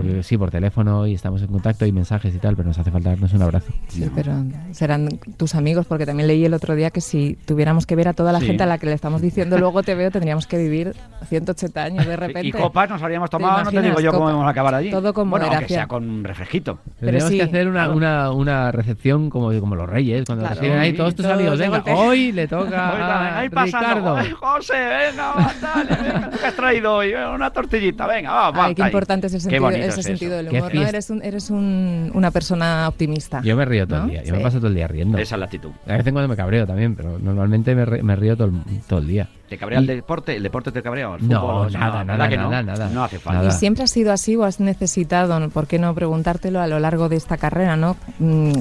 Porque 0.03 0.23
sí, 0.23 0.37
por 0.39 0.51
teléfono 0.51 1.07
y 1.07 1.15
estamos 1.15 1.43
en 1.43 1.49
contacto 1.49 1.85
y 1.87 1.93
mensajes 1.93 2.35
y 2.35 2.39
tal, 2.39 2.57
pero 2.57 2.69
nos 2.69 2.79
hace 2.79 2.91
falta 2.91 3.11
darnos 3.11 3.33
un 3.33 3.43
abrazo. 3.43 3.73
Sí, 3.89 4.11
pero 4.15 4.33
serán 4.73 5.09
tus 5.37 5.55
amigos, 5.55 5.87
porque 5.87 6.07
también 6.07 6.27
leí 6.27 6.45
el 6.45 6.55
otro 6.55 6.75
día 6.75 6.91
que 6.91 7.01
si 7.01 7.37
tuviéramos 7.47 7.87
que 7.87 7.97
ver 7.97 8.09
a 8.09 8.13
toda 8.13 8.33
la 8.33 8.41
Sí. 8.41 8.47
gente 8.47 8.63
a 8.63 8.67
la 8.67 8.79
que 8.79 8.87
le 8.87 8.93
estamos 8.93 9.21
diciendo 9.21 9.59
luego 9.59 9.83
te 9.83 9.95
veo, 9.95 10.11
tendríamos 10.11 10.47
que 10.47 10.59
vivir 10.59 10.95
180 11.29 11.83
años 11.83 12.07
de 12.07 12.17
repente. 12.17 12.49
Y 12.49 12.53
copas 12.53 12.89
nos 12.91 13.03
habríamos 13.03 13.31
¿Te 13.31 13.37
tomado, 13.37 13.65
no 13.65 13.71
te 13.71 13.83
digo 13.83 14.01
yo 14.01 14.13
cómo 14.13 14.27
vamos 14.27 14.47
a 14.47 14.51
acabar 14.51 14.75
allí. 14.75 14.91
todo 14.91 15.13
con 15.15 15.29
bueno, 15.31 15.47
moderación. 15.47 15.77
sea 15.77 15.87
con 15.87 16.09
un 16.09 16.25
refresquito. 16.25 16.79
Tenemos 17.01 17.29
sí, 17.29 17.37
que 17.37 17.43
hacer 17.43 17.67
una, 17.69 17.85
claro. 17.85 17.97
una, 17.97 18.31
una 18.33 18.73
recepción 18.73 19.31
como, 19.31 19.59
como 19.61 19.75
los 19.75 19.89
reyes, 19.89 20.25
cuando 20.27 20.45
Claro. 20.45 20.61
reciben 20.61 20.79
ahí 20.79 20.93
todos 20.93 21.15
tus 21.15 21.25
Todos 21.25 21.39
amigos. 21.39 21.59
Venga, 21.59 21.77
golpe. 21.79 21.93
hoy 21.93 22.33
le 22.33 22.47
toca 22.49 22.89
a 22.89 23.39
ahí 23.41 23.49
pasando. 23.49 23.89
Ricardo. 23.89 24.17
Ay, 24.17 24.31
José, 24.33 24.75
venga, 24.75 25.33
va, 25.33 25.53
dale, 25.61 25.97
venga, 26.03 26.31
¿tú 26.31 26.39
qué 26.41 26.47
has 26.47 26.55
traído 26.55 26.95
hoy? 26.95 27.13
Una 27.15 27.51
tortillita, 27.51 28.07
venga, 28.07 28.33
va, 28.33 28.51
va. 28.51 28.65
Ay, 28.67 28.75
qué 28.75 28.83
ahí. 28.83 28.89
importante 28.89 29.27
es 29.27 29.35
el 29.35 29.41
sentido, 29.41 29.63
ese 29.89 30.03
sentido 30.03 30.37
del 30.37 30.49
humor. 30.49 30.75
¿no? 30.75 30.83
Eres, 30.83 31.11
un, 31.11 31.23
eres 31.23 31.51
un- 31.51 32.11
una 32.15 32.31
persona 32.31 32.89
optimista. 32.89 33.41
Yo 33.43 33.57
me 33.57 33.65
río 33.65 33.87
todo 33.87 33.99
¿No? 34.01 34.05
el 34.07 34.11
día, 34.11 34.25
yo 34.25 34.33
me 34.33 34.39
Sí. 34.39 34.45
paso 34.45 34.59
todo 34.59 34.69
el 34.69 34.75
día 34.75 34.89
riendo. 34.89 35.19
Esa 35.19 35.35
es 35.35 35.39
la 35.39 35.45
actitud. 35.47 35.71
De 35.87 35.97
vez 35.97 36.07
en 36.07 36.13
cuando 36.15 36.29
me 36.29 36.37
cabreo 36.37 36.67
también, 36.67 36.95
pero 36.97 37.19
normalmente 37.19 37.75
me, 37.75 37.87
me 38.03 38.17
río 38.17 38.37
todo 38.37 38.49
el, 38.49 38.81
todo 38.87 38.99
el 39.01 39.07
día. 39.07 39.29
¿Te 39.49 39.57
cabrea 39.57 39.79
el 39.79 39.87
deporte? 39.87 40.37
¿El 40.37 40.43
deporte 40.43 40.73
te 40.73 40.83
cabrea? 40.83 41.15
¿El 41.19 41.27
No, 41.29 41.41
fútbol? 41.41 41.73
nada, 41.73 41.99
¿verdad 42.05 42.05
nada, 42.19 42.29
que 42.29 42.37
no? 42.37 42.51
nada, 42.51 42.63
nada. 42.63 42.89
No 42.91 43.05
hace 43.05 43.19
falta. 43.19 43.39
Nada. 43.43 43.55
¿Y 43.55 43.59
siempre 43.59 43.85
has 43.85 43.91
sido 43.91 44.13
así 44.13 44.37
o 44.37 44.45
has 44.45 44.61
necesitado, 44.61 45.49
por 45.51 45.67
qué 45.67 45.79
no 45.79 45.95
preguntártelo 45.95 46.61
a 46.61 46.67
lo 46.67 46.79
largo 46.79 47.09
de 47.09 47.17
esta 47.17 47.37
carrera, 47.39 47.77
¿no? 47.77 47.97
Mm, 48.19 48.53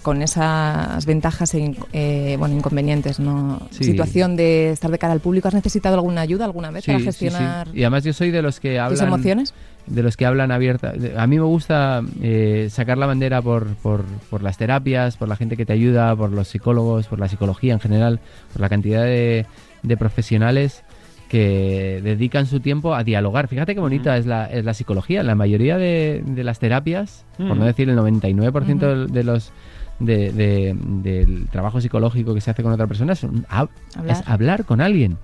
con 0.00 0.22
esas 0.22 1.04
ventajas 1.04 1.52
e 1.52 1.58
in- 1.58 1.76
eh, 1.92 2.36
bueno, 2.38 2.54
inconvenientes, 2.56 3.20
¿no? 3.20 3.60
Sí. 3.70 3.84
Situación 3.84 4.34
de 4.34 4.70
estar 4.70 4.90
de 4.90 4.96
cara 4.98 5.12
al 5.12 5.20
público, 5.20 5.48
¿has 5.48 5.52
necesitado 5.54 5.96
alguna 5.96 6.22
ayuda 6.22 6.46
alguna 6.46 6.70
vez 6.70 6.84
Sí, 6.84 6.90
para 6.92 6.98
sí, 7.00 7.04
sí. 7.04 7.06
gestionar 7.26 7.68
Y 7.74 7.82
además 7.82 8.02
yo 8.04 8.14
soy 8.14 8.30
de 8.30 8.40
los 8.40 8.60
que 8.60 8.78
hablan... 8.78 8.98
tus 8.98 9.06
emociones? 9.06 9.52
De 9.86 10.02
los 10.02 10.16
que 10.16 10.24
hablan 10.26 10.50
abierta. 10.50 10.92
A 11.16 11.26
mí 11.26 11.36
me 11.36 11.42
gusta 11.44 12.02
eh, 12.22 12.68
sacar 12.70 12.96
la 12.98 13.06
bandera 13.06 13.42
por, 13.42 13.66
por, 13.76 14.04
por 14.30 14.42
las 14.42 14.56
terapias, 14.58 15.16
por 15.16 15.28
la 15.28 15.36
gente 15.36 15.56
que 15.56 15.66
te 15.66 15.72
ayuda, 15.72 16.14
por 16.16 16.30
los 16.30 16.48
psicólogos, 16.48 17.06
por 17.06 17.18
la 17.20 17.28
psicología 17.28 17.74
en 17.74 17.80
general, 17.80 18.20
por 18.52 18.60
la 18.62 18.68
cantidad 18.68 19.02
de, 19.04 19.46
de 19.82 19.96
profesionales 19.96 20.82
que 21.28 22.00
dedican 22.02 22.46
su 22.46 22.60
tiempo 22.60 22.94
a 22.94 23.02
dialogar. 23.04 23.48
Fíjate 23.48 23.74
qué 23.74 23.80
bonita 23.80 24.16
es, 24.16 24.26
la, 24.26 24.46
es 24.46 24.64
la 24.64 24.74
psicología. 24.74 25.22
La 25.22 25.34
mayoría 25.34 25.76
de, 25.78 26.22
de 26.24 26.44
las 26.44 26.58
terapias, 26.58 27.24
por 27.36 27.56
Mm. 27.56 27.58
no 27.58 27.64
decir 27.64 27.88
el 27.88 27.96
99% 27.98 28.74
Ujú. 28.76 28.78
de, 28.86 29.06
de 29.06 29.24
los 29.24 29.52
de- 30.00 30.32
de- 30.32 30.76
del 31.02 31.46
trabajo 31.50 31.80
psicológico 31.80 32.34
que 32.34 32.40
se 32.40 32.50
hace 32.50 32.62
con 32.62 32.72
otra 32.72 32.86
persona 32.86 33.12
es, 33.14 33.22
un- 33.22 33.46
Hablar. 33.48 33.70
es 34.08 34.22
hablar 34.26 34.64
con 34.64 34.80
alguien. 34.80 35.18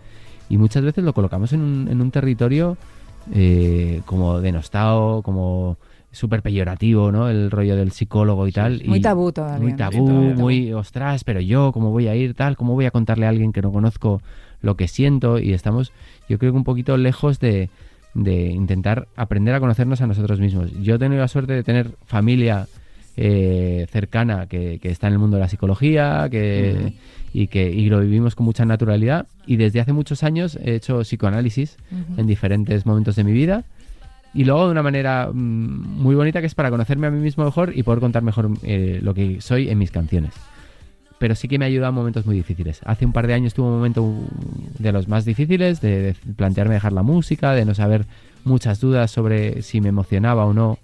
Y 0.49 0.59
muchas 0.59 0.83
veces 0.83 1.05
lo 1.05 1.13
colocamos 1.13 1.53
en 1.53 1.61
un, 1.61 1.89
en 1.89 2.01
un 2.01 2.11
territorio 2.11 2.77
eh, 3.35 4.03
como 4.07 4.41
denostado, 4.41 5.23
como 5.23 5.77
súper 6.13 6.43
peyorativo, 6.43 7.13
¿no? 7.13 7.29
El 7.29 7.51
rollo 7.51 7.77
del 7.77 7.93
psicólogo 7.93 8.49
y 8.49 8.53
tal. 8.53 8.83
Muy 8.85 8.99
y 8.99 9.01
tabú 9.01 9.31
todavía. 9.33 9.61
Muy 9.61 9.73
¿no? 9.73 9.79
tabú, 9.79 9.93
Sí, 9.93 9.99
todavía 10.07 10.31
tabú. 10.31 10.41
muy 10.41 10.73
ostras, 10.73 11.23
pero 11.25 11.41
yo, 11.41 11.71
¿cómo 11.73 11.91
voy 11.91 12.09
a 12.09 12.17
ir 12.17 12.35
tal? 12.35 12.57
¿Cómo 12.57 12.75
voy 12.75 12.87
a 12.87 12.91
contarle 12.91 13.27
a 13.27 13.29
alguien 13.29 13.53
que 13.53 13.63
no 13.63 13.71
conozco 13.71 14.21
lo 14.61 14.77
que 14.77 14.89
siento? 14.89 15.39
Y 15.39 15.53
estamos, 15.53 15.93
yo 16.29 16.39
creo 16.39 16.53
que 16.53 16.59
un 16.59 16.65
poquito 16.65 16.97
lejos 16.97 17.39
de, 17.39 17.71
de 18.15 18.47
intentar 18.47 19.07
aprender 19.15 19.55
a 19.55 19.61
conocernos 19.61 20.01
a 20.01 20.07
nosotros 20.09 20.41
mismos. 20.41 20.73
Yo 20.83 20.97
he 20.97 20.99
tenido 20.99 21.21
la 21.21 21.29
suerte 21.29 21.53
de 21.53 21.63
tener 21.63 21.93
familia 22.07 22.67
eh, 23.17 23.87
cercana 23.91 24.47
que, 24.47 24.79
que 24.81 24.91
está 24.91 25.09
en 25.09 25.15
el 25.15 25.19
mundo 25.19 25.37
de 25.37 25.43
la 25.43 25.49
psicología 25.49 26.29
que, 26.31 26.95
y 27.33 27.49
que 27.49 27.71
y 27.71 27.89
lo 27.89 28.01
vivimos 28.01 28.35
con 28.35 28.47
mucha 28.47 28.65
naturalidad. 28.65 29.27
Y 29.47 29.57
desde 29.57 29.81
hace 29.81 29.93
muchos 29.93 30.23
años 30.23 30.59
he 30.63 30.75
hecho 30.75 31.01
psicoanálisis 31.01 31.77
en 32.17 32.27
diferentes 32.27 32.87
momentos 32.87 33.17
de 33.17 33.25
mi 33.25 33.33
vida. 33.33 33.65
Y 34.33 34.45
luego 34.45 34.67
de 34.67 34.71
una 34.71 34.83
manera 34.83 35.29
mm, 35.33 36.03
muy 36.03 36.15
bonita 36.15 36.41
que 36.41 36.47
es 36.47 36.55
para 36.55 36.71
conocerme 36.71 37.09
a 37.09 37.11
mí 37.11 37.21
mismo 37.21 37.45
mejor 37.45 37.73
y 37.77 37.83
poder 37.83 38.01
contar 38.01 38.23
mejor 38.23 38.51
eh, 38.63 39.01
lo 39.03 39.13
que 39.13 39.41
soy 39.41 39.69
en 39.69 39.79
mis 39.79 39.91
canciones. 39.91 40.33
Pero 41.19 41.35
sí 41.35 41.49
que 41.49 41.59
me 41.59 41.65
ayuda 41.65 41.89
en 41.89 41.95
momentos 41.95 42.25
muy 42.27 42.37
difíciles. 42.37 42.81
Hace 42.85 43.05
un 43.05 43.13
par 43.13 43.27
de 43.27 43.35
años 43.35 43.53
tuve 43.53 43.67
un 43.67 43.75
momento 43.75 44.15
de 44.79 44.93
los 44.93 45.09
más 45.09 45.25
difíciles, 45.25 45.81
de, 45.81 46.01
de 46.03 46.15
plantearme 46.37 46.75
dejar 46.75 46.93
la 46.93 47.03
música, 47.03 47.53
de 47.53 47.65
no 47.65 47.75
saber 47.75 48.07
muchas 48.45 48.81
dudas 48.81 49.11
sobre 49.11 49.63
si 49.63 49.81
me 49.81 49.89
emocionaba 49.89 50.47
o 50.47 50.55
no. 50.55 50.79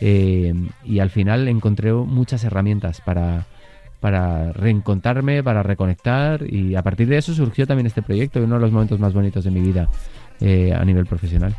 Eh, 0.00 0.54
y 0.84 0.98
al 1.00 1.10
final 1.10 1.46
encontré 1.48 1.92
muchas 1.92 2.42
herramientas 2.44 3.00
para, 3.00 3.46
para 4.00 4.52
reencontrarme, 4.52 5.42
para 5.42 5.62
reconectar. 5.62 6.42
Y 6.48 6.74
a 6.74 6.82
partir 6.82 7.08
de 7.08 7.18
eso 7.18 7.34
surgió 7.34 7.66
también 7.66 7.86
este 7.86 8.02
proyecto, 8.02 8.42
uno 8.42 8.54
de 8.56 8.60
los 8.62 8.72
momentos 8.72 8.98
más 8.98 9.12
bonitos 9.12 9.44
de 9.44 9.50
mi 9.50 9.60
vida 9.60 9.88
eh, 10.40 10.72
a 10.74 10.84
nivel 10.84 11.06
profesional. 11.06 11.54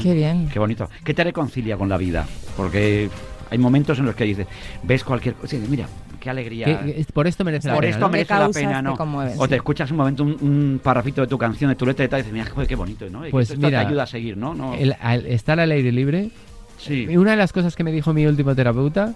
Qué 0.00 0.14
bien. 0.14 0.48
Qué 0.48 0.58
bonito. 0.60 0.88
¿Qué 1.04 1.12
te 1.12 1.24
reconcilia 1.24 1.76
con 1.76 1.88
la 1.88 1.96
vida? 1.96 2.24
Porque 2.56 3.10
hay 3.50 3.58
momentos 3.58 3.98
en 3.98 4.06
los 4.06 4.14
que 4.14 4.24
dices, 4.24 4.46
ves 4.84 5.02
cualquier 5.02 5.34
cosa 5.34 5.56
mira, 5.68 5.86
qué 6.20 6.30
alegría. 6.30 6.66
Que 6.84 7.04
por 7.12 7.26
esto 7.26 7.44
merece 7.44 7.66
la 7.66 7.74
Por 7.74 7.82
pena, 7.82 7.90
esto 7.90 8.06
¿no? 8.06 8.12
merece 8.12 8.28
¿Qué 8.32 8.38
la 8.38 8.48
pena, 8.50 8.76
te 8.78 8.82
¿no? 8.84 8.96
conmueven? 8.96 9.34
O 9.38 9.48
te 9.48 9.56
escuchas 9.56 9.90
un 9.90 9.96
momento 9.96 10.22
un, 10.22 10.36
un 10.40 10.80
parrafito 10.80 11.20
de 11.22 11.26
tu 11.26 11.36
canción, 11.36 11.68
de 11.70 11.74
tu 11.74 11.84
letra 11.84 12.04
y 12.04 12.08
tal, 12.08 12.20
y 12.20 12.22
dices, 12.22 12.32
mira, 12.32 12.46
joder, 12.48 12.68
qué 12.68 12.76
bonito, 12.76 13.10
¿no? 13.10 13.22
Pues 13.28 13.50
esto, 13.50 13.54
esto 13.54 13.66
mira, 13.66 13.80
te 13.80 13.86
ayuda 13.88 14.04
a 14.04 14.06
seguir, 14.06 14.36
¿no? 14.36 14.54
no 14.54 14.72
El- 14.74 14.94
al 15.00 15.26
estar 15.26 15.58
al 15.58 15.72
aire 15.72 15.90
libre, 15.90 16.30
sí. 16.82 17.06
y 17.08 17.16
una 17.16 17.32
de 17.32 17.36
las 17.36 17.52
cosas 17.52 17.74
que 17.76 17.84
me 17.84 17.92
dijo 17.92 18.12
mi 18.12 18.26
último 18.26 18.54
terapeuta, 18.54 19.14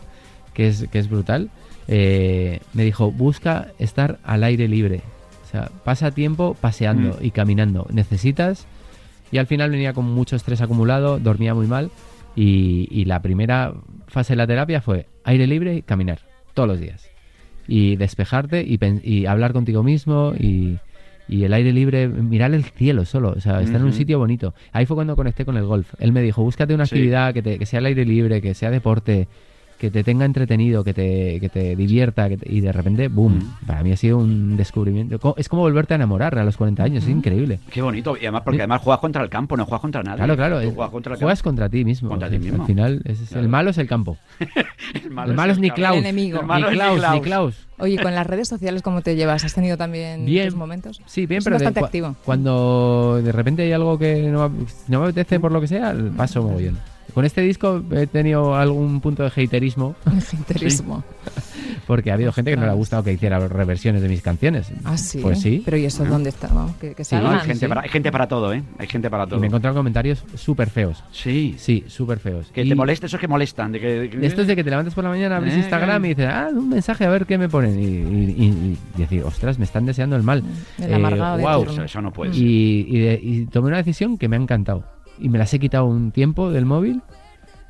que 0.55 0.69
es, 0.69 0.87
que 0.91 0.99
es 0.99 1.09
brutal, 1.09 1.51
eh, 1.89 2.61
me 2.73 2.85
dijo, 2.85 3.11
busca 3.11 3.69
estar 3.79 4.19
al 4.25 4.43
aire 4.45 4.69
libre. 4.69 5.03
O 5.45 5.49
sea, 5.51 5.71
pasa 5.85 6.11
tiempo 6.11 6.57
paseando 6.61 7.19
Mm. 7.21 7.25
y 7.25 7.31
caminando. 7.31 7.87
Necesitas... 7.93 8.67
Y 9.33 9.39
al 9.39 9.49
final 9.49 9.71
venía 9.71 9.93
con 9.93 10.05
mucho 10.05 10.37
estrés 10.37 10.61
acumulado, 10.61 11.19
dormía 11.19 11.53
muy 11.53 11.67
mal. 11.67 11.91
Y, 12.37 12.87
y 12.93 13.07
la 13.07 13.21
primera 13.23 13.75
fase 14.07 14.35
de 14.35 14.37
la 14.37 14.47
terapia 14.47 14.81
fue 14.81 15.09
aire 15.25 15.49
libre 15.49 15.75
y 15.75 15.83
caminar, 15.83 16.21
todos 16.55 16.69
los 16.69 16.79
días. 16.79 17.11
Y 17.67 17.97
despejarte 17.97 18.63
y, 18.63 18.79
y 19.03 19.27
hablar 19.27 19.53
contigo 19.53 19.83
mismo 19.83 20.33
y, 20.39 20.79
y 21.29 21.45
el 21.45 21.53
aire 21.53 21.73
libre, 21.73 22.09
mirar 22.09 22.55
el 22.55 22.65
cielo 22.65 23.05
solo, 23.05 23.31
o 23.37 23.41
sea, 23.41 23.61
estar 23.61 23.81
en 23.81 23.87
un 23.87 23.93
sitio 23.93 24.19
bonito. 24.19 24.55
Ahí 24.73 24.87
fue 24.87 24.95
cuando 24.97 25.17
conecté 25.17 25.45
con 25.45 25.57
el 25.57 25.65
golf. 25.65 25.93
Él 25.99 26.13
me 26.13 26.23
dijo, 26.23 26.43
búscate 26.43 26.75
una 26.75 26.87
Sí. 26.87 26.95
actividad 26.95 27.35
que, 27.35 27.43
te- 27.43 27.59
que 27.59 27.67
sea 27.67 27.79
al 27.81 27.87
aire 27.87 28.05
libre, 28.05 28.41
que 28.41 28.55
sea 28.55 28.71
deporte, 28.71 29.27
que 29.79 29.91
te 29.91 30.03
tenga 30.05 30.25
entretenido, 30.25 30.83
que 30.85 30.95
te, 30.95 31.39
que 31.41 31.49
te 31.49 31.77
divierta, 31.77 32.29
que 32.29 32.39
te- 32.39 32.51
y 32.53 32.61
de 32.61 32.73
repente, 32.73 33.09
boom, 33.09 33.37
Ujú. 33.39 33.67
para 33.67 33.83
mí 33.83 33.93
ha 33.93 33.97
sido 33.97 34.19
un 34.19 34.57
descubrimiento. 34.57 35.35
Es 35.37 35.49
como 35.49 35.63
volverte 35.63 35.95
a 35.95 35.97
enamorar 35.97 36.39
a 36.39 36.45
los 36.45 36.57
40 36.57 36.83
años, 36.83 37.05
es 37.05 37.11
increíble. 37.11 37.61
Qué 37.71 37.83
bonito. 37.83 38.17
Y 38.17 38.21
además, 38.21 38.43
porque 38.45 38.61
además 38.61 38.81
juegas 38.83 39.01
contra 39.01 39.23
el 39.23 39.29
campo, 39.29 39.57
no 39.57 39.65
juegas 39.67 39.81
contra 39.83 40.03
nadie. 40.03 40.17
Claro, 40.19 40.37
claro, 40.37 40.61
Tú 40.63 40.69
es- 40.69 40.75
juegas 40.75 40.91
contra 40.93 41.13
el 41.15 41.19
juegas 41.21 41.39
campo. 41.41 41.49
contra 41.51 41.69
ti 41.69 41.85
mismo. 41.85 42.09
Contra 42.09 42.29
ti 42.31 42.37
Al- 42.37 42.41
mismo. 42.43 42.63
Al 42.63 42.67
final, 42.67 43.03
es- 43.05 43.19
Claro. 43.29 43.43
el 43.43 43.49
malo 43.49 43.71
es 43.71 43.79
el 43.79 43.87
campo. 43.87 44.17
El 44.41 45.03
el 45.05 45.11
malo 45.11 45.53
es 45.53 45.59
el 45.59 45.63
ni. 45.63 45.71
Klaus. 45.71 45.97
El 45.99 46.05
enemigo. 46.05 46.37
El 46.41 46.43
Ni 46.45 46.49
malo 46.49 46.69
es 46.69 46.73
Klaus, 46.75 46.95
Niklaus. 46.95 47.15
ni 47.15 47.21
Klaus. 47.23 47.67
Oye, 47.79 47.99
¿con 48.03 48.15
las 48.15 48.27
redes 48.27 48.49
sociales 48.49 48.81
cómo 48.81 49.03
te 49.03 49.17
llevas? 49.17 49.45
¿Has 49.45 49.53
tenido 49.55 49.77
también 49.77 50.25
Bien. 50.25 50.47
tus 50.49 50.57
momentos? 50.57 51.03
Sí, 51.05 51.27
bien, 51.27 51.39
Es 51.39 51.45
pero 51.45 51.57
bastante 51.57 51.81
activo. 51.81 52.17
cuando 52.25 53.21
de 53.23 53.33
repente 53.33 53.63
hay 53.63 53.73
algo 53.73 53.99
que 53.99 54.23
no, 54.31 54.49
me- 54.49 54.65
no 54.89 55.01
me 55.01 55.05
apetece 55.09 55.39
por 55.41 55.53
lo 55.53 55.61
que 55.61 55.67
sea, 55.69 55.95
paso 56.17 56.43
mogollón. 56.43 56.79
Con 57.17 57.25
este 57.25 57.41
disco 57.41 57.83
he 57.93 58.07
tenido 58.07 58.55
algún 58.55 59.01
punto 59.01 59.23
de 59.23 59.31
haterismo 59.31 59.97
Interismo. 60.35 61.03
porque 61.87 62.11
ha 62.11 62.15
habido 62.15 62.31
gente 62.31 62.51
que 62.51 62.59
no 62.59 62.65
le 62.67 62.71
ha 62.73 62.75
gustado 62.75 63.03
que 63.05 63.11
hiciera 63.15 63.39
reversiones 63.49 64.03
de 64.03 64.09
mis 64.11 64.21
canciones. 64.21 64.71
Ah, 64.85 64.99
sí. 64.99 65.21
Pues 65.23 65.41
sí. 65.41 65.63
Pero 65.65 65.79
¿y 65.79 65.87
eso 65.87 66.05
dónde 66.05 66.29
está? 66.29 66.49
Vamos, 66.49 66.77
que, 66.77 66.95
que 66.95 67.05
Sí, 67.05 67.17
No, 67.17 67.31
hay, 67.31 67.39
gente 67.41 67.61
sí. 67.61 67.67
para, 67.69 67.81
hay 67.81 67.89
gente 67.89 68.13
para 68.13 68.29
todo, 68.29 68.53
¿eh? 68.53 68.63
Hay 68.79 68.87
gente 68.87 69.09
para 69.09 69.25
Y 69.25 69.29
todo. 69.29 69.41
me 69.41 69.47
he 69.47 69.49
encontrado 69.49 69.75
comentarios 69.75 70.25
súper 70.35 70.69
feos. 70.69 71.03
Sí. 71.11 71.55
Sí, 71.57 71.85
súper 71.89 72.19
feos. 72.19 72.49
Que 72.53 72.65
Y 72.65 72.69
te 72.69 72.75
moleste, 72.75 73.07
esos 73.07 73.19
que 73.19 73.29
molestan. 73.29 73.73
De 73.73 73.81
que, 73.81 73.87
de 73.89 74.11
que- 74.11 74.19
de 74.19 74.27
estos 74.27 74.47
de 74.47 74.55
que 74.55 74.63
te 74.63 74.69
levantas 74.69 74.93
por 74.93 75.03
la 75.03 75.09
mañana, 75.09 75.39
abres 75.39 75.55
Eh, 75.55 75.59
Instagram 75.61 76.05
y 76.05 76.09
dices, 76.09 76.29
ah, 76.31 76.49
un 76.53 76.69
mensaje 76.69 77.07
a 77.07 77.09
ver 77.09 77.25
qué 77.25 77.39
me 77.39 77.49
ponen. 77.49 77.81
Y, 77.81 77.87
y- 77.87 78.45
y- 78.45 78.79
y 78.95 78.99
decir, 78.99 79.23
ostras, 79.25 79.59
me 79.59 79.65
están 79.65 79.87
deseando 79.87 80.17
el 80.17 80.23
mal. 80.23 80.43
El 80.79 80.93
amargado 80.93 81.39
de 81.39 81.43
guau. 81.45 81.61
turno. 81.65 81.73
Eso, 81.73 81.85
eso 81.85 82.03
no 82.03 82.13
puede 82.13 82.35
ser. 82.35 82.43
Y, 82.43 82.87
y 82.91 82.99
de- 83.01 83.21
y 83.23 83.47
tomé 83.47 83.69
una 83.69 83.79
decisión 83.79 84.19
que 84.19 84.29
me 84.29 84.37
ha 84.37 84.41
encantado. 84.41 84.85
Y 85.19 85.29
me 85.29 85.39
las 85.39 85.53
he 85.55 85.59
quitado 85.59 85.87
un 85.87 86.11
tiempo 86.13 86.51
del 86.51 86.65
móvil. 86.65 87.03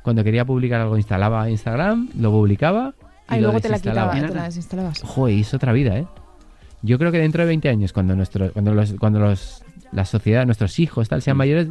Cuando 0.03 0.23
quería 0.23 0.45
publicar 0.45 0.81
algo, 0.81 0.97
instalaba 0.97 1.49
Instagram, 1.49 2.09
lo 2.19 2.31
publicaba. 2.31 2.93
Y 2.99 3.03
Ah, 3.29 3.37
y 3.37 3.41
lo 3.41 3.47
luego 3.47 3.59
te 3.59 3.67
la 3.69 3.79
quitaba, 3.79 4.11
te 4.13 4.33
la 4.33 4.43
desinstalabas. 4.43 5.01
Joder, 5.03 5.37
es 5.37 5.53
otra 5.53 5.73
vida, 5.73 5.97
¿eh? 5.97 6.07
Yo 6.81 6.97
creo 6.97 7.11
que 7.11 7.19
dentro 7.19 7.41
de 7.43 7.47
20 7.47 7.67
años, 7.69 7.91
cuando 7.91 8.15
nuestro, 8.15 8.53
cuando 8.53 8.73
los, 8.73 8.93
cuando 8.93 9.19
los, 9.19 9.63
la 9.91 10.05
sociedad, 10.05 10.45
nuestros 10.45 10.79
hijos, 10.79 11.09
tal, 11.09 11.21
sean 11.21 11.35
mayores, 11.35 11.67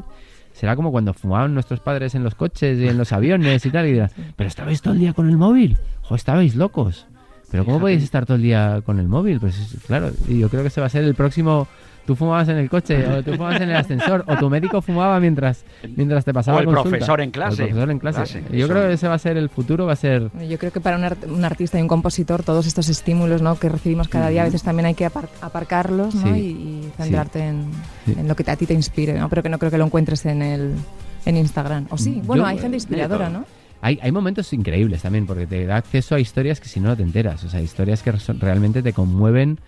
será 0.53 0.77
como 0.77 0.91
cuando 0.93 1.15
fumaban 1.15 1.55
nuestros 1.55 1.81
padres 1.81 2.15
en 2.15 2.25
los 2.25 2.35
coches 2.35 2.79
y 2.79 2.89
en 2.89 2.99
los 2.99 3.12
aviones 3.12 3.65
y 3.65 3.71
tal, 3.71 3.87
y 3.87 3.93
dirán, 3.93 4.11
pero 4.37 4.49
estabais 4.49 4.83
todo 4.83 4.93
el 4.95 5.01
día 5.01 5.12
con 5.15 5.31
el 5.31 5.37
móvil, 5.39 5.79
jo, 6.03 6.15
estabais 6.15 6.57
locos. 6.57 7.07
Pero 7.51 7.65
¿cómo 7.65 7.77
Fíjate. 7.77 7.81
podéis 7.83 8.03
estar 8.03 8.27
todo 8.27 8.37
el 8.37 8.43
día 8.43 8.83
con 8.85 8.99
el 8.99 9.09
móvil? 9.09 9.39
Pues 9.41 9.59
es- 9.59 9.83
claro, 9.87 10.11
yo 10.29 10.49
creo 10.51 10.61
que 10.62 10.69
ese 10.69 10.81
va 10.81 10.89
a 10.89 10.91
ser 10.91 11.05
el 11.05 11.15
próximo... 11.15 11.69
Tú 12.07 12.14
fumabas 12.14 12.49
en 12.49 12.57
el 12.59 12.71
coche, 12.71 13.05
o 13.07 13.23
tú 13.23 13.33
fumabas 13.33 13.61
en 13.61 13.69
el 13.71 13.77
ascensor, 13.77 14.25
o 14.29 14.37
tu 14.37 14.49
médico 14.49 14.81
fumaba 14.81 15.19
mientras, 15.19 15.64
mientras 15.97 16.25
te 16.25 16.33
pasaba 16.33 16.59
O 16.59 16.61
el 16.61 16.66
consulta. 16.66 16.90
profesor 16.90 17.21
en 17.21 17.29
O 17.29 17.33
clase. 17.33 17.62
el 17.62 17.69
profesor 17.69 17.90
en 17.90 17.99
clase. 17.99 18.16
Clase, 18.19 18.42
Yo 18.53 18.64
eso. 18.66 18.69
creo 18.75 18.87
que 18.88 18.92
ese 18.95 19.09
va 19.09 19.14
a 19.14 19.19
ser 19.19 19.37
el 19.37 19.49
futuro, 19.49 19.87
va 19.87 19.92
a 19.95 19.97
ser... 19.97 20.31
Yo 20.49 20.57
creo 20.59 20.71
que 20.73 20.81
para 20.81 20.97
un, 20.97 21.05
art- 21.05 21.25
un 21.29 21.45
artista 21.45 21.79
y 21.79 21.83
un 21.83 21.88
compositor 21.88 22.42
todos 22.45 22.66
estos 22.66 22.88
estímulos 22.88 23.42
¿no? 23.42 23.59
que 23.59 23.69
recibimos 23.69 24.07
cada 24.09 24.29
día 24.29 24.42
a 24.42 24.45
veces 24.45 24.62
también 24.62 24.87
hay 24.87 24.95
que 24.95 25.05
apar- 25.07 25.29
aparcarlos 25.40 26.14
¿no? 26.14 26.33
Sí. 26.35 26.40
y, 26.40 26.47
y 26.87 26.92
centrarte 26.97 27.40
en, 27.49 27.64
Sí. 28.07 28.14
en 28.16 28.29
lo 28.29 28.37
que 28.37 28.49
a 28.49 28.55
ti 28.57 28.66
te 28.66 28.75
inspire, 28.75 29.19
¿no? 29.19 29.29
pero 29.29 29.42
que 29.42 29.49
no 29.49 29.59
creo 29.59 29.71
que 29.73 29.79
lo 29.79 29.85
encuentres 29.85 30.25
en 30.27 30.42
el 30.42 30.75
en 31.25 31.37
Instagram. 31.37 31.87
O 31.90 31.99
sí, 31.99 32.23
bueno, 32.25 32.45
Yo- 32.45 32.47
hay 32.49 32.59
gente 32.59 32.77
inspiradora, 32.77 33.27
todo. 33.31 33.40
¿no? 33.40 33.45
Hay, 33.83 33.99
hay 34.01 34.12
momentos 34.12 34.53
increíbles 34.53 35.03
también, 35.03 35.27
porque 35.27 35.47
te 35.47 35.66
da 35.66 35.77
acceso 35.77 36.14
a 36.14 36.21
historias 36.21 36.61
que 36.61 36.69
si 36.69 36.79
no 36.81 36.88
no 36.90 36.97
te 36.97 37.03
enteras. 37.03 37.42
O 37.45 37.49
sea, 37.51 37.61
historias 37.61 38.03
que 38.03 38.12
realmente 38.38 38.81
te 38.83 38.92
conmueven 38.92 39.59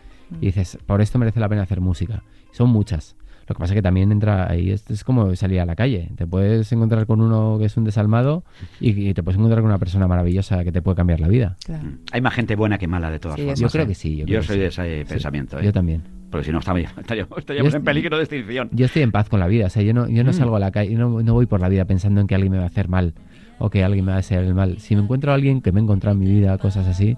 y 0.41 0.47
dices, 0.47 0.79
por 0.87 1.01
esto 1.01 1.19
merece 1.19 1.41
la 1.41 1.49
pena 1.49 1.63
hacer 1.63 1.81
música. 1.81 2.23
Son 2.53 2.69
muchas. 2.71 3.17
Lo 3.49 3.55
que 3.55 3.61
pasa 3.61 3.73
es 3.73 3.79
que 3.79 3.83
también 3.83 4.13
entra 4.13 4.51
ahí, 4.51 4.71
es, 4.71 4.91
es 4.91 5.05
como 5.05 5.35
salir 5.35 5.61
a 5.61 5.65
la 5.65 5.75
calle. 5.75 6.11
Te 6.17 6.27
puedes 6.27 6.71
encontrar 6.71 7.07
con 7.07 7.23
uno 7.23 7.57
que 7.59 7.65
es 7.65 7.77
un 7.79 7.85
desalmado 7.85 8.45
y, 8.79 9.09
y 9.09 9.15
te 9.15 9.23
puedes 9.23 9.39
encontrar 9.39 9.61
con 9.63 9.71
una 9.71 9.79
persona 9.79 10.07
maravillosa 10.07 10.63
que 10.65 10.71
te 10.73 10.83
puede 10.83 10.97
cambiar 10.97 11.21
la 11.21 11.29
vida. 11.29 11.57
Claro. 11.65 11.85
Mm. 11.85 11.99
Hay 12.13 12.21
más 12.21 12.35
gente 12.35 12.57
buena 12.57 12.77
que 12.77 12.87
mala, 12.87 13.11
de 13.11 13.19
todas 13.19 13.37
Sí, 13.37 13.43
formas. 13.43 13.59
eso 13.59 13.67
Yo 13.69 13.73
creo 13.73 13.87
que 13.87 13.95
sí. 13.95 14.23
Yo, 14.27 14.43
soy 14.43 14.57
sí. 14.57 14.61
de 14.61 14.67
ese 14.67 15.05
Sí. 15.07 15.09
pensamiento. 15.15 15.59
¿eh? 15.59 15.65
Yo 15.65 15.73
también. 15.73 16.03
Porque 16.31 16.45
si 16.45 16.53
no, 16.53 16.59
estaríamos, 16.61 16.99
estaríamos, 16.99 17.39
estaríamos 17.39 17.73
en 17.75 17.85
peligro 17.85 18.19
de 18.19 18.25
extinción. 18.25 18.69
Yo 18.73 18.85
estoy 18.85 19.01
en 19.01 19.13
paz 19.13 19.31
con 19.31 19.41
la 19.41 19.47
vida, 19.47 19.65
o 19.67 19.71
sea, 19.71 19.83
yo 19.83 19.95
no, 19.95 20.07
yo 20.09 20.25
no 20.25 20.31
Mm. 20.31 20.35
salgo 20.35 20.57
a 20.57 20.61
la 20.61 20.71
calle, 20.71 20.95
no, 20.95 21.23
no 21.23 21.33
voy 21.33 21.47
por 21.47 21.61
la 21.63 21.71
vida 21.71 21.87
pensando 21.87 22.21
en 22.21 22.27
que 22.27 22.35
alguien 22.35 22.53
me 22.53 22.59
va 22.59 22.65
a 22.65 22.69
hacer 22.69 22.89
mal 22.91 23.15
o 23.59 23.71
que 23.71 23.83
alguien 23.83 24.05
me 24.05 24.11
va 24.13 24.17
a 24.17 24.21
hacer 24.21 24.45
el 24.45 24.53
mal. 24.53 24.79
Si 24.79 24.95
me 24.95 25.01
encuentro 25.03 25.33
a 25.33 25.35
alguien 25.37 25.63
que 25.63 25.73
me 25.73 25.81
ha 25.81 25.85
encontrado 25.85 26.13
en 26.13 26.21
mi 26.23 26.31
vida, 26.31 26.59
cosas 26.59 26.87
así, 26.87 27.17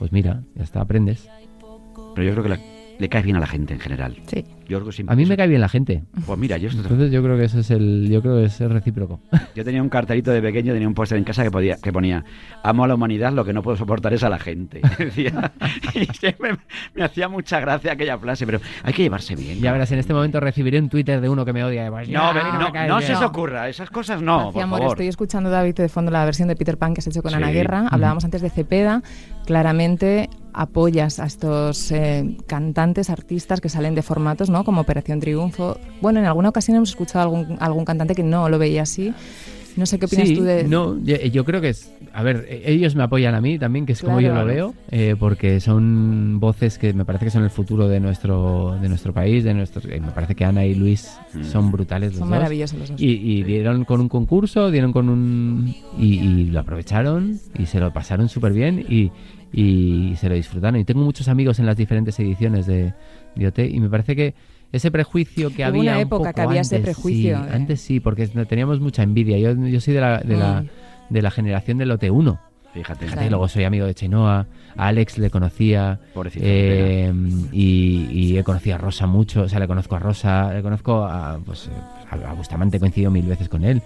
pues 0.00 0.10
mira, 0.10 0.42
ya 0.56 0.64
está, 0.64 0.80
aprendes. 0.80 1.28
Pero 2.18 2.26
yo 2.30 2.32
creo 2.32 2.42
que 2.42 2.48
la- 2.48 2.60
le 2.98 3.08
cae 3.08 3.22
bien 3.22 3.36
a 3.36 3.38
la 3.40 3.46
gente 3.46 3.74
en 3.74 3.78
general. 3.78 4.16
Sí. 4.26 4.44
Yo 4.68 4.78
creo 4.78 4.86
que 4.90 4.92
sí. 4.92 5.04
A 5.06 5.14
mí 5.16 5.24
me 5.26 5.36
cae 5.36 5.48
bien 5.48 5.60
la 5.60 5.68
gente, 5.68 6.04
Pues 6.26 6.38
mira, 6.38 6.56
yo, 6.58 6.68
entonces 6.68 7.10
yo 7.10 7.22
creo 7.22 7.36
que 7.38 7.44
eso 7.44 7.58
es 7.60 7.70
el, 7.70 8.08
yo 8.10 8.20
creo 8.20 8.36
que 8.36 8.44
es 8.44 8.60
el 8.60 8.70
recíproco. 8.70 9.20
yo 9.56 9.64
tenía 9.64 9.82
un 9.82 9.88
cartelito 9.88 10.30
de 10.30 10.42
pequeño, 10.42 10.72
tenía 10.72 10.86
un 10.88 10.94
póster 10.94 11.16
en 11.18 11.24
casa 11.24 11.42
que, 11.42 11.50
podía, 11.50 11.76
que 11.76 11.92
ponía 11.92 12.24
Amo 12.62 12.84
a 12.84 12.88
la 12.88 12.94
humanidad, 12.94 13.32
lo 13.32 13.44
que 13.44 13.52
no 13.52 13.62
puedo 13.62 13.76
soportar 13.76 14.12
es 14.12 14.22
a 14.22 14.28
la 14.28 14.38
gente. 14.38 14.80
Decía, 14.98 15.52
y 15.94 16.04
siempre 16.14 16.52
me, 16.52 16.58
me 16.94 17.04
hacía 17.04 17.28
mucha 17.28 17.60
gracia 17.60 17.92
aquella 17.92 18.18
frase, 18.18 18.44
pero 18.46 18.60
hay 18.82 18.92
que 18.92 19.02
llevarse 19.02 19.34
bien. 19.36 19.58
Ya 19.60 19.72
verás, 19.72 19.90
en 19.92 19.98
este 20.00 20.12
momento 20.12 20.38
recibiré 20.40 20.78
un 20.78 20.88
Twitter 20.88 21.20
de 21.20 21.28
uno 21.28 21.44
que 21.44 21.52
me 21.52 21.64
odia. 21.64 21.90
pues, 21.90 22.08
No, 22.08 22.32
no, 22.34 22.86
no 22.88 23.00
se 23.00 23.14
os 23.14 23.22
ocurra, 23.22 23.68
esas 23.68 23.90
cosas 23.90 24.20
no, 24.20 24.48
Hacia 24.48 24.52
por 24.52 24.62
amor, 24.62 24.78
favor. 24.80 24.92
estoy 24.96 25.08
escuchando, 25.08 25.48
David, 25.50 25.74
de 25.76 25.88
fondo 25.88 26.10
la 26.10 26.24
versión 26.24 26.48
de 26.48 26.56
Peter 26.56 26.76
Pan 26.76 26.92
que 26.94 27.00
has 27.00 27.06
hecho 27.06 27.22
con 27.22 27.30
Sí. 27.30 27.36
Ana 27.36 27.50
Guerra. 27.50 27.86
Hablábamos 27.90 28.24
antes 28.24 28.42
de 28.42 28.50
Cepeda. 28.50 29.02
Claramente 29.46 30.28
apoyas 30.52 31.20
a 31.20 31.26
estos 31.26 31.90
eh, 31.92 32.36
cantantes, 32.46 33.10
artistas 33.10 33.60
que 33.60 33.68
salen 33.68 33.94
de 33.94 34.02
formatos, 34.02 34.50
¿no? 34.50 34.57
Como 34.64 34.80
Operación 34.80 35.20
Triunfo. 35.20 35.78
Bueno, 36.00 36.20
en 36.20 36.26
alguna 36.26 36.48
ocasión 36.50 36.76
hemos 36.76 36.90
escuchado 36.90 37.22
algún, 37.24 37.56
algún 37.60 37.84
cantante 37.84 38.14
que 38.14 38.22
no 38.22 38.48
lo 38.48 38.58
veía 38.58 38.82
así. 38.82 39.12
No 39.76 39.86
sé 39.86 39.96
qué 40.00 40.06
opinas 40.06 40.26
Sí, 40.26 40.34
tú 40.34 40.42
de. 40.42 40.64
no, 40.64 40.98
yo, 41.04 41.14
yo 41.18 41.44
creo 41.44 41.60
que 41.60 41.68
es, 41.68 41.92
a 42.12 42.24
ver, 42.24 42.46
eh, 42.48 42.62
ellos 42.66 42.96
me 42.96 43.04
apoyan 43.04 43.36
a 43.36 43.40
mí 43.40 43.60
también, 43.60 43.86
que 43.86 43.92
es 43.92 44.00
como 44.02 44.20
yo 44.20 44.30
Claro. 44.30 44.40
lo 44.48 44.52
veo, 44.52 44.74
eh, 44.90 45.14
porque 45.16 45.60
son 45.60 46.40
voces 46.40 46.78
que 46.78 46.92
me 46.92 47.04
parece 47.04 47.26
que 47.26 47.30
son 47.30 47.44
el 47.44 47.50
futuro 47.50 47.86
de 47.86 48.00
nuestro, 48.00 48.76
de 48.82 48.88
nuestro 48.88 49.12
país, 49.14 49.44
de 49.44 49.54
nuestro, 49.54 49.88
eh, 49.88 50.00
me 50.00 50.10
parece 50.10 50.34
que 50.34 50.44
Ana 50.44 50.64
y 50.66 50.74
Luis 50.74 51.16
Mm. 51.32 51.44
son 51.44 51.70
brutales 51.70 52.10
los 52.12 52.18
Son 52.20 52.28
dos. 52.28 52.38
maravillosos 52.38 52.76
los 52.76 52.88
dos. 52.90 53.00
Y, 53.00 53.06
y 53.38 53.44
dieron 53.44 53.84
con 53.84 54.00
un 54.00 54.08
concurso, 54.08 54.72
dieron 54.72 54.92
con 54.92 55.08
un... 55.08 55.72
Y, 55.96 56.14
y 56.18 56.44
lo 56.46 56.58
aprovecharon 56.58 57.38
y 57.56 57.66
se 57.66 57.78
lo 57.78 57.92
pasaron 57.92 58.28
súper 58.28 58.54
bien 58.54 58.84
y, 58.88 59.12
y 59.52 60.14
se 60.16 60.28
lo 60.28 60.34
disfrutaron. 60.34 60.78
Y 60.80 60.84
tengo 60.84 61.00
muchos 61.02 61.28
amigos 61.28 61.58
en 61.58 61.66
las 61.66 61.76
diferentes 61.76 62.18
ediciones 62.20 62.66
de, 62.66 62.92
de 63.34 63.46
OT 63.46 63.58
y 63.60 63.80
me 63.80 63.88
parece 63.88 64.14
que 64.16 64.34
ese 64.72 64.90
prejuicio 64.90 65.48
que 65.50 65.62
Hubo 65.62 65.68
había... 65.68 65.80
una 65.82 65.92
un 65.94 65.98
época 66.00 66.24
poco 66.24 66.34
que 66.34 66.40
había 66.42 66.60
ese 66.60 66.76
antes, 66.76 66.94
prejuicio, 66.94 67.38
sí, 67.38 67.44
eh. 67.48 67.54
antes 67.54 67.80
sí, 67.80 68.00
porque 68.00 68.26
teníamos 68.26 68.80
mucha 68.80 69.02
envidia. 69.02 69.38
Yo, 69.38 69.54
yo 69.66 69.80
soy 69.80 69.94
de 69.94 70.00
la, 70.00 70.18
de, 70.18 70.36
la, 70.36 70.64
de 71.08 71.22
la 71.22 71.30
generación 71.30 71.78
del 71.78 71.90
OT1. 71.92 72.38
Fíjate, 72.74 73.00
Fíjate, 73.06 73.06
Claro. 73.14 73.30
luego 73.30 73.48
soy 73.48 73.64
amigo 73.64 73.86
de 73.86 73.94
Chenoa, 73.94 74.46
a 74.76 74.86
Alex 74.88 75.16
le 75.16 75.30
conocía, 75.30 75.98
Pobrecito, 76.12 76.44
eh, 76.46 77.10
y, 77.50 78.08
y 78.12 78.38
he 78.38 78.44
conocido 78.44 78.76
a 78.76 78.78
Rosa 78.78 79.06
mucho, 79.06 79.42
o 79.44 79.48
sea, 79.48 79.58
le 79.58 79.66
conozco 79.66 79.96
a 79.96 79.98
Rosa, 79.98 80.52
le 80.52 80.60
conozco 80.62 81.02
a, 81.04 81.38
pues, 81.44 81.70
a, 82.10 82.30
a 82.30 82.34
Bustamante, 82.34 82.76
he 82.76 82.80
coincidido 82.80 83.10
mil 83.10 83.24
veces 83.26 83.48
con 83.48 83.64
él. 83.64 83.80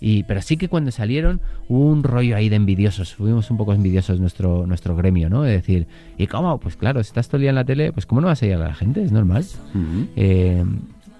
Y, 0.00 0.22
pero 0.24 0.40
sí 0.42 0.56
que 0.56 0.68
cuando 0.68 0.90
salieron 0.92 1.40
hubo 1.68 1.86
un 1.90 2.02
rollo 2.04 2.36
ahí 2.36 2.48
de 2.48 2.56
envidiosos, 2.56 3.14
fuimos 3.16 3.50
un 3.50 3.56
poco 3.56 3.72
envidiosos 3.72 4.20
nuestro, 4.20 4.66
nuestro 4.66 4.94
gremio, 4.94 5.28
¿no? 5.28 5.42
De 5.42 5.52
decir, 5.52 5.86
¿y 6.16 6.26
cómo? 6.28 6.58
Pues 6.58 6.76
claro, 6.76 7.02
si 7.02 7.08
estás 7.08 7.26
todo 7.28 7.38
el 7.38 7.42
día 7.42 7.50
en 7.50 7.56
la 7.56 7.64
tele, 7.64 7.92
pues 7.92 8.06
¿cómo 8.06 8.20
no 8.20 8.28
vas 8.28 8.40
a 8.42 8.46
ir 8.46 8.54
a 8.54 8.58
la 8.58 8.74
gente? 8.74 9.02
Es 9.02 9.10
normal. 9.10 9.44
Ujú. 9.74 10.06
Eh, 10.16 10.64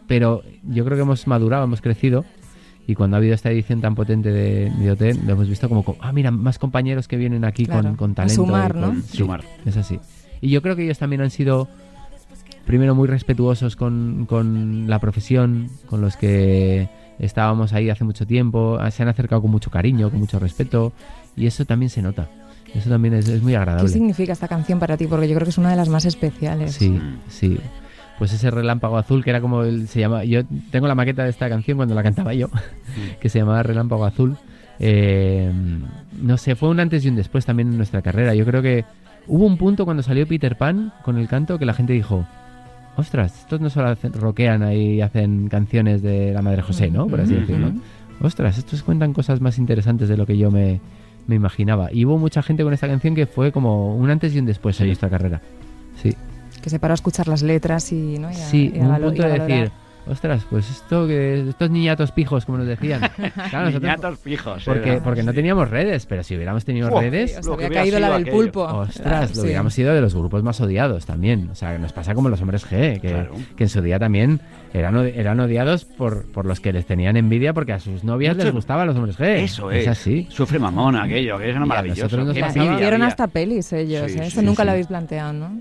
pero 0.07 0.43
yo 0.63 0.85
creo 0.85 0.97
que 0.97 1.03
hemos 1.03 1.27
madurado, 1.27 1.65
hemos 1.65 1.81
crecido. 1.81 2.25
Y 2.87 2.95
cuando 2.95 3.17
ha 3.17 3.19
habido 3.19 3.35
esta 3.35 3.51
edición 3.51 3.83
tan 3.83 3.95
potente 3.95 4.31
de, 4.31 4.71
de 4.71 4.91
OT, 4.93 5.23
lo 5.27 5.33
hemos 5.33 5.49
visto 5.49 5.69
como, 5.69 5.85
ah, 6.01 6.11
mira, 6.13 6.31
más 6.31 6.59
compañeros 6.59 7.07
que 7.07 7.19
vienen 7.19 7.45
aquí 7.45 7.67
Claro, 7.67 7.83
con, 7.89 7.97
con 7.97 8.11
a 8.13 8.15
talento. 8.15 8.35
sumar, 8.47 8.71
y 8.71 8.81
con- 8.81 8.81
¿no? 8.81 9.03
sí, 9.03 9.17
Sumar. 9.19 9.45
Es 9.67 9.77
así. 9.77 9.99
Y 10.41 10.49
yo 10.49 10.63
creo 10.63 10.75
que 10.77 10.85
ellos 10.85 10.99
también 10.99 11.21
han 11.21 11.31
sido, 11.31 11.69
primero, 12.65 12.95
muy 12.95 13.07
respetuosos 13.09 13.77
con, 13.77 14.25
con 14.27 14.89
la 14.89 14.99
profesión, 15.01 15.69
con 15.87 16.01
los 16.01 16.17
que 16.17 16.89
estábamos 17.19 17.73
ahí 17.73 17.91
hace 17.91 18.05
mucho 18.05 18.27
tiempo. 18.27 18.79
Se 18.91 19.03
han 19.03 19.09
acercado 19.09 19.43
con 19.43 19.51
mucho 19.51 19.71
cariño, 19.71 20.11
con 20.11 20.21
mucho 20.21 20.39
respeto. 20.39 20.93
Y 21.37 21.47
eso 21.47 21.65
también 21.65 21.91
se 21.91 22.03
nota. 22.03 22.29
Eso 22.75 22.91
también 22.91 23.15
es, 23.15 23.29
es 23.29 23.43
muy 23.43 23.53
¿Qué 23.53 23.57
agradable. 23.57 23.89
significa 23.89 24.33
esta 24.33 24.49
canción 24.49 24.79
para 24.79 24.97
ti? 24.97 25.07
Porque 25.07 25.29
yo 25.29 25.35
creo 25.35 25.45
que 25.47 25.51
es 25.51 25.59
una 25.59 25.71
de 25.71 25.77
las 25.77 25.89
más 25.89 26.05
especiales. 26.05 26.75
Sí, 26.75 27.01
sí. 27.29 27.59
Pues 28.19 28.33
ese 28.33 28.51
relámpago 28.51 28.99
azul 28.99 29.23
que 29.23 29.31
era 29.31 29.41
como 29.41 29.63
el, 29.63 29.89
se 29.89 30.01
llama. 30.01 30.25
Yo 30.25 30.43
tengo 30.71 30.89
la 30.89 30.95
maqueta 30.95 31.23
de 31.25 31.31
esta 31.31 31.49
canción 31.49 31.77
cuando 31.77 31.95
la 31.95 32.03
cantaba 32.03 32.35
yo, 32.35 32.49
que 33.21 33.29
se 33.29 33.39
llamaba 33.39 33.63
Relámpago 33.63 34.05
azul. 34.05 34.37
Eh, 34.81 35.51
no 36.21 36.37
sé, 36.37 36.57
fue 36.57 36.69
un 36.69 36.81
antes 36.81 37.05
y 37.05 37.09
un 37.09 37.17
después 37.17 37.47
también 37.47 37.69
en 37.71 37.77
nuestra 37.77 38.03
carrera. 38.03 38.35
Yo 38.35 38.45
creo 38.45 38.61
que 38.61 38.85
hubo 39.29 39.47
un 39.47 39.57
punto 39.57 39.85
cuando 39.85 40.03
salió 40.03 40.27
Peter 40.27 40.57
Pan 40.59 40.93
con 41.05 41.17
el 41.17 41.29
canto 41.29 41.59
que 41.59 41.65
la 41.67 41.75
gente 41.75 41.93
dijo. 41.93 42.27
Ostras, 42.99 43.39
estos 43.41 43.61
no 43.61 43.71
solo 43.71 43.89
hacen, 43.91 44.13
rockean 44.13 44.63
ahí 44.63 44.95
y 44.95 45.01
hacen 45.01 45.49
canciones 45.49 46.03
de 46.03 46.33
la 46.33 46.43
Madre 46.43 46.63
José, 46.63 46.91
¿no? 46.91 47.07
Por 47.07 47.21
así 47.21 47.33
decirlo. 47.35 47.73
Ostras, 48.21 48.59
estos 48.59 48.83
cuentan 48.83 49.13
cosas 49.13 49.41
más 49.41 49.57
interesantes 49.59 50.09
de 50.09 50.17
lo 50.17 50.27
que 50.27 50.37
yo 50.37 50.51
me, 50.51 50.81
me 51.29 51.37
imaginaba. 51.37 51.93
Y 51.93 52.05
hubo 52.05 52.19
mucha 52.19 52.43
gente 52.43 52.65
con 52.65 52.73
esta 52.75 52.89
canción 52.89 53.15
que 53.15 53.27
fue 53.27 53.53
como 53.53 53.95
un 53.97 54.11
antes 54.11 54.35
y 54.35 54.41
un 54.41 54.47
después 54.47 54.77
en 54.81 54.85
Sí. 54.85 54.89
nuestra 54.89 55.09
carrera. 55.09 55.41
Sí. 56.03 56.13
Que 56.61 56.71
se 56.71 56.81
paró 56.81 56.93
a 56.93 56.97
escuchar 56.97 57.29
las 57.29 57.43
letras 57.43 57.93
y, 57.93 58.19
¿no? 58.19 58.31
y 58.31 58.35
a, 58.35 58.37
Sí, 58.37 58.73
y 58.75 58.81
a 58.81 58.83
un 58.83 58.97
punto 58.97 59.23
y 59.23 59.25
a 59.25 59.29
de 59.29 59.39
valorar. 59.39 59.49
decir, 59.49 59.73
ostras, 60.11 60.47
pues 60.51 60.71
esto 60.71 61.07
que 61.07 61.49
estos 61.49 61.71
niñatos 61.71 62.13
pijos, 62.13 62.45
como 62.45 62.59
nos 62.59 62.67
decían. 62.67 63.01
Claro, 63.51 63.67
nosotros- 63.67 63.83
Niñatos 63.83 64.19
fijos. 64.19 64.63
porque, 64.65 64.93
era. 64.95 65.03
porque 65.03 65.23
no 65.23 65.33
teníamos 65.33 65.71
redes, 65.71 66.07
pero 66.07 66.23
si 66.23 66.35
hubiéramos 66.37 66.65
tenido 66.65 66.89
Uf, 66.89 67.01
redes, 67.01 67.39
hubiera 67.47 67.75
caído 67.75 67.99
la 67.99 68.11
del 68.11 68.23
aquello. 68.23 68.37
pulpo. 68.37 68.63
ostras, 68.65 69.31
lo 69.31 69.35
Sí. 69.37 69.41
hubiéramos 69.43 69.75
sido 69.75 69.95
de 69.95 70.01
los 70.01 70.15
grupos 70.15 70.43
más 70.43 70.61
odiados 70.61 71.07
también. 71.07 71.49
O 71.51 71.55
sea, 71.55 71.79
nos 71.79 71.93
pasa 71.93 72.15
como 72.15 72.29
los 72.29 72.41
hombres 72.41 72.67
G, 72.67 73.01
que, 73.01 73.09
Claro. 73.11 73.33
que 73.57 73.65
en 73.65 73.69
su 73.69 73.81
día 73.83 73.99
también 73.99 74.41
eran, 74.75 74.97
od- 74.97 75.13
eran 75.15 75.41
odiados 75.41 75.85
por, 75.85 76.25
por 76.31 76.45
los 76.47 76.61
que 76.61 76.73
les 76.73 76.85
tenían 76.87 77.17
envidia 77.17 77.53
porque 77.55 77.73
a 77.73 77.79
sus 77.79 78.05
novias 78.05 78.35
Mucho- 78.37 78.45
les 78.47 78.55
gustaban 78.55 78.87
los 78.87 78.97
hombres 78.97 79.19
G. 79.19 79.25
Eso 79.43 79.71
es. 79.71 79.89
así. 79.89 80.27
Sufre 80.31 80.59
mamona 80.59 81.05
aquello, 81.05 81.39
que 81.39 81.51
es 81.51 81.57
maravilloso. 81.57 82.21
Hicieron 82.33 83.03
hasta 83.03 83.27
pelis 83.29 83.73
ellos, 83.73 84.11
Sí, 84.13 84.19
¿eh? 84.19 84.23
Eso 84.27 84.41
sí, 84.41 84.47
nunca 84.47 84.63
sí. 84.63 84.67
lo 84.67 84.71
habéis 84.73 84.87
planteado, 84.87 85.33
¿no? 85.33 85.61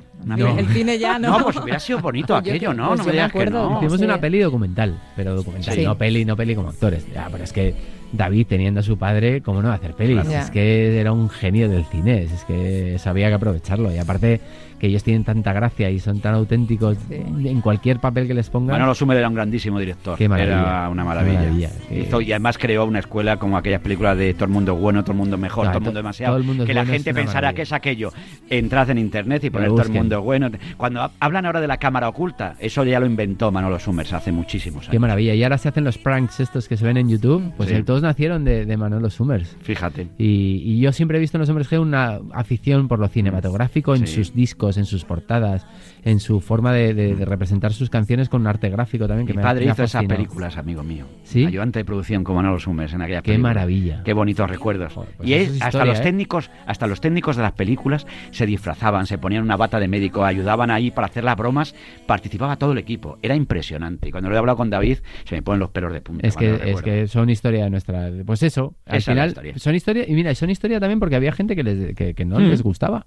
El- 0.58 0.68
cine 0.70 0.98
ya, 1.00 1.18
¿no? 1.20 1.38
No, 1.38 1.44
pues 1.46 1.58
hubiera 1.58 1.80
sido 1.80 2.00
bonito 2.00 2.34
Pues 2.34 2.40
aquello, 2.42 2.72
que- 2.72 2.76
¿no? 2.78 2.88
pues 2.90 3.00
no 3.00 3.06
me 3.06 3.08
me 3.08 3.12
digas 3.14 3.32
que 3.32 3.38
acuerdo. 3.40 3.70
no. 3.70 3.78
Hicimos 3.78 4.00
Sí. 4.00 4.06
una 4.06 4.20
peli 4.20 4.40
documental, 4.40 5.00
pero 5.16 5.36
documental, 5.36 5.74
Sí. 5.76 5.84
no 5.84 5.98
peli, 5.98 6.26
no 6.26 6.36
peli 6.36 6.56
como 6.56 6.70
actores. 6.70 7.06
Ya, 7.14 7.28
pero 7.32 7.44
es 7.44 7.54
que 7.54 7.76
David 8.12 8.48
teniendo 8.48 8.80
a 8.80 8.84
su 8.84 8.98
padre, 8.98 9.42
¿cómo 9.42 9.62
no 9.62 9.68
va 9.70 9.76
a 9.76 9.78
hacer 9.78 9.94
pelis? 9.94 10.22
Claro. 10.22 10.40
Es 10.46 10.50
que 10.52 11.00
era 11.00 11.12
un 11.12 11.30
genio 11.30 11.70
del 11.70 11.86
cine, 11.86 12.24
es 12.24 12.44
que 12.46 12.98
sabía 13.00 13.28
que 13.30 13.34
aprovecharlo. 13.36 13.94
Y 13.94 13.98
aparte 13.98 14.40
que 14.80 14.88
ellos 14.88 15.04
tienen 15.04 15.24
tanta 15.24 15.54
gracia 15.54 15.90
y 15.90 16.00
son 16.00 16.20
tan 16.20 16.34
auténticos 16.36 16.98
Sí. 17.10 17.16
en 17.16 17.62
cualquier 17.62 18.00
papel 18.00 18.28
que 18.28 18.34
les 18.34 18.50
pongan. 18.50 18.74
Manolo 18.76 18.94
Sumer 18.96 19.18
era 19.18 19.28
un 19.28 19.34
grandísimo 19.36 19.80
director. 19.80 20.18
Qué 20.18 20.30
maravilla. 20.30 20.60
Era 20.60 20.90
una 20.90 21.04
maravilla. 21.04 21.70
Hizo- 21.92 22.22
y 22.22 22.32
además 22.32 22.58
creó 22.58 22.86
una 22.86 23.00
escuela 23.00 23.38
como 23.38 23.58
aquellas 23.58 23.82
películas 23.82 24.18
de 24.18 24.34
todo 24.34 24.46
el 24.46 24.52
mundo 24.52 24.74
es 24.74 24.80
bueno, 24.80 25.02
todo 25.04 25.14
el 25.14 25.18
mundo 25.18 25.36
es 25.36 25.42
mejor, 25.42 25.64
Claro, 25.66 25.72
todo 25.74 25.78
el 25.80 25.84
mundo 25.86 25.92
to- 26.00 26.04
demasiado. 26.04 26.34
todo 26.34 26.42
el 26.42 26.48
mundo 26.48 26.64
es 26.64 26.68
que 26.68 26.74
la 26.74 26.82
bueno, 26.82 26.94
gente 26.94 27.14
pensará 27.14 27.34
maravilla. 27.48 27.56
que 27.56 27.62
es 27.64 27.72
aquello. 27.74 28.12
Entrad 28.50 28.90
en 28.92 28.98
internet 28.98 29.44
y 29.44 29.50
poner 29.50 29.70
todo 29.70 29.82
el 29.82 29.90
mundo 29.92 30.18
es 30.20 30.24
bueno. 30.24 30.50
Cuando 30.78 31.02
ha- 31.02 31.12
hablan 31.20 31.46
ahora 31.46 31.62
de 31.62 31.68
la 31.68 31.78
cámara 31.78 32.08
oculta, 32.10 32.56
eso 32.60 32.84
ya 32.84 33.00
lo 33.00 33.06
inventó 33.06 33.52
Manolo 33.52 33.80
Summers 33.80 34.14
hace 34.14 34.32
muchísimos 34.32 34.84
años. 34.84 34.92
Qué 34.92 35.00
maravilla. 35.00 35.34
Y 35.34 35.44
ahora 35.44 35.58
se 35.58 35.70
hacen 35.70 35.84
los 35.84 35.98
pranks 35.98 36.40
estos 36.40 36.68
que 36.68 36.78
se 36.78 36.86
ven 36.86 36.98
en 36.98 37.10
YouTube. 37.10 37.52
Pues 37.58 37.70
Sí. 37.70 37.84
todos 37.84 38.02
nacieron 38.02 38.44
de, 38.46 38.66
de 38.66 38.78
Manolo 38.78 39.10
Summers. 39.10 39.56
Fíjate. 39.62 40.08
Y, 40.18 40.62
y 40.66 40.80
yo 40.80 40.92
siempre 40.92 41.18
he 41.18 41.22
visto 41.22 41.38
en 41.38 41.42
los 41.42 41.50
hombres 41.50 41.70
G 41.72 41.80
una 41.80 42.20
afición 42.34 42.88
por 42.88 43.00
lo 43.00 43.08
cinematográfico 43.08 43.96
en 43.96 44.08
Sí. 44.08 44.16
sus 44.16 44.34
discos, 44.34 44.67
en 44.76 44.84
sus 44.86 45.06
portadas, 45.06 45.66
en 46.04 46.20
su 46.20 46.42
forma 46.42 46.74
de, 46.74 46.94
de- 46.94 47.16
de 47.16 47.24
representar 47.26 47.72
sus 47.72 47.90
canciones 47.90 48.28
con 48.28 48.42
un 48.42 48.48
arte 48.48 48.70
gráfico 48.70 49.08
también. 49.08 49.26
Que 49.28 49.34
Mi 49.34 49.38
me, 49.38 49.44
padre 49.44 49.66
me 49.66 49.72
hizo 49.72 49.84
esas 49.84 50.04
películas, 50.06 50.58
amigo 50.58 50.84
mío. 50.84 51.06
¿Sí? 51.24 51.46
Ayudante 51.46 51.80
de 51.80 51.86
producción 51.86 52.26
como 52.26 52.42
no 52.42 52.52
lo 52.52 52.60
sumes 52.60 52.92
en 52.94 53.02
aquella 53.02 53.22
Qué 53.22 53.38
maravilla. 53.38 54.02
Qué 54.04 54.12
bonitos 54.14 54.50
recuerdos. 54.50 54.92
Joder, 54.92 55.12
pues 55.16 55.30
y 55.30 55.34
es- 55.36 55.62
hasta 55.62 55.86
los 55.86 56.00
¿eh? 56.00 56.04
técnicos, 56.04 56.52
hasta 56.66 56.88
los 56.88 57.00
técnicos 57.00 57.38
de 57.38 57.44
las 57.44 57.54
películas 57.54 58.06
se 58.32 58.46
disfrazaban, 58.46 59.06
se 59.06 59.18
ponían 59.18 59.44
una 59.44 59.56
bata 59.56 59.80
de 59.80 59.88
médico, 59.88 60.26
ayudaban 60.26 60.72
ahí 60.72 60.92
para 60.92 61.08
hacer 61.08 61.24
las 61.24 61.38
bromas, 61.38 61.74
participaba 62.06 62.58
todo 62.58 62.72
el 62.74 62.80
equipo. 62.80 63.20
Era 63.22 63.36
impresionante. 63.36 64.10
Y 64.10 64.12
cuando 64.12 64.30
lo 64.30 64.36
he 64.36 64.40
hablado 64.40 64.58
con 64.58 64.70
David, 64.72 64.98
se 65.26 65.36
me 65.36 65.42
ponen 65.44 65.60
los 65.60 65.70
pelos 65.70 65.94
de 65.94 66.02
punta. 66.02 66.28
Es 66.28 66.36
que, 66.36 66.60
es 66.72 66.82
que 66.82 67.08
son 67.08 67.30
historia 67.30 67.66
de 67.66 67.70
nuestra. 67.70 68.10
Pues 68.26 68.42
eso, 68.44 68.74
al 68.86 68.98
Esa 68.98 69.12
final 69.12 69.28
historia. 69.30 69.54
son 69.58 69.76
historia. 69.76 70.06
Y 70.08 70.14
mira, 70.14 70.34
son 70.34 70.50
historia 70.50 70.80
también 70.80 71.00
porque 71.00 71.16
había 71.16 71.32
gente 71.32 71.56
que, 71.56 71.64
les, 71.64 71.96
que, 71.96 72.14
que 72.14 72.26
no 72.26 72.40
Mm. 72.40 72.50
les 72.50 72.64
gustaba. 72.64 73.06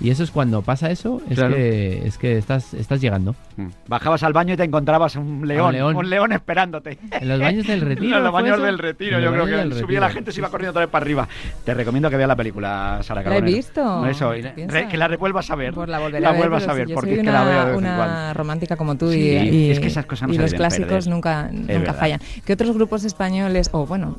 Y 0.00 0.10
eso 0.10 0.22
es 0.22 0.30
cuando 0.30 0.62
pasa 0.62 0.90
eso, 0.90 1.20
es 1.28 1.36
Claro. 1.36 1.54
que, 1.56 2.06
es 2.06 2.18
que 2.18 2.38
estás, 2.38 2.72
estás 2.74 3.00
llegando. 3.00 3.34
Mm. 3.56 3.66
Bajabas 3.88 4.22
al 4.22 4.32
baño 4.32 4.54
y 4.54 4.56
te 4.56 4.62
encontrabas 4.62 5.16
un 5.16 5.46
león, 5.46 5.66
un 5.66 5.72
león. 5.72 6.10
león, 6.10 6.32
esperándote. 6.32 6.98
En 7.10 7.28
los 7.28 7.40
baños 7.40 7.66
del 7.66 7.80
retiro. 7.82 8.16
En 8.18 8.22
los 8.22 8.30
¿fue 8.32 8.42
baños 8.42 8.56
eso? 8.58 8.66
del 8.66 8.78
retiro, 8.78 9.18
yo 9.18 9.32
creo 9.32 9.46
que 9.46 9.74
subía 9.74 9.98
la 10.00 10.10
gente 10.10 10.30
se 10.30 10.40
iba 10.40 10.48
corriendo 10.50 10.70
otra 10.70 10.82
vez 10.82 10.90
para 10.90 11.02
arriba. 11.04 11.28
Te 11.64 11.74
recomiendo 11.74 12.08
que 12.10 12.16
veas 12.16 12.28
la 12.28 12.36
película, 12.36 13.00
Sara 13.02 13.22
La 13.22 13.22
he 13.22 13.24
Carbonero. 13.40 13.56
visto. 13.56 14.06
Eso, 14.06 14.32
re- 14.32 14.86
que 14.88 14.96
la 14.96 15.08
revuelvas 15.08 15.50
a 15.50 15.56
ver. 15.56 15.74
Pues 15.74 15.88
la 15.88 15.98
volveré 15.98 16.24
a 16.26 16.30
ver, 16.30 16.40
vuelvas 16.42 16.62
pero 16.62 16.72
a 16.72 16.76
ver, 16.76 16.86
si 16.88 16.94
porque 16.94 17.10
es 17.10 17.16
que 17.16 17.22
una, 17.22 17.32
la 17.32 17.44
veo 17.44 17.60
de 17.60 17.66
vez 17.70 17.76
una 17.78 18.34
romántica 18.34 18.76
como 18.76 18.96
tú 18.96 19.10
y, 19.10 19.14
Sí, 19.14 19.28
y- 19.50 19.70
es 19.72 19.80
que 19.80 19.88
esas 19.88 20.06
cosas 20.06 20.28
no 20.28 20.34
y 20.34 20.36
se 20.36 20.42
los 20.42 20.54
clásicos 20.54 20.88
perder. 20.88 21.08
nunca, 21.08 21.48
nunca 21.50 21.72
verdad. 21.72 21.98
fallan. 21.98 22.20
¿Qué 22.44 22.52
otros 22.52 22.72
grupos 22.74 23.02
españoles, 23.04 23.68
o 23.72 23.84
bueno, 23.84 24.16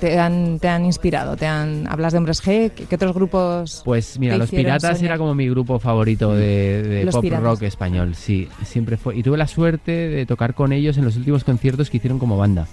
te 0.00 0.18
han, 0.18 0.58
te 0.58 0.68
han 0.68 0.84
inspirado? 0.84 1.36
¿Te 1.36 1.46
han, 1.46 1.86
¿Hablas 1.88 2.12
de 2.12 2.18
Hombres 2.18 2.42
G? 2.44 2.70
¿Qué, 2.72 2.84
qué 2.84 2.94
otros 2.96 3.14
grupos? 3.14 3.82
Pues 3.84 4.18
mira, 4.18 4.36
Los 4.36 4.50
Piratas 4.50 4.89
era 5.02 5.18
como 5.18 5.34
mi 5.34 5.48
grupo 5.48 5.78
favorito 5.78 6.34
de, 6.34 6.82
de 6.82 7.10
pop 7.10 7.22
Piratas. 7.22 7.44
rock 7.44 7.62
español, 7.62 8.14
sí, 8.14 8.48
siempre 8.64 8.96
fue. 8.96 9.16
Y 9.16 9.22
tuve 9.22 9.36
la 9.38 9.46
suerte 9.46 9.92
de 9.92 10.26
tocar 10.26 10.54
con 10.54 10.72
ellos 10.72 10.96
en 10.98 11.04
los 11.04 11.16
últimos 11.16 11.44
conciertos 11.44 11.90
que 11.90 11.96
hicieron 11.98 12.18
como 12.18 12.36
banda. 12.36 12.66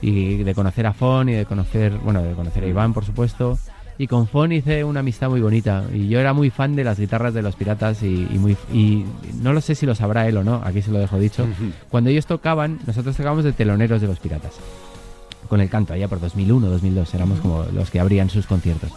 Y 0.00 0.44
de 0.44 0.54
conocer 0.54 0.86
a 0.86 0.92
Fon 0.92 1.28
y 1.28 1.32
de 1.32 1.44
conocer, 1.44 1.92
bueno, 1.98 2.22
de 2.22 2.32
conocer 2.34 2.62
a 2.64 2.66
Iván, 2.68 2.94
por 2.94 3.04
supuesto. 3.04 3.58
Y 4.00 4.06
con 4.06 4.28
Fon 4.28 4.52
hice 4.52 4.84
una 4.84 5.00
amistad 5.00 5.28
muy 5.28 5.40
bonita. 5.40 5.84
Y 5.92 6.06
yo 6.06 6.20
era 6.20 6.32
muy 6.32 6.50
fan 6.50 6.76
de 6.76 6.84
las 6.84 7.00
guitarras 7.00 7.34
de 7.34 7.42
los 7.42 7.56
Piratas 7.56 8.02
y, 8.04 8.28
y 8.32 8.38
muy 8.38 8.56
y 8.72 9.04
no 9.42 9.52
lo 9.52 9.60
sé 9.60 9.74
si 9.74 9.86
lo 9.86 9.96
sabrá 9.96 10.28
él 10.28 10.36
o 10.36 10.44
no, 10.44 10.62
aquí 10.64 10.82
se 10.82 10.92
lo 10.92 11.00
dejo 11.00 11.18
dicho. 11.18 11.42
Ujú. 11.42 11.72
Cuando 11.88 12.10
ellos 12.10 12.26
tocaban, 12.26 12.78
nosotros 12.86 13.16
tocábamos 13.16 13.42
de 13.42 13.52
teloneros 13.52 14.00
de 14.00 14.06
los 14.06 14.20
Piratas. 14.20 14.52
Con 15.48 15.60
el 15.60 15.68
canto, 15.68 15.94
allá 15.94 16.06
por 16.06 16.20
2001, 16.20 16.68
2002, 16.68 17.14
éramos 17.14 17.40
como 17.40 17.64
los 17.72 17.90
que 17.90 17.98
abrían 17.98 18.30
sus 18.30 18.46
conciertos. 18.46 18.92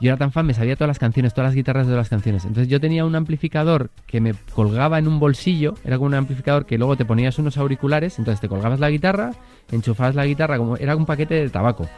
Yo 0.00 0.10
era 0.10 0.16
tan 0.16 0.30
fan, 0.30 0.46
me 0.46 0.54
sabía 0.54 0.76
todas 0.76 0.88
las 0.88 0.98
canciones, 0.98 1.34
todas 1.34 1.48
las 1.48 1.54
guitarras 1.56 1.88
de 1.88 1.96
las 1.96 2.08
canciones. 2.08 2.44
Entonces 2.44 2.68
yo 2.68 2.80
tenía 2.80 3.04
un 3.04 3.16
amplificador 3.16 3.90
que 4.06 4.20
me 4.20 4.34
colgaba 4.54 4.98
en 4.98 5.08
un 5.08 5.18
bolsillo, 5.18 5.74
era 5.84 5.96
como 5.96 6.06
un 6.06 6.14
amplificador 6.14 6.66
que 6.66 6.78
luego 6.78 6.96
te 6.96 7.04
ponías 7.04 7.38
unos 7.38 7.58
auriculares, 7.58 8.18
entonces 8.18 8.40
te 8.40 8.48
colgabas 8.48 8.78
la 8.78 8.90
guitarra, 8.90 9.32
enchufabas 9.72 10.14
la 10.14 10.24
guitarra, 10.24 10.56
como 10.56 10.76
era 10.76 10.94
un 10.94 11.04
paquete 11.04 11.34
de 11.34 11.48
tabaco, 11.48 11.88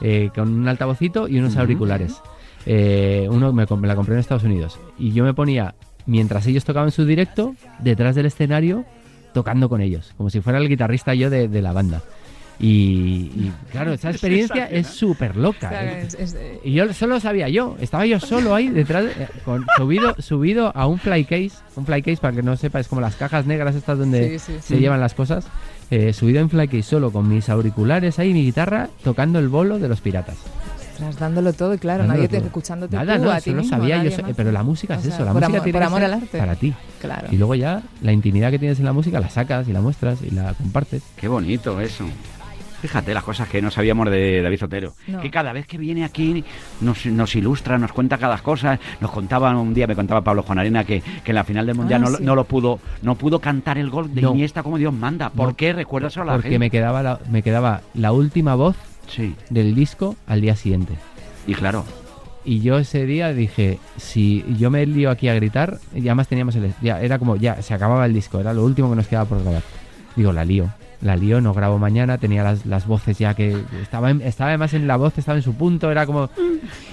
eh, 0.00 0.30
con 0.34 0.52
un 0.52 0.66
altavocito 0.66 1.28
y 1.28 1.38
unos 1.38 1.56
auriculares. 1.56 2.20
Eh, 2.66 3.28
uno 3.30 3.52
me, 3.52 3.66
la 3.66 3.94
compré 3.94 4.14
en 4.14 4.20
Estados 4.20 4.44
Unidos. 4.44 4.80
Y 4.98 5.12
yo 5.12 5.22
me 5.22 5.32
ponía, 5.32 5.76
mientras 6.06 6.46
ellos 6.48 6.64
tocaban 6.64 6.90
su 6.90 7.04
directo, 7.04 7.54
detrás 7.78 8.16
del 8.16 8.26
escenario, 8.26 8.84
tocando 9.32 9.68
con 9.68 9.80
ellos, 9.80 10.12
como 10.16 10.28
si 10.28 10.40
fuera 10.40 10.58
el 10.58 10.68
guitarrista 10.68 11.14
yo 11.14 11.30
de, 11.30 11.46
de 11.46 11.62
la 11.62 11.72
banda. 11.72 12.02
Y, 12.58 12.66
y, 13.34 13.52
claro, 13.72 13.92
esa 13.92 14.10
experiencia 14.12 14.66
es 14.66 14.86
súper 14.86 15.32
O 15.36 15.40
loca. 15.40 15.68
sea, 15.70 15.84
¿eh? 15.84 16.06
es- 16.06 16.14
es- 16.14 16.36
Y 16.64 16.72
yo 16.72 16.92
solo 16.92 17.18
sabía 17.20 17.48
yo, 17.48 17.76
estaba 17.80 18.06
yo 18.06 18.20
solo 18.20 18.54
ahí 18.54 18.68
detrás, 18.68 19.04
de- 19.04 19.10
eh, 19.24 19.28
con, 19.44 19.64
subido, 19.76 20.14
subido 20.20 20.72
a 20.76 20.86
un 20.86 20.98
fly 20.98 21.24
case, 21.24 21.50
un 21.76 21.84
fly 21.84 22.02
case 22.02 22.18
para 22.18 22.34
que 22.36 22.42
no 22.42 22.56
sepa, 22.56 22.80
es 22.80 22.88
como 22.88 23.00
las 23.00 23.16
cajas 23.16 23.46
negras 23.46 23.74
estas 23.74 23.98
donde 23.98 24.38
Sí, 24.38 24.52
sí, 24.52 24.52
se 24.60 24.74
sí. 24.76 24.80
llevan 24.80 25.00
las 25.00 25.14
cosas, 25.14 25.46
eh, 25.90 26.12
subido 26.12 26.40
en 26.40 26.48
fly 26.48 26.68
case 26.68 26.82
solo 26.84 27.10
con 27.10 27.28
mis 27.28 27.48
auriculares 27.48 28.18
ahí, 28.18 28.32
mi 28.32 28.44
guitarra, 28.44 28.88
tocando 29.02 29.38
el 29.40 29.48
bolo 29.48 29.78
de 29.78 29.88
los 29.88 30.00
piratas. 30.00 30.36
Ostras, 30.94 31.18
dándolo 31.18 31.52
todo 31.52 31.74
y 31.74 31.78
claro, 31.78 32.04
Dándolo 32.04 32.18
nadie 32.18 32.28
te 32.28 32.36
todo. 32.36 32.46
escuchándote 32.46 32.94
Nada, 32.94 33.16
tú, 33.18 33.24
no, 33.24 33.30
a 33.32 33.40
ti 33.40 33.50
solo 33.50 33.62
mismo, 33.62 33.76
sabía 33.78 34.04
yo, 34.04 34.22
más. 34.22 34.30
pero 34.36 34.52
la 34.52 34.62
música 34.62 34.94
O 34.94 34.98
es 34.98 35.02
sea, 35.06 35.14
eso, 35.16 35.24
la 35.24 35.32
música 35.32 35.46
amor- 35.46 35.62
tiene 35.62 35.72
por 35.72 35.80
que 35.80 35.86
amor 35.86 35.98
ser 35.98 36.04
al 36.06 36.12
arte. 36.22 36.38
para 36.38 36.54
ti. 36.54 36.72
Claro. 37.00 37.26
Y 37.32 37.36
luego 37.36 37.56
ya 37.56 37.82
la 38.00 38.12
intimidad 38.12 38.52
que 38.52 38.60
tienes 38.60 38.78
en 38.78 38.84
la 38.84 38.92
música 38.92 39.18
la 39.18 39.28
sacas 39.28 39.66
y 39.66 39.72
la 39.72 39.80
muestras 39.80 40.20
y 40.22 40.30
la 40.30 40.54
compartes. 40.54 41.02
Qué 41.16 41.26
bonito 41.26 41.80
eso. 41.80 42.04
Fíjate 42.84 43.14
las 43.14 43.24
cosas 43.24 43.48
que 43.48 43.62
no 43.62 43.70
sabíamos 43.70 44.10
de 44.10 44.42
David 44.42 44.58
Sotero. 44.58 44.92
No. 45.06 45.18
Que 45.18 45.30
cada 45.30 45.54
vez 45.54 45.66
que 45.66 45.78
viene 45.78 46.04
aquí 46.04 46.44
nos, 46.82 47.06
nos 47.06 47.34
ilustra, 47.34 47.78
nos 47.78 47.92
cuenta 47.94 48.18
cada 48.18 48.36
cosa. 48.36 48.78
Nos 49.00 49.10
contaba 49.10 49.56
un 49.58 49.72
día, 49.72 49.86
me 49.86 49.96
contaba 49.96 50.20
Pablo 50.20 50.42
Juan 50.42 50.58
Arena 50.58 50.84
que, 50.84 51.00
que 51.00 51.30
en 51.30 51.34
la 51.34 51.44
final 51.44 51.64
del 51.64 51.76
Mundial 51.76 52.02
Ah, 52.04 52.10
no, 52.10 52.16
sí. 52.18 52.22
no 52.22 52.34
lo 52.34 52.44
pudo 52.44 52.80
no 53.00 53.14
pudo 53.14 53.38
cantar 53.38 53.78
el 53.78 53.88
gol 53.88 54.14
de 54.14 54.20
No. 54.20 54.32
Iniesta 54.32 54.62
como 54.62 54.76
Dios 54.76 54.92
manda. 54.92 55.30
¿Por 55.30 55.48
No. 55.48 55.56
qué? 55.56 55.72
Recuérdaselo 55.72 56.24
a 56.24 56.26
la 56.26 56.32
Porque 56.34 56.48
gente. 56.50 56.58
me 56.58 56.70
quedaba, 56.70 57.02
la, 57.02 57.20
me 57.30 57.42
quedaba 57.42 57.80
la 57.94 58.12
última 58.12 58.54
voz 58.54 58.76
Sí, 59.08 59.34
del 59.48 59.74
disco 59.74 60.14
al 60.26 60.42
día 60.42 60.54
siguiente. 60.54 60.92
y 61.46 61.54
claro. 61.54 61.86
Y 62.44 62.60
yo 62.60 62.76
ese 62.78 63.06
día 63.06 63.32
dije, 63.32 63.78
si 63.96 64.44
yo 64.58 64.70
me 64.70 64.84
lío 64.84 65.10
aquí 65.10 65.28
a 65.28 65.34
gritar, 65.34 65.78
y 65.94 66.00
además 66.00 66.28
teníamos 66.28 66.54
el... 66.56 66.74
Ya, 66.82 67.00
era 67.00 67.18
como, 67.18 67.36
ya, 67.36 67.62
se 67.62 67.72
acababa 67.72 68.04
el 68.04 68.12
disco, 68.12 68.38
era 68.40 68.52
lo 68.52 68.62
último 68.62 68.90
que 68.90 68.96
nos 68.96 69.06
quedaba 69.08 69.24
por 69.26 69.42
grabar. 69.42 69.62
Digo, 70.14 70.30
la 70.30 70.44
lío, 70.44 70.68
la 71.04 71.14
lío, 71.16 71.40
no 71.40 71.54
grabo 71.54 71.78
mañana, 71.78 72.18
tenía 72.18 72.42
las, 72.42 72.66
las 72.66 72.86
voces 72.88 73.16
ya 73.18 73.34
que... 73.34 73.56
Estaba, 73.80 74.10
en- 74.10 74.22
estaba 74.22 74.48
además 74.50 74.74
en 74.74 74.86
la 74.88 74.96
voz, 74.96 75.16
estaba 75.18 75.36
en 75.38 75.42
su 75.42 75.54
punto, 75.54 75.90
era 75.92 76.06
como... 76.06 76.30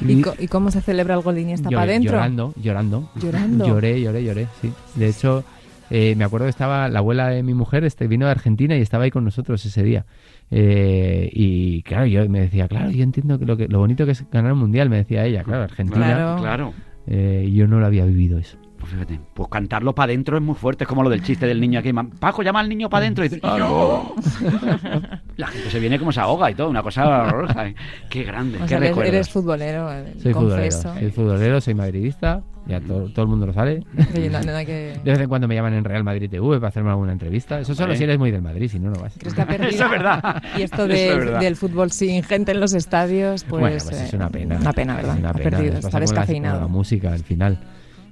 ¿Y, 0.07 0.21
co- 0.21 0.35
y 0.37 0.47
cómo 0.47 0.69
se 0.69 0.81
celebra 0.81 1.15
el 1.15 1.21
gol 1.21 1.33
de 1.35 1.41
Iniesta 1.41 1.69
Lloré- 1.69 1.75
para 1.75 1.83
adentro? 1.91 2.11
Llorando, 2.13 2.53
llorando. 2.61 3.09
Llorando. 3.15 3.67
Lloré, 3.67 3.99
lloré, 4.01 4.23
lloré, 4.23 4.47
sí. 4.61 4.71
De 4.95 5.07
hecho, 5.09 5.43
eh, 5.89 6.13
me 6.15 6.25
acuerdo 6.25 6.45
que 6.45 6.51
estaba 6.51 6.87
la 6.89 6.99
abuela 6.99 7.29
de 7.29 7.41
mi 7.41 7.53
mujer, 7.53 7.83
este 7.85 8.07
vino 8.07 8.25
de 8.25 8.31
Argentina 8.31 8.77
y 8.77 8.81
estaba 8.81 9.05
ahí 9.05 9.11
con 9.11 9.23
nosotros 9.25 9.65
ese 9.65 9.81
día. 9.81 10.05
Eh, 10.51 11.29
y 11.31 11.81
claro, 11.83 12.05
yo 12.05 12.27
me 12.29 12.41
decía, 12.41 12.67
claro, 12.67 12.91
yo 12.91 13.03
entiendo 13.03 13.39
que 13.39 13.45
lo, 13.45 13.55
que 13.57 13.67
lo 13.69 13.79
bonito 13.79 14.05
que 14.05 14.11
es 14.11 14.25
ganar 14.31 14.51
un 14.53 14.59
mundial, 14.59 14.89
me 14.89 14.97
decía 14.97 15.25
ella, 15.25 15.43
claro, 15.43 15.63
Argentina. 15.63 16.05
Claro. 16.05 16.41
Claro. 16.41 16.73
Eh, 17.07 17.49
yo 17.53 17.67
no 17.67 17.79
lo 17.79 17.85
había 17.85 18.05
vivido 18.05 18.37
eso. 18.37 18.57
Pues 18.81 18.93
fíjate, 18.93 19.19
pues 19.35 19.47
cantarlo 19.49 19.93
para 19.95 20.11
adentro 20.11 20.35
es 20.37 20.43
muy 20.43 20.55
fuerte, 20.55 20.83
es 20.85 20.87
como 20.87 21.03
lo 21.03 21.09
del 21.09 21.21
chiste 21.23 21.45
del 21.45 21.61
niño 21.61 21.79
aquí. 21.79 21.91
Paco 22.19 22.41
llama 22.41 22.59
al 22.61 22.67
niño 22.67 22.89
para 22.89 23.03
adentro 23.05 23.23
y 23.23 23.29
dice, 23.29 23.39
"Yo". 23.41 24.15
La 25.37 25.47
gente 25.47 25.69
se 25.69 25.79
viene 25.79 25.97
como 25.99 26.11
se 26.11 26.19
ahoga 26.19 26.49
y 26.51 26.55
todo, 26.55 26.69
una 26.69 26.81
cosa 26.83 27.07
horrorosa. 27.27 27.67
¿eh? 27.67 27.75
Qué 28.09 28.23
grande, 28.23 28.57
O 28.57 28.61
qué 28.61 28.67
sea, 28.69 28.77
eres, 28.77 28.89
recuerdos. 28.89 29.13
eres 29.13 29.29
futbolero, 29.29 29.91
eh, 29.93 30.13
Soy 30.21 30.33
confeso. 30.33 30.79
futbolero, 30.81 30.99
soy 30.99 31.11
futbolero, 31.11 31.61
soy 31.61 31.73
madridista, 31.75 32.41
ya 32.67 32.79
to- 32.81 33.09
todo 33.13 33.23
el 33.23 33.27
mundo 33.29 33.45
lo 33.47 33.53
sabe. 33.53 33.83
No- 33.93 34.39
no 34.41 34.65
que- 34.65 34.99
De 35.03 35.11
vez 35.11 35.19
en 35.19 35.29
cuando 35.29 35.47
me 35.47 35.55
llaman 35.55 35.73
en 35.73 35.83
Real 35.83 36.03
Madrid 36.03 36.29
TV 36.29 36.55
para 36.57 36.67
hacerme 36.69 36.89
alguna 36.89 37.11
entrevista. 37.11 37.59
Eso 37.59 37.73
solo 37.75 37.95
si 37.95 38.03
eres 38.03 38.17
muy 38.19 38.31
del 38.31 38.41
Madrid, 38.41 38.67
si 38.69 38.79
no, 38.79 38.89
no 38.91 38.99
vas. 38.99 39.13
¿Crees 39.17 39.33
que 39.33 39.41
ha 39.41 39.45
perdido? 39.47 39.69
Eso 39.69 39.85
es 39.85 39.91
verdad. 39.91 40.43
Y 40.57 40.61
esto 40.63 40.87
de- 40.87 41.09
es 41.11 41.17
verdad. 41.17 41.39
del 41.39 41.55
fútbol 41.55 41.91
sin 41.91 42.23
gente 42.23 42.51
en 42.51 42.59
los 42.59 42.73
estadios, 42.73 43.43
pues, 43.43 43.59
bueno, 43.61 43.77
pues 43.83 44.01
es 44.01 44.13
eh, 44.13 44.15
una 44.15 44.29
pena. 44.29 44.57
Una 44.59 44.73
pena, 44.73 44.95
¿verdad? 44.95 45.13
Es 45.15 45.19
una 45.19 45.29
ha 45.29 45.33
pena, 45.33 45.49
perdido, 45.57 45.77
está 45.77 45.89
la- 45.91 45.99
descafeinado. 46.01 46.61
la 46.61 46.67
música 46.67 47.13
al 47.13 47.23
final. 47.23 47.59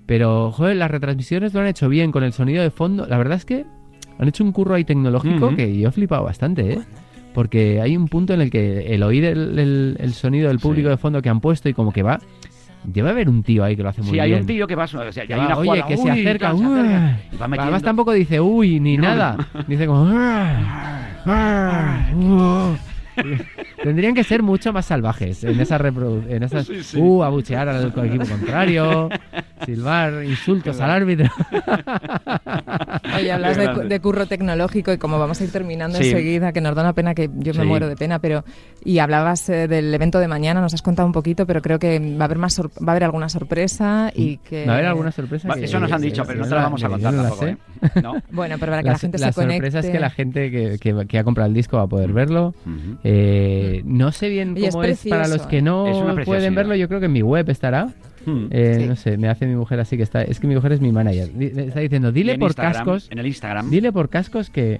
Pero, 0.10 0.51
joder, 0.51 0.76
las 0.76 0.89
retransmisiones 0.89 1.53
lo 1.53 1.60
han 1.62 1.68
hecho 1.68 1.88
bien 1.88 2.12
con 2.12 2.24
el 2.24 2.34
sonido 2.34 2.64
de 2.64 2.72
fondo. 2.72 3.05
La 3.05 3.20
verdad 3.20 3.38
es 3.38 3.45
que 3.45 3.64
han 4.18 4.28
hecho 4.28 4.43
un 4.43 4.51
curro 4.51 4.74
ahí 4.74 4.84
tecnológico 4.84 5.55
que 5.55 5.78
yo 5.80 5.89
he 5.89 5.91
flipado 5.91 6.24
bastante, 6.24 6.74
¿eh? 6.74 6.80
Porque 7.36 7.80
hay 7.80 7.95
un 7.95 8.07
punto 8.07 8.34
en 8.34 8.41
el 8.41 8.49
que 8.49 8.95
el 8.95 9.03
oír 9.03 9.24
el, 9.24 9.60
el- 9.60 9.97
el 9.99 10.14
sonido 10.14 10.47
del 10.47 10.57
público 10.57 10.88
Sí. 10.88 10.91
de 10.93 10.97
fondo 10.97 11.22
que 11.22 11.30
han 11.30 11.39
puesto 11.39 11.70
y 11.70 11.76
como 11.76 11.91
que 11.93 12.01
va... 12.01 12.20
Debe 12.84 13.12
haber 13.12 13.30
un 13.30 13.43
tío 13.43 13.64
ahí 13.64 13.76
que 13.76 13.84
lo 13.84 13.89
hace 13.89 14.01
muy 14.01 14.07
Sí, 14.10 14.14
bien. 14.14 14.26
hay 14.26 14.34
un 14.34 14.47
tío 14.47 14.66
que 14.66 14.74
va, 14.74 14.86
o 14.86 14.88
sea, 14.88 15.12
ya 15.12 15.36
hay 15.36 15.41
una 15.45 15.57
oye, 15.57 15.70
jugada, 15.70 15.88
que 15.88 15.97
se 15.97 16.10
acerca, 16.10 16.47
tal, 16.47 16.57
se 16.57 16.64
uy. 16.64 16.80
acerca, 16.80 17.20
y 17.32 17.38
va 17.38 17.47
metiendo- 17.47 17.62
Además 17.62 17.84
tampoco 17.84 18.12
dice 18.14 18.41
uy 18.41 18.80
ni 18.80 18.97
No. 18.97 19.03
nada. 19.03 19.38
Dice 19.68 19.86
como... 19.86 20.10
Tendrían 23.84 24.14
que 24.14 24.24
ser 24.24 24.44
mucho 24.44 24.74
más 24.74 24.86
salvajes 24.86 25.44
en 25.44 25.60
esas 25.60 25.80
reprodu- 25.82 26.26
en 26.30 26.44
esas 26.44 26.66
Sí, 26.68 26.84
sí. 26.84 26.98
uh, 27.00 27.24
abuchear 27.24 27.70
al 27.70 27.88
equipo 27.88 28.26
contrario, 28.28 29.10
silbar 29.66 30.24
insultos 30.24 30.80
al 30.82 30.92
árbitro. 30.92 31.30
Oye, 33.18 33.32
hablas 33.32 33.58
de, 33.88 34.00
curro 34.00 34.26
tecnológico 34.26 34.92
y 34.94 34.98
como 34.98 35.20
vamos 35.20 35.40
a 35.42 35.44
ir 35.44 35.52
terminando 35.52 35.98
Sí. 35.98 36.10
enseguida, 36.10 36.52
que 36.52 36.62
nos 36.62 36.76
da 36.76 36.82
una 36.84 36.94
pena 36.94 37.14
que 37.16 37.30
yo 37.36 37.54
me 37.54 37.62
Sí. 37.62 37.68
muero 37.68 37.88
de 37.88 37.96
pena, 37.96 38.20
pero 38.20 38.44
y 38.84 39.00
hablabas 39.00 39.50
eh, 39.50 39.68
del 39.68 39.94
evento 39.94 40.20
de 40.20 40.28
mañana, 40.28 40.62
nos 40.62 40.74
has 40.74 40.82
contado 40.82 41.06
un 41.06 41.12
poquito, 41.14 41.46
pero 41.46 41.62
creo 41.62 41.80
que 41.80 42.00
va 42.18 42.22
a 42.24 42.26
haber 42.26 42.38
más 42.38 42.60
va 42.60 42.66
a 42.88 42.92
haber 42.92 43.04
alguna 43.04 43.30
sorpresa 43.30 44.12
y 44.16 44.38
que 44.38 44.66
¿Va 44.66 44.74
a 44.74 44.76
haber 44.76 44.88
alguna 44.88 45.12
sorpresa? 45.12 45.48
Va, 45.48 45.56
que- 45.56 45.66
Eso 45.66 45.80
nos 45.80 45.92
han 45.92 46.02
dicho, 46.02 46.24
pero 46.26 46.40
no 46.40 46.48
te 46.48 46.56
la 46.56 46.62
vamos 46.64 46.84
a 46.84 46.90
contar 46.90 47.14
no 47.14 47.24
la 47.24 47.30
tampoco. 47.30 47.48
¿eh? 47.48 47.58
No. 48.02 48.14
bueno, 48.32 48.56
pero 48.60 48.72
para 48.72 48.82
que 48.82 48.88
la, 48.88 48.92
Las- 48.94 49.02
gente 49.02 49.18
la 49.18 49.28
se 49.32 49.34
conecte. 49.34 49.72
sorpresa 49.72 49.88
es 49.88 49.94
que 49.94 50.00
la 50.00 50.10
gente 50.10 50.52
que, 50.52 50.78
que- 50.80 51.08
que 51.08 51.20
ha 51.20 51.24
comprado 51.24 51.48
el 51.48 51.54
disco 51.54 51.78
va 51.78 51.84
a 51.84 51.88
poder 51.88 52.12
verlo. 52.14 52.54
Eh, 53.12 53.82
no 53.86 54.12
sé 54.12 54.30
bien 54.30 54.55
cómo 54.55 54.84
es, 54.84 55.05
para 55.10 55.28
los 55.28 55.47
que 55.47 55.57
¿eh? 55.57 55.62
no 55.62 56.16
pueden 56.26 56.53
verlo. 56.53 56.76
Yo 56.76 56.88
creo 56.88 56.99
que 56.99 57.07
en 57.07 57.14
mi 57.14 57.22
web 57.22 57.49
estará. 57.49 57.89
Hmm. 58.26 58.47
Eh, 58.51 58.78
Sí. 58.80 58.86
No 58.86 58.95
sé, 58.95 59.18
me 59.18 59.30
hace 59.30 59.47
mi 59.47 59.55
mujer 59.55 59.80
así 59.80 59.97
que 59.97 60.03
está. 60.03 60.22
Es 60.22 60.39
que 60.39 60.47
mi 60.47 60.55
mujer 60.55 60.74
es 60.74 60.82
mi 60.82 60.91
manager. 60.91 61.30
Está 61.41 61.80
diciendo, 61.80 62.12
dile 62.12 62.38
por 62.38 62.49
Instagram, 62.49 62.74
cascos. 62.74 63.07
En 63.12 63.18
el 63.18 63.28
Instagram. 63.28 63.70
Dile 63.70 63.91
por 63.91 64.10
cascos 64.10 64.49
que, 64.49 64.80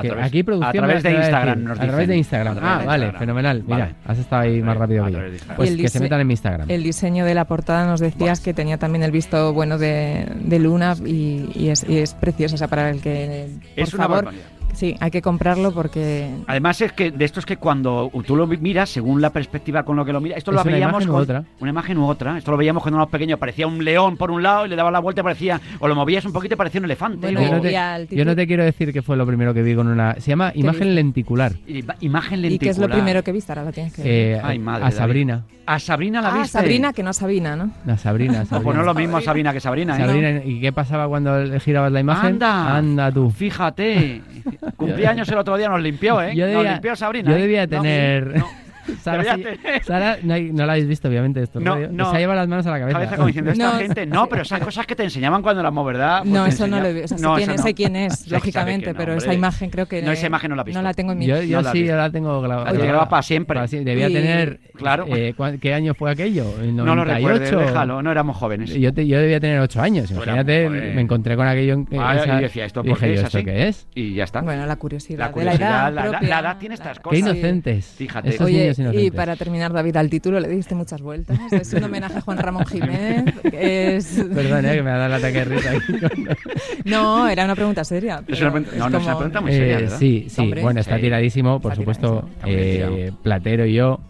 A 0.00 0.12
través- 0.12 0.26
aquí 0.26 0.42
producción 0.42 0.84
a 0.84 0.86
través 0.86 1.02
de 1.02 1.10
Instagram 1.14 1.62
nos 1.64 1.78
A 1.78 1.82
través 1.82 1.96
dicen. 1.98 2.08
de 2.10 2.16
Instagram. 2.16 2.58
Ah, 2.60 2.78
de 2.80 2.86
vale, 2.86 3.04
Instagram. 3.06 3.18
fenomenal. 3.20 3.62
Mira, 3.66 3.78
Vale. 3.78 3.94
has 4.06 4.18
estado 4.18 4.42
ahí 4.42 4.62
más 4.62 4.76
rápido 4.76 5.04
que 5.06 5.12
yo. 5.12 5.18
Pues 5.56 5.76
que 5.76 5.88
se 5.88 6.00
metan 6.00 6.20
en 6.20 6.26
mi 6.26 6.32
Instagram. 6.34 6.70
El 6.70 6.82
diseño 6.82 7.24
de 7.24 7.34
la 7.34 7.44
portada 7.46 7.86
nos 7.86 8.00
decías 8.00 8.40
que 8.40 8.54
tenía 8.54 8.78
también 8.78 9.02
el 9.02 9.10
visto 9.10 9.52
bueno 9.52 9.78
de, 9.78 10.26
de 10.44 10.58
Luna 10.58 10.94
y, 11.04 11.50
y 11.54 11.68
es, 11.68 11.84
y 11.88 11.98
es 11.98 12.14
precioso. 12.14 12.54
O 12.54 12.58
sea, 12.58 12.68
para 12.68 12.90
el 12.90 13.00
que, 13.00 13.48
por 13.74 13.82
Es 13.84 13.94
una 13.94 14.02
favor, 14.04 14.24
barbaridad. 14.24 14.44
sí, 14.74 14.96
hay 15.00 15.10
que 15.10 15.20
comprarlo 15.22 15.72
porque 15.72 16.30
Además 16.46 16.80
es 16.80 16.92
que 16.92 17.10
de 17.10 17.24
esto 17.24 17.40
es 17.40 17.46
que 17.46 17.56
cuando 17.56 18.10
tú 18.26 18.36
lo 18.36 18.46
miras, 18.46 18.88
según 18.90 19.20
la 19.20 19.30
perspectiva 19.30 19.82
con 19.84 19.96
lo 19.96 20.04
que 20.04 20.12
lo 20.12 20.20
miras, 20.20 20.38
esto 20.38 20.50
¿Es 20.50 20.56
lo 20.56 20.62
una 20.62 20.70
veíamos 20.72 20.92
imagen 21.02 21.08
u 21.08 21.12
con 21.12 21.22
otra? 21.22 21.44
una 21.60 21.70
imagen 21.70 21.98
u 21.98 22.06
otra. 22.06 22.38
Esto 22.38 22.50
lo 22.50 22.56
veíamos 22.56 22.82
cuando 22.82 22.96
éramos 22.98 23.10
pequeños, 23.12 23.38
parecía 23.38 23.66
un 23.66 23.84
león 23.84 24.16
por 24.16 24.30
un 24.30 24.42
lado 24.42 24.66
y 24.66 24.68
le 24.68 24.76
dabas 24.76 24.92
la 24.92 24.98
vuelta 25.00 25.20
y 25.20 25.24
parecía 25.24 25.60
o 25.78 25.86
lo 25.88 25.94
movías 25.94 26.24
un 26.24 26.32
poquito 26.32 26.54
y 26.54 26.56
parecía 26.56 26.78
un 26.80 26.84
elefante. 26.86 27.18
Bueno, 27.32 27.40
o- 27.40 27.44
yo, 27.44 27.56
no 27.56 27.60
te, 27.60 28.16
yo 28.16 28.24
no 28.24 28.34
te 28.36 28.46
quiero 28.46 28.64
decir 28.64 28.92
que 28.92 29.02
fue 29.02 29.16
lo 29.16 29.26
primero 29.26 29.52
que 29.54 29.62
vi 29.62 29.74
con 29.74 29.86
una. 29.90 30.14
Se 30.20 30.30
llama 30.30 30.52
imagen 30.54 30.94
lenticular. 30.94 31.52
y- 31.66 31.84
imagen 32.00 32.38
¿Y 32.40 32.42
lenticular. 32.42 32.58
qué 32.60 32.68
es 32.70 32.78
lo 32.78 32.88
primero 32.88 33.22
que 33.22 33.32
viste? 33.32 33.52
Ahora 33.52 33.64
lo 33.64 33.72
tienes 33.72 33.92
que 33.92 34.02
ver. 34.02 34.10
Eh, 34.12 34.40
Ay, 34.42 34.58
madre, 34.58 34.82
a 34.84 34.84
David. 34.86 34.96
Sabrina. 34.96 35.44
A 35.66 35.78
Sabrina 35.78 36.20
la 36.20 36.28
ah, 36.30 36.38
viste. 36.38 36.48
Sabrina, 36.58 36.92
que 36.92 37.02
no 37.02 37.12
Sabina, 37.12 37.54
¿no? 37.56 37.70
A 37.86 37.96
Sabrina, 37.96 38.44
Sabrina. 38.44 38.60
Pues 38.64 38.74
no 38.76 38.82
es 38.82 38.86
lo 38.86 38.94
mismo 38.94 39.20
Sabrina 39.20 39.52
que 39.52 39.60
Sabrina, 39.60 39.96
¿eh? 39.96 40.06
Sabrina, 40.06 40.42
¿y 40.44 40.60
qué 40.60 40.72
pasaba 40.72 41.06
cuando 41.08 41.38
le 41.44 41.60
girabas 41.60 41.92
la 41.92 42.00
imagen? 42.00 42.26
Anda. 42.34 42.76
Anda 42.76 43.12
tú. 43.12 43.30
Fíjate. 43.30 44.20
Cumpleaños 44.76 45.28
el 45.28 45.38
otro 45.38 45.56
día 45.56 45.68
nos 45.68 45.80
limpió, 45.80 46.20
¿eh? 46.22 46.34
Yo 46.34 46.46
nos 46.48 46.64
limpió 46.64 46.96
Sabrina. 46.96 47.30
yo 47.30 47.36
¿eh? 47.36 47.40
debía 47.40 47.66
No, 47.66 47.68
tener. 47.82 48.38
no. 48.38 48.46
Sara, 49.02 49.34
sí- 49.36 50.22
no, 50.24 50.34
hay- 50.34 50.52
no 50.52 50.66
la 50.66 50.72
habéis 50.72 50.88
visto, 50.88 51.08
obviamente, 51.08 51.42
esto. 51.42 51.60
No, 51.60 51.76
no. 51.88 52.10
Se 52.10 52.16
ha 52.16 52.20
llevado 52.20 52.38
las 52.40 52.48
manos 52.48 52.66
a 52.66 52.70
la 52.70 52.78
cabeza. 52.80 52.98
Cabeza 52.98 53.16
como 53.16 53.26
diciendo, 53.28 53.50
esta 53.52 53.72
No. 53.72 53.78
gente. 53.78 54.06
No, 54.06 54.28
pero 54.28 54.42
esas 54.42 54.60
cosas 54.60 54.86
que 54.86 54.96
te 54.96 55.04
enseñaban 55.04 55.42
cuando 55.42 55.60
éramos, 55.60 55.86
¿verdad? 55.86 56.20
Pues 56.20 56.30
no, 56.32 56.46
eso 56.46 56.66
no 56.66 56.78
lo 56.80 56.92
veo. 56.94 57.04
O 57.04 57.08
sea, 57.08 57.18
sé, 57.18 57.58
sé 57.58 57.74
quién 57.74 57.96
es, 57.96 58.14
Sí, 58.20 58.24
sabe 58.24 58.36
lógicamente, 58.36 58.94
pero 58.94 59.14
esa 59.14 59.32
imagen 59.34 59.70
creo 59.70 59.86
que 59.86 60.02
No, 60.02 60.12
esa 60.12 60.26
imagen 60.26 60.50
no 60.50 60.56
la 60.56 60.64
visto. 60.64 60.78
No 60.78 60.82
la 60.82 60.94
tengo 60.94 61.12
en 61.12 61.18
mi 61.18 61.26
Yo, 61.26 61.42
yo 61.42 61.56
No 61.58 61.62
la 61.62 61.68
has 61.68 61.72
sí, 61.72 61.82
visto. 61.82 61.92
yo 61.94 61.96
la 61.98 62.10
tengo 62.10 62.40
grabada. 62.40 62.72
La 62.72 62.78
te 62.78 62.86
grabas 62.86 63.08
para 63.08 63.22
siempre. 63.22 63.60
Debía 63.68 64.08
Y- 64.08 64.12
tener. 64.12 64.60
Claro. 64.74 65.04
eh, 65.08 65.34
¿cuán- 65.36 65.58
¿Qué 65.58 65.74
año 65.74 65.94
fue 65.94 66.10
aquello? 66.10 66.44
¿En 66.62 66.76
No 66.76 66.84
lo 66.84 66.96
98? 66.96 67.28
recuerdes, 67.44 67.66
déjalo, 67.68 68.02
no 68.02 68.10
éramos 68.10 68.36
jóvenes. 68.36 68.70
Yo, 68.74 68.92
te- 68.94 69.06
yo 69.06 69.18
debía 69.18 69.40
tener 69.40 69.60
8 69.60 69.80
años. 69.80 70.08
Tú 70.08 70.14
Imagínate, 70.14 70.68
me 70.70 71.00
encontré 71.00 71.36
con 71.36 71.46
aquello. 71.46 71.74
en- 71.74 71.88
Ah, 71.98 72.16
esa- 72.16 72.38
y 72.38 72.42
decía, 72.42 72.64
¿esto 72.64 72.82
por 72.82 72.94
dije 72.94 73.06
qué 73.06 73.14
es 73.14 73.22
¿esto 73.22 73.38
así? 73.38 73.44
qué 73.44 73.68
es? 73.68 73.86
Y 73.94 74.14
ya 74.14 74.24
está. 74.24 74.40
Bueno, 74.40 74.64
la 74.66 74.76
curiosidad, 74.76 75.18
La 75.26 75.32
curiosidad, 75.32 75.92
la 75.92 76.40
edad 76.40 76.56
tiene 76.58 76.74
estas 76.74 76.98
Qué 76.98 77.02
cosas. 77.02 77.18
inocentes. 77.18 77.86
Fíjate. 77.96 78.28
Esos 78.30 78.46
Oye, 78.46 78.70
y 78.94 79.10
para 79.10 79.36
terminar, 79.36 79.72
David, 79.72 79.96
al 79.96 80.10
título 80.10 80.40
le 80.40 80.48
diste 80.48 80.74
muchas 80.74 81.00
vueltas. 81.02 81.38
Es 81.52 81.72
un 81.74 81.84
homenaje 81.84 82.18
a 82.18 82.20
Juan 82.20 82.38
Ramón 82.38 82.64
Jiménez. 82.66 83.34
Es... 83.52 84.24
Perdón, 84.34 84.66
eh, 84.66 84.74
que 84.76 84.82
me 84.82 84.90
ha 84.90 84.96
dado 84.96 85.06
el 85.06 85.12
ataque 85.24 85.38
de 85.38 85.44
risa. 85.44 85.72
No, 86.84 87.28
era 87.28 87.44
una 87.44 87.54
pregunta 87.54 87.84
seria. 87.84 88.22
Es 88.26 88.40
una 88.40 88.52
pregunta- 88.52 88.76
no, 88.78 88.90
no, 88.90 88.98
es 88.98 89.04
una 89.04 89.16
pregunta 89.16 89.40
muy 89.40 89.52
seria, 89.52 89.78
Eh, 89.78 89.82
¿verdad? 89.82 89.98
sí, 89.98 90.26
sí. 90.28 90.40
Hombre. 90.40 90.62
bueno, 90.62 90.80
está 90.80 90.98
tiradísimo, 90.98 91.60
por 91.60 91.72
Está 91.72 91.80
supuesto. 91.82 92.28
tiradísimo. 92.44 92.96
Eh. 92.96 93.12
Platero 93.22 93.66
y 93.66 93.74
yo, 93.74 94.00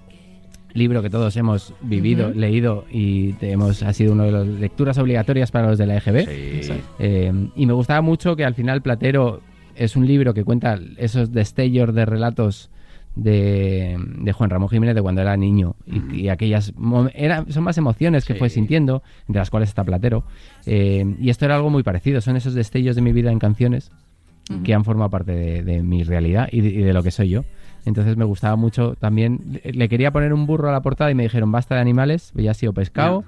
libro 0.73 1.03
que 1.03 1.11
todos 1.11 1.37
hemos 1.37 1.75
vivido, 1.81 2.31
leído 2.31 2.85
y 2.91 3.33
te- 3.35 3.51
hemos, 3.53 3.83
ha 3.83 3.93
sido 3.93 4.13
una 4.13 4.25
de 4.25 4.33
las 4.33 4.47
lecturas 4.47 4.99
obligatorias 4.99 5.51
para 5.51 5.69
los 5.69 5.79
de 5.79 5.87
la 5.87 5.97
EGB. 5.97 6.63
Sí. 6.63 6.73
Eh, 6.99 7.33
y 7.57 7.67
me 7.67 7.73
gustaba 7.73 8.01
mucho 8.03 8.37
que 8.37 8.45
al 8.45 8.55
final 8.55 8.83
Platero 8.83 9.41
es 9.75 9.97
un 9.97 10.07
libro 10.07 10.35
que 10.35 10.45
cuenta 10.45 10.79
esos 10.99 11.33
destellos 11.33 11.95
de 11.95 12.05
relatos 12.07 12.71
de, 13.23 13.97
de 14.19 14.33
Juan 14.33 14.51
Ramón 14.51 14.69
Jiménez 14.69 14.95
de 14.95 15.03
cuando 15.03 15.21
era 15.21 15.37
niño. 15.37 15.77
Y, 15.87 16.23
y 16.23 16.29
aquellas 16.29 16.73
era- 17.15 17.45
son 17.49 17.65
más 17.65 17.79
emociones 17.79 18.25
que 18.25 18.33
Sí. 18.35 18.39
fue 18.39 18.49
sintiendo 18.49 19.03
entre 19.29 19.41
las 19.41 19.51
cuales 19.51 19.69
está 19.69 19.85
Platero. 19.85 20.25
Eh, 20.67 21.17
y 21.21 21.31
esto 21.31 21.45
era 21.45 21.57
algo 21.57 21.71
muy 21.71 21.83
parecido. 21.83 22.21
Son 22.21 22.37
esos 22.37 22.55
destellos 22.55 22.97
de 22.97 23.03
mi 23.03 23.13
vida 23.13 23.31
en 23.31 23.39
canciones 23.39 23.91
que 24.65 24.75
han 24.75 24.85
formado 24.85 25.11
parte 25.11 25.31
de, 25.33 25.63
de 25.63 25.83
mi 25.83 26.03
realidad 26.03 26.49
y 26.51 26.61
de, 26.61 26.69
y 26.71 26.79
de 26.83 26.93
lo 26.93 27.03
que 27.05 27.13
soy 27.13 27.29
yo. 27.29 27.45
Entonces 27.87 28.17
me 28.17 28.25
gustaba 28.25 28.57
mucho 28.57 28.95
también 28.97 29.61
le- 29.65 29.89
quería 29.89 30.11
poner 30.11 30.33
un 30.35 30.45
burro 30.47 30.69
a 30.69 30.73
la 30.73 30.83
portada 30.83 31.11
y 31.11 31.15
me 31.15 31.23
dijeron 31.23 31.51
basta 31.53 31.77
de 31.77 31.81
animales 31.81 32.33
ya 32.35 32.51
ha 32.51 32.55
sido 32.55 32.73
pescado 32.75 33.25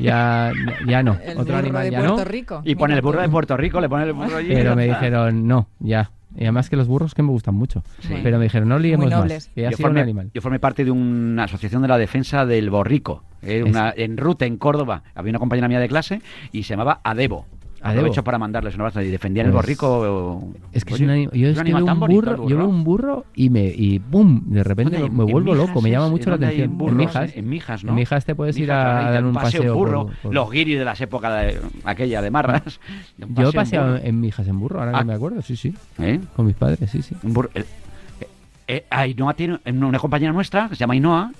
ya. 0.00 0.52
ya 0.86 1.02
no 1.04 1.12
El 1.24 1.32
otro 1.38 1.44
burro 1.44 1.58
animal 1.58 1.84
de 1.84 1.90
ya 1.92 1.98
Puerto 1.98 2.16
no 2.16 2.24
Rico. 2.24 2.62
Y 2.64 2.74
pone 2.76 2.94
el 2.94 3.02
burro 3.02 3.20
de 3.20 3.28
Puerto 3.28 3.56
Rico, 3.56 3.80
le 3.80 3.88
pone 3.90 4.04
el 4.04 4.12
burro 4.14 4.36
allí. 4.38 4.48
pero 4.52 4.74
me 4.74 4.84
dijeron, 4.88 5.46
no, 5.46 5.68
ya. 5.80 6.10
Y 6.36 6.42
además 6.42 6.68
que 6.70 6.76
los 6.76 6.88
burros 6.88 7.14
que 7.14 7.22
me 7.22 7.30
gustan 7.30 7.54
mucho. 7.54 7.82
Sí. 8.00 8.14
Pero 8.22 8.38
me 8.38 8.44
dijeron, 8.44 8.68
no 8.68 8.78
liemos 8.78 9.08
más, 9.10 9.48
que 9.54 9.62
yo, 9.62 9.68
sido 9.70 9.76
un 9.78 9.82
formé, 9.82 10.00
animal. 10.00 10.30
yo 10.34 10.40
formé 10.40 10.58
parte 10.58 10.84
de 10.84 10.90
una 10.90 11.44
asociación 11.44 11.82
de 11.82 11.88
la 11.88 11.98
defensa 11.98 12.44
del 12.46 12.70
borrico. 12.70 13.22
eh, 13.46 13.62
una- 13.62 13.92
en 13.94 14.16
Ruta, 14.16 14.46
en 14.46 14.56
Córdoba. 14.56 15.02
Había 15.14 15.30
una 15.30 15.38
compañera 15.38 15.68
mía 15.68 15.78
de 15.78 15.86
clase 15.86 16.22
y 16.50 16.62
se 16.62 16.70
llamaba 16.70 17.00
Adebo. 17.04 17.44
Aprovecho 17.90 18.24
para 18.24 18.38
mandarles 18.38 18.74
un 18.76 18.80
abrazo 18.80 19.02
y 19.02 19.08
defendían 19.10 19.46
el 19.46 19.52
Pues, 19.52 19.62
borrico. 19.64 20.52
Es 20.72 20.84
que 20.84 20.94
Oye, 20.94 21.24
es 21.24 21.30
yo 21.32 21.48
es 21.48 21.58
un 21.58 21.64
que 21.64 21.74
veo 21.74 21.84
un 21.84 22.00
burro, 22.00 22.44
el 22.44 22.48
yo 22.50 22.56
veo 22.56 22.66
un 22.68 22.82
burro 22.82 23.26
y 23.34 23.50
me 23.50 23.64
y 23.66 23.98
¡pum! 23.98 24.42
De 24.46 24.64
repente 24.64 24.98
me 24.98 25.04
En 25.06 25.16
vuelvo 25.16 25.54
loco, 25.54 25.82
me 25.82 25.90
llama 25.90 26.08
mucho 26.08 26.30
la 26.30 26.36
¿dónde 26.36 26.46
hay 26.46 26.54
atención. 26.62 26.78
burros? 26.78 26.92
en 26.92 26.96
Mijas, 26.98 27.36
En 27.36 27.48
Mijas, 27.48 27.84
¿no? 27.84 27.90
en 27.90 27.96
Mijas 27.96 28.24
te 28.24 28.34
puedes 28.34 28.56
ir 28.58 28.72
a 28.72 29.06
ahí, 29.08 29.12
dar 29.14 29.24
un 29.24 29.34
paseo. 29.34 29.74
burro, 29.74 30.06
por- 30.06 30.16
por- 30.16 30.34
Los 30.34 30.50
guiris 30.50 30.78
de 30.78 30.84
las 30.84 31.00
épocas 31.00 31.42
de, 31.42 31.60
aquella 31.84 32.22
de 32.22 32.30
Marras. 32.30 32.80
de 33.18 33.26
Yo 33.26 33.26
he 33.26 33.34
paseo 33.34 33.48
en 33.48 33.52
paseado 33.54 33.92
burro. 33.92 34.04
en 34.04 34.20
Mijas 34.20 34.48
en 34.48 34.58
burro, 34.60 34.78
ahora 34.80 34.92
Ah. 34.94 34.98
que 35.00 35.04
me 35.04 35.14
acuerdo, 35.14 35.42
sí, 35.42 35.54
sí. 35.56 35.74
¿Eh? 35.98 36.20
Con 36.34 36.46
mis 36.46 36.56
padres, 36.56 36.90
sí, 36.90 37.02
sí. 37.02 37.14
Burro. 37.22 37.50
eh, 37.54 37.64
eh, 38.66 38.84
Ainhoa 38.88 39.34
tiene 39.34 39.58
una 39.66 39.98
compañera 39.98 40.32
nuestra 40.32 40.68
que 40.70 40.74
se 40.76 40.80
llama 40.80 40.94
Ainhoa. 40.94 41.32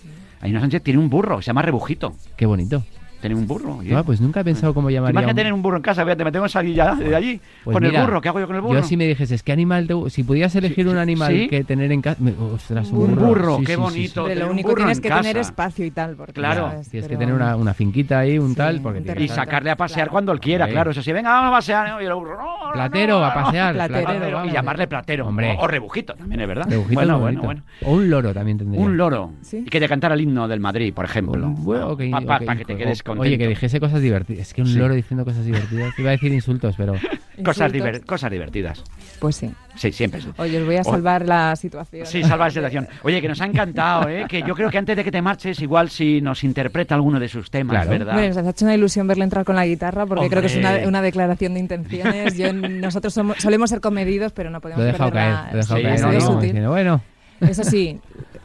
Ainhoa 0.43 0.61
Sánchez 0.61 0.83
tiene 0.83 1.01
un 1.01 1.09
burro, 1.09 1.41
se 1.41 1.47
llama 1.47 1.63
Rebujito. 1.63 2.15
Qué 2.37 2.45
bonito. 2.45 2.83
Tiene 3.25 3.41
un 3.41 3.47
burro. 3.47 3.79
Ah, 3.97 4.03
pues 4.05 4.21
nunca 4.21 4.41
he 4.41 4.45
pensado 4.45 4.75
cómo 4.75 4.91
llamaría. 4.91 5.13
Imagínate 5.13 5.33
un- 5.33 5.37
tener 5.37 5.53
un 5.55 5.63
burro 5.63 5.77
en 5.79 5.83
casa, 5.83 6.05
fíjate, 6.05 6.25
me 6.25 6.31
tengo 6.33 6.45
que 6.45 6.51
salir 6.51 6.75
ya 6.75 6.95
de 6.95 7.17
allí 7.17 7.41
Pues 7.65 7.73
con 7.75 7.83
mira, 7.83 8.01
el 8.01 8.07
burro. 8.07 8.21
¿Qué 8.21 8.29
hago 8.29 8.41
yo 8.41 8.47
con 8.47 8.57
el 8.57 8.61
burro? 8.63 8.75
Yo 8.81 8.83
si 8.87 8.99
me 8.99 9.07
dijeses, 9.07 9.43
¿qué 9.43 9.53
animal 9.53 9.87
te 9.87 9.95
Si 10.11 10.25
pudieras 10.25 10.55
elegir 10.57 10.85
Sí, 10.85 10.91
un 10.91 10.99
animal 10.99 11.33
sí. 11.33 11.49
que 11.49 11.65
tener 11.65 11.91
en 11.91 12.03
casa... 12.03 12.21
Ostras, 12.53 12.91
un 12.91 12.99
Un 12.99 13.15
burro. 13.15 13.27
burro, 13.29 13.57
Sí, 13.61 13.65
qué 13.65 13.73
sí, 13.73 13.77
sí, 13.77 13.81
bonito. 13.81 14.23
Tener 14.25 14.39
lo 14.39 14.45
un 14.47 14.51
único 14.53 14.75
tienes 14.75 14.99
en 14.99 15.03
que 15.03 15.09
tener 15.09 15.37
espacio 15.39 15.87
y 15.87 15.91
tal. 15.91 16.17
Porque, 16.17 16.33
Claro. 16.35 16.69
¿sabes? 16.71 16.91
Tienes 16.91 17.09
que 17.09 17.17
tener 17.17 17.35
una, 17.35 17.57
una 17.57 17.73
finquita 17.73 18.19
ahí, 18.19 18.39
un 18.39 18.51
Sí, 18.51 18.57
tal, 18.57 18.77
un 18.77 18.83
porque 18.83 19.01
tienes 19.01 19.23
Y 19.25 19.29
sacarle 19.29 19.71
a 19.71 19.77
pasear 19.77 20.01
Claro. 20.09 20.13
cuando 20.13 20.33
él 20.33 20.41
quiera, 20.41 20.69
claro. 20.69 20.91
Eso 20.91 21.03
sí, 21.03 21.11
venga, 21.13 21.31
vamos 21.31 21.49
a 21.49 21.53
pasear. 21.53 21.89
¿no? 21.89 22.03
Y 22.03 22.05
el 22.05 22.13
burro, 22.15 22.37
no, 22.37 22.73
Platero, 22.75 23.21
no, 23.21 23.25
a 23.25 23.33
pasear. 23.33 23.73
Platero, 23.75 24.05
Platero, 24.05 24.37
vamos. 24.37 24.53
y 24.53 24.55
llamarle 24.55 24.87
platero. 24.87 25.27
Hombre. 25.29 25.57
O, 25.59 25.67
rebujito, 25.67 26.13
también 26.15 26.41
es 26.43 26.49
verdad. 26.49 26.67
Rebujito 26.69 26.95
bueno, 26.95 27.19
bueno, 27.19 27.43
bueno. 27.43 27.63
O 27.87 27.93
un 27.95 28.11
loro 28.11 28.35
también 28.35 28.59
tendría. 28.59 28.81
Un 28.83 28.97
loro. 28.99 29.31
Y 29.51 29.65
que 29.65 29.81
te 29.81 29.89
cantara 29.89 30.15
el 30.15 30.21
himno 30.21 30.47
del 30.47 30.61
Madrid, 30.61 30.93
por 30.93 31.07
ejemplo. 31.07 31.47
Un 31.47 32.27
Para 32.27 32.57
que 32.57 32.65
te 32.65 32.77
quedes 32.77 33.01
o- 33.01 33.05
contento. 33.17 33.23
Oye, 33.23 33.39
que 33.39 33.49
dijese 33.49 33.81
cosas 33.81 34.01
divertidas. 34.01 34.49
Es 34.49 34.55
que 34.55 34.63
un 34.63 34.69
Sí. 34.69 34.79
loro 34.79 34.95
diciendo 34.95 35.25
cosas 35.25 35.45
divertidas. 35.45 35.99
Iba 35.99 36.11
a 36.11 36.13
decir 36.13 36.33
insultos, 36.33 36.75
pero. 36.77 36.95
Cosas, 37.45 37.73
diver- 37.73 38.05
cosas 38.07 38.31
divertidas. 38.31 38.85
Pues 39.19 39.35
sí. 39.35 39.51
Sí, 39.75 39.91
siempre. 39.91 40.21
sí. 40.21 40.29
Oye, 40.37 40.61
os 40.61 40.67
voy 40.67 40.77
a 40.77 40.83
O- 40.83 40.85
salvar 40.85 41.27
la 41.27 41.57
situación. 41.57 42.07
Sí, 42.07 42.23
salvar 42.23 42.47
la 42.47 42.51
situación. 42.53 42.87
Oye, 43.03 43.21
que 43.21 43.27
nos 43.27 43.41
ha 43.41 43.47
encantado, 43.47 44.09
¿eh? 44.09 44.27
Que 44.29 44.43
yo 44.47 44.55
creo 44.55 44.71
que 44.71 44.79
antes 44.79 44.97
de 44.97 45.03
que 45.03 45.11
te 45.11 45.21
marches, 45.21 45.59
igual 45.61 45.91
si 45.91 46.21
nos 46.21 46.45
interpreta 46.45 46.95
alguno 46.95 47.19
de 47.19 47.27
sus 47.29 47.51
temas, 47.51 47.75
Claro. 47.75 47.91
¿verdad? 47.91 48.13
Bueno, 48.15 48.29
nos 48.29 48.37
ha 48.47 48.51
hecho 48.51 48.65
una 48.67 48.75
ilusión 48.77 49.09
verle 49.09 49.25
entrar 49.25 49.45
con 49.45 49.57
la 49.57 49.67
guitarra 49.67 50.07
porque 50.07 50.29
creo 50.29 50.43
que 50.43 50.47
es 50.47 50.57
una, 50.57 50.69
Hombre. 50.71 50.87
una 50.87 51.03
declaración 51.03 51.55
de 51.55 51.61
intenciones. 51.61 52.37
Yo, 52.39 52.53
nosotros 52.53 53.13
somos, 53.13 53.37
solemos 53.39 53.69
ser 53.69 53.81
comedidos, 53.81 54.31
pero 54.31 54.49
no 54.51 54.61
podemos 54.61 54.85
Lo 54.85 54.89
he 54.89 54.93
dejado 54.93 55.11
perder 55.11 55.33
caer. 55.33 55.35
la- 55.35 55.51
Lo 55.53 55.59
he 55.59 55.61
dejado 55.61 55.77
Sí, 55.77 55.83
caer. 55.83 56.01
no, 56.23 56.35
no. 56.37 56.41
diciendo, 56.41 56.71
bueno, 56.71 57.03
Eso 57.41 57.65
sí, 57.65 57.99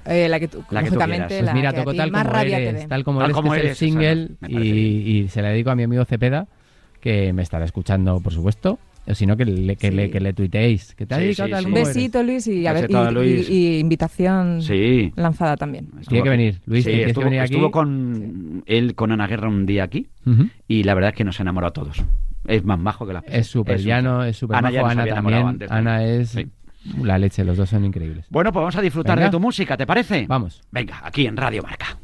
eh, 0.09 0.27
la 0.29 0.39
que 0.39 0.47
tú, 0.47 0.63
La 0.71 0.81
que 0.83 0.89
tú 0.89 0.95
lógicamente, 0.95 1.27
quieras. 1.27 1.39
pues 1.39 1.45
la 1.45 1.53
mira, 1.53 1.71
que 1.71 1.77
a 1.77 1.79
toco 1.81 1.91
ti 1.91 1.97
tal 1.97 2.11
más 2.11 2.23
como 2.23 2.33
rabia 2.35 2.59
eres. 2.59 2.87
Tal 2.87 3.03
como 3.03 3.19
Tal 3.19 3.25
eres, 3.27 3.35
como 3.35 3.51
que 3.53 3.59
eres, 3.59 3.71
es 3.71 3.81
el 3.81 3.87
single. 3.89 4.29
Y, 4.47 4.57
y 5.21 5.27
se 5.29 5.41
la 5.41 5.49
dedico 5.49 5.69
a 5.71 5.75
mi 5.75 5.83
amigo 5.83 6.03
Cepeda, 6.05 6.47
que 7.01 7.31
me 7.33 7.41
estará 7.43 7.65
escuchando, 7.65 8.19
por 8.21 8.33
supuesto. 8.33 8.79
O 9.07 9.15
si 9.15 9.25
no, 9.25 9.35
que 9.37 9.45
le, 9.45 9.75
que, 9.75 9.89
Sí. 9.89 9.95
le, 9.95 10.11
que 10.11 10.19
le 10.19 10.33
tuiteéis. 10.33 10.93
Que 10.93 11.05
te 11.07 11.15
ha 11.15 11.17
Sí, 11.17 11.23
dedicado 11.23 11.47
sí, 11.47 11.51
tal 11.53 11.63
sí. 11.63 11.69
Un 11.71 11.77
eres. 11.77 11.87
besito, 11.87 12.21
Luis, 12.23 12.47
y, 12.47 12.67
a 12.67 12.73
ver, 12.73 12.83
Besito 12.83 13.03
a 13.03 13.09
y- 13.09 13.13
Luis. 13.13 13.49
y- 13.49 13.53
y 13.53 13.79
invitación 13.79 14.61
Sí. 14.61 15.11
lanzada 15.15 15.57
también. 15.57 15.87
Tiene 16.07 16.23
que 16.23 16.29
venir, 16.29 16.59
Luis, 16.67 16.83
Sí, 16.83 16.89
tienes 16.91 17.05
que 17.05 17.09
estuvo, 17.11 17.25
venir 17.25 17.39
aquí. 17.39 17.53
estuvo 17.53 17.71
con 17.71 18.61
él 18.67 18.93
con 18.95 19.11
Ana 19.11 19.25
Guerra 19.25 19.47
un 19.47 19.65
día 19.65 19.83
aquí 19.83 20.07
y 20.67 20.83
la 20.83 20.93
verdad 20.93 21.09
es 21.11 21.15
que 21.15 21.23
nos 21.23 21.39
enamoró 21.39 21.67
a 21.67 21.71
todos. 21.71 22.03
Es 22.45 22.63
más 22.63 22.77
majo 22.79 23.07
que 23.07 23.13
la 23.13 23.23
Es 23.27 23.47
súper 23.47 23.79
llano, 23.81 24.23
es 24.23 24.37
súper 24.37 24.61
majo. 24.61 24.85
Ana 24.85 25.05
también. 25.07 25.57
Ana 25.69 26.05
es. 26.05 26.37
La 27.01 27.17
leche, 27.17 27.43
los 27.43 27.57
dos 27.57 27.69
son 27.69 27.85
increíbles. 27.85 28.25
Bueno, 28.29 28.51
pues 28.51 28.61
vamos 28.61 28.75
a 28.75 28.81
disfrutar 28.81 29.15
Venga. 29.17 29.27
de 29.27 29.31
tu 29.31 29.39
música, 29.39 29.75
¿te 29.77 29.85
parece? 29.85 30.25
Vamos. 30.27 30.61
Venga, 30.71 31.01
aquí 31.03 31.25
en 31.27 31.37
Radio 31.37 31.63
Marca. 31.63 31.97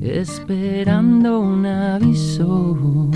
Esperando 0.00 1.40
un 1.40 1.64
aviso, 1.64 3.10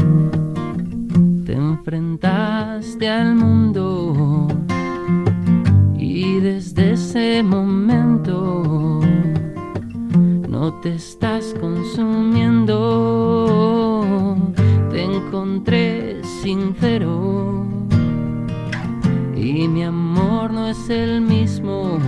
te 1.44 1.52
enfrentaste 1.52 3.08
al 3.08 3.34
mundo 3.34 4.48
y 5.98 6.40
desde 6.40 6.92
ese 6.92 7.42
momento 7.42 9.00
no 10.48 10.72
te 10.80 10.94
estás 10.94 11.54
consumiendo. 11.60 12.76
Te 14.90 15.02
encontré 15.04 16.24
sincero 16.42 17.57
y 19.48 19.66
mi 19.66 19.82
amor 19.82 20.52
no 20.52 20.68
es 20.68 20.90
el 20.90 21.22
mismo 21.22 21.98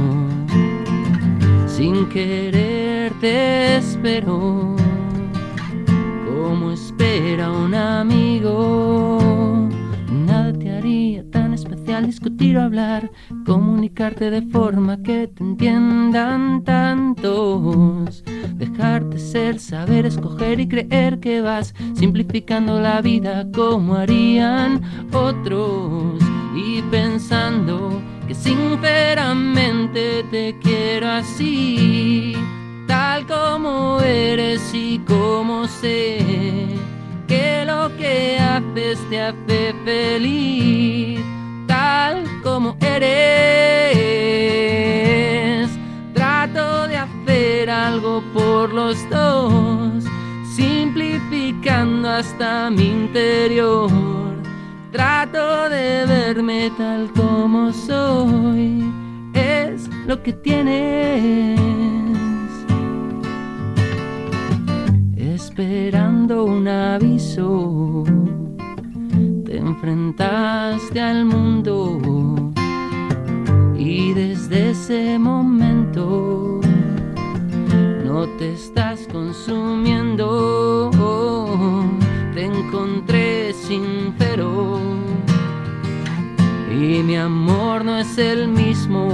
sin 1.67 2.07
querer 2.11 3.13
te 3.21 3.77
espero, 3.77 4.77
como 6.27 6.73
espera 6.73 7.51
un 7.51 7.75
amigo. 7.75 9.19
Nada 10.11 10.53
te 10.53 10.71
haría 10.71 11.25
tan 11.31 11.55
especial 11.55 12.07
discutir 12.07 12.59
o 12.59 12.63
hablar, 12.63 13.11
comunicarte 13.47 14.31
de 14.31 14.43
forma 14.43 15.03
que 15.03 15.29
te 15.29 15.43
entiendan 15.43 16.63
tantos. 16.65 18.23
Dejarte 18.55 19.19
ser, 19.19 19.59
saber 19.59 20.05
escoger 20.05 20.61
y 20.61 20.69
creer 20.69 21.21
que 21.21 21.41
vas 21.41 21.75
simplificando 21.95 22.81
la 22.81 23.01
vida 23.01 23.47
como 23.53 23.95
harían 23.95 24.83
otros. 25.13 26.30
Y 26.55 26.83
pensando 26.83 28.03
que 28.27 28.35
sinceramente 28.35 30.25
te 30.31 30.59
quiero 30.61 31.09
así, 31.09 32.35
tal 32.87 33.27
como 33.27 34.01
eres 34.01 34.75
y 34.75 34.99
como 35.01 35.67
sé 35.69 36.67
que 37.31 37.65
lo 37.65 37.97
que 37.97 38.39
haces 38.41 38.99
te 39.09 39.21
hace 39.21 39.73
feliz, 39.85 41.21
tal 41.69 42.25
como 42.43 42.77
eres. 42.81 43.11
Trato 46.13 46.89
de 46.89 46.97
hacer 46.97 47.71
algo 47.71 48.21
por 48.35 48.73
los 48.73 48.97
dos, 49.09 50.03
simplificando 50.57 52.09
hasta 52.11 52.69
mi 52.71 52.89
interior. 52.89 54.30
Trato 54.93 55.69
de 55.69 56.05
verme 56.07 56.71
tal 56.77 57.11
como 57.13 57.73
soy, 57.73 58.85
es 59.35 59.89
lo 60.07 60.23
que 60.23 60.33
tienes. 60.33 61.61
esperando 65.61 66.45
un 66.45 66.67
aviso. 66.69 68.05
Te 69.45 69.59
enfrentaste 69.59 71.01
al 71.01 71.27
mundo 71.27 72.01
y 73.77 74.15
desde 74.15 74.71
ese 74.71 75.19
momento 75.19 76.61
no 78.05 78.27
te 78.39 78.53
estás 78.55 79.07
consumiendo. 79.13 80.91
Te 82.35 82.45
encontré 82.47 83.50
sincero 83.71 84.81
y 86.73 87.05
mi 87.05 87.17
amor 87.17 87.85
no 87.85 87.99
es 87.99 88.19
el 88.19 88.49
mismo. 88.49 89.09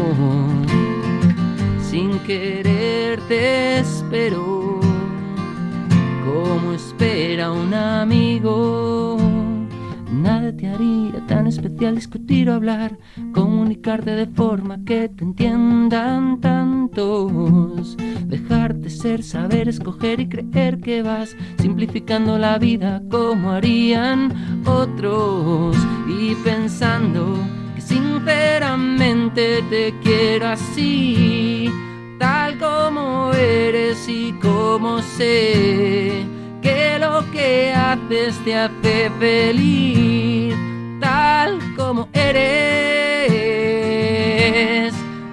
Sin 1.90 2.18
querer 2.20 3.20
te 3.28 3.80
espero 3.80 4.80
como 6.24 6.72
espera 6.72 7.52
un 7.52 7.74
amigo. 7.74 9.15
Nada 10.10 10.56
te 10.56 10.68
haría 10.68 11.26
tan 11.26 11.46
especial 11.46 11.96
discutir 11.96 12.48
o 12.48 12.54
hablar, 12.54 12.96
comunicarte 13.32 14.12
de 14.12 14.26
forma 14.26 14.78
que 14.84 15.08
te 15.08 15.24
entiendan 15.24 16.40
tantos. 16.40 17.96
Dejarte 18.26 18.88
ser, 18.88 19.22
saber 19.22 19.68
escoger 19.68 20.20
y 20.20 20.28
creer 20.28 20.80
que 20.80 21.02
vas 21.02 21.36
simplificando 21.58 22.38
la 22.38 22.58
vida 22.58 23.02
como 23.10 23.50
harían 23.50 24.62
otros. 24.64 25.76
Y 26.08 26.34
pensando 26.36 27.36
que 27.74 27.80
sinceramente 27.80 29.62
te 29.68 29.94
quiero 30.02 30.48
así 30.48 31.70
tal 32.18 32.58
como 32.58 33.32
eres 33.32 34.08
y 34.08 34.32
como 34.40 35.00
sé 35.02 36.24
que 36.62 36.98
lo 36.98 37.24
que 37.30 37.72
haces 37.72 38.36
te 38.44 38.56
feliz, 39.18 40.54
tal 41.00 41.58
como 41.76 42.08
eres. 42.12 42.44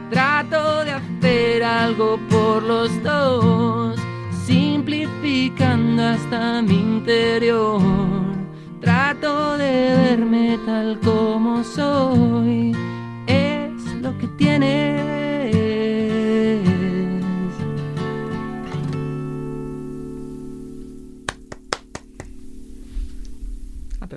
Trato 0.09 0.83
de 0.85 0.91
hacer 0.91 1.63
algo 1.63 2.19
por 2.29 2.63
los 2.63 2.91
dos, 3.03 3.99
simplificando 4.45 6.03
hasta 6.03 6.61
mi 6.61 6.75
interior. 6.75 7.81
Trato 8.81 9.57
de 9.57 9.95
verme 9.97 10.59
tal 10.65 10.99
como 10.99 11.63
soy, 11.63 12.75
es 13.27 13.73
lo 14.01 14.17
que 14.17 14.27
tienes. 14.37 15.32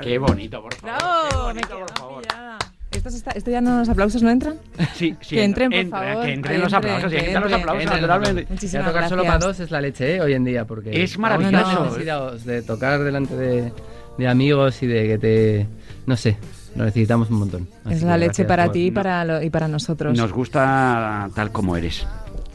Qué 0.07 0.19
bonito, 0.19 0.63
por 0.63 0.75
favor. 0.75 0.97
¡Bravo! 0.99 1.29
Qué 1.31 1.37
bonito, 1.47 1.79
por 1.79 1.99
favor. 1.99 2.23
pillada. 2.23 2.59
¿Estos, 2.93 3.15
está- 3.15 3.33
¿Esto 3.33 3.51
ya 3.51 3.61
no 3.61 3.79
los 3.81 3.89
aplausos 3.91 4.23
no 4.23 4.31
entran? 4.31 4.57
Sí, 4.95 5.15
sí. 5.21 5.35
Que 5.37 5.45
entren, 5.45 5.71
por 5.71 5.79
entra, 5.79 5.99
favor, 6.01 6.25
Que 6.25 6.33
entren 6.33 6.61
los 6.63 6.73
aplausos. 6.73 7.13
y 7.13 7.17
entren 7.17 7.41
los 7.43 7.53
aplausos, 7.53 7.85
naturalmente. 7.91 8.43
Ya 8.45 8.51
Muchísimas 8.51 8.87
tocar 8.87 9.09
solo 9.09 9.23
gracias. 9.23 9.39
para 9.41 9.47
dos 9.53 9.61
es 9.61 9.71
la 9.71 9.81
leche, 9.81 10.15
¿eh? 10.17 10.21
Hoy 10.23 10.33
en 10.33 10.45
día, 10.45 10.65
porque... 10.65 11.03
Es 11.03 11.19
maravilloso. 11.19 11.73
No 11.75 11.85
necesitamos 11.87 12.45
de 12.45 12.63
tocar 12.63 13.03
delante 13.05 13.37
de, 13.37 13.73
de 14.17 14.29
amigos 14.29 14.83
y 14.83 14.87
de 14.87 15.07
que 15.09 15.19
te... 15.19 15.67
No 16.07 16.17
sé, 16.17 16.37
lo 16.75 16.85
necesitamos 16.85 17.29
un 17.31 17.39
montón. 17.41 17.69
Así 17.85 17.97
es 17.97 18.03
la 18.05 18.17
leche 18.17 18.45
para 18.45 18.65
por- 18.67 18.73
ti 18.73 18.87
y 18.87 18.91
para, 18.93 19.25
lo- 19.25 19.43
y 19.43 19.51
para 19.51 19.69
nosotros. 19.69 20.17
Nos 20.17 20.33
gusta 20.33 21.29
tal 21.35 21.53
como 21.53 21.77
eres. 21.77 22.07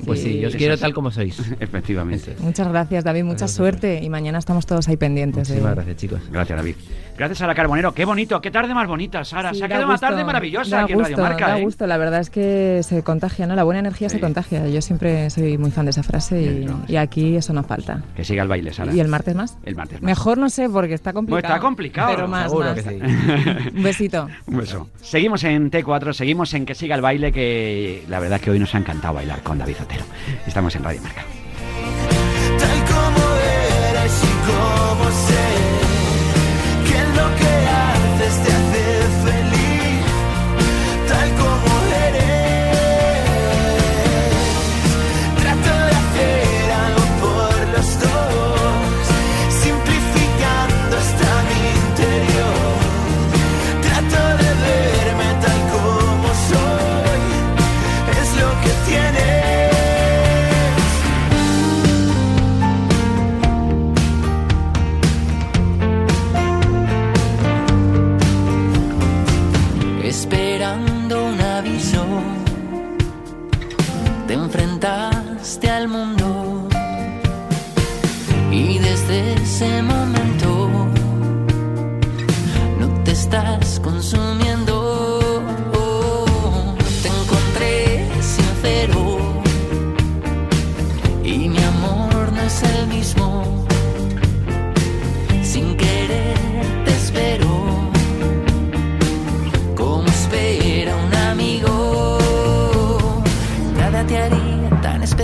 Pues 0.06 0.22
sí, 0.24 0.40
yo 0.40 0.48
os 0.48 0.54
Sí. 0.54 0.58
quiero 0.58 0.76
tal 0.80 0.94
como 0.96 1.12
sois. 1.12 1.38
Efectivamente. 1.60 2.36
Muchas 2.40 2.68
gracias, 2.70 3.04
David. 3.04 3.24
Mucha 3.24 3.40
Gracias. 3.42 3.52
suerte. 3.58 4.00
Y 4.02 4.10
mañana 4.10 4.40
estamos 4.40 4.66
todos 4.66 4.88
ahí 4.88 4.98
pendientes. 4.98 5.48
de- 5.50 5.54
Muchísimas 5.56 5.76
gracias, 5.76 5.98
chicos. 5.98 6.22
Gracias, 6.32 6.58
David. 6.58 6.76
Gracias, 7.22 7.38
Sara 7.38 7.54
Carbonero. 7.54 7.94
Qué 7.94 8.04
bonito, 8.04 8.42
qué 8.42 8.50
tarde 8.50 8.74
más 8.74 8.88
bonita, 8.88 9.24
Sara. 9.24 9.52
Sí, 9.52 9.60
Se 9.60 9.66
ha 9.66 9.68
da 9.68 9.76
quedado 9.76 9.86
una 9.86 9.94
gusto, 9.94 10.08
tarde 10.08 10.24
maravillosa 10.24 10.76
da 10.78 10.84
aquí 10.86 10.94
en 10.94 11.00
Radio 11.02 11.16
gusto, 11.18 11.22
Marca. 11.30 11.48
Da 11.50 11.60
¿eh? 11.60 11.64
gusto, 11.64 11.86
la 11.86 11.98
verdad 11.98 12.20
es 12.20 12.32
que 12.32 12.82
se 12.82 13.04
contagia, 13.04 13.46
¿no? 13.46 13.56
La 13.56 13.64
buena 13.64 13.80
energía 13.80 14.10
Sí. 14.10 14.16
se 14.16 14.20
contagia. 14.20 14.68
Yo 14.68 14.82
siempre 14.82 15.30
soy 15.30 15.56
muy 15.60 15.70
fan 15.70 15.86
de 15.86 15.92
esa 15.92 16.02
frase 16.02 16.42
y, 16.42 16.66
No, 16.66 16.78
sí. 16.88 16.94
y 16.94 16.96
aquí 16.96 17.36
eso 17.36 17.54
no 17.54 17.62
falta. 17.62 18.02
Que 18.16 18.24
siga 18.24 18.42
el 18.42 18.50
baile, 18.50 18.74
Sara. 18.74 18.92
¿Y 18.92 19.00
el 19.00 19.08
martes 19.08 19.36
más? 19.36 19.56
El 19.64 19.76
martes 19.76 20.02
más. 20.02 20.08
Mejor 20.08 20.40
no 20.40 20.50
sé 20.50 20.68
porque 20.68 20.96
está 20.96 21.14
complicado. 21.14 21.54
está 21.54 21.60
complicado, 21.64 22.16
Pero 22.16 22.28
más, 22.28 22.46
Seguro 22.50 22.66
más. 22.74 22.82
que 22.82 22.90
sí. 22.90 23.00
Un 23.76 23.84
besito. 23.84 24.28
Un 24.48 24.58
beso. 24.58 24.90
Seguimos 25.02 25.44
en 25.44 25.70
T4, 25.70 26.14
seguimos 26.14 26.52
en 26.56 26.66
que 26.66 26.74
siga 26.74 26.96
el 26.96 27.02
baile, 27.02 27.32
que 27.32 28.04
la 28.10 28.20
verdad 28.20 28.38
es 28.38 28.42
que 28.46 28.50
hoy 28.50 28.58
nos 28.58 28.74
ha 28.74 28.80
encantado 28.80 29.14
bailar 29.14 29.44
con 29.44 29.60
David 29.60 29.76
Otero. 29.84 30.06
Estamos 30.48 30.76
en 30.76 30.84
Radio 30.84 31.02
Marca. 31.04 31.22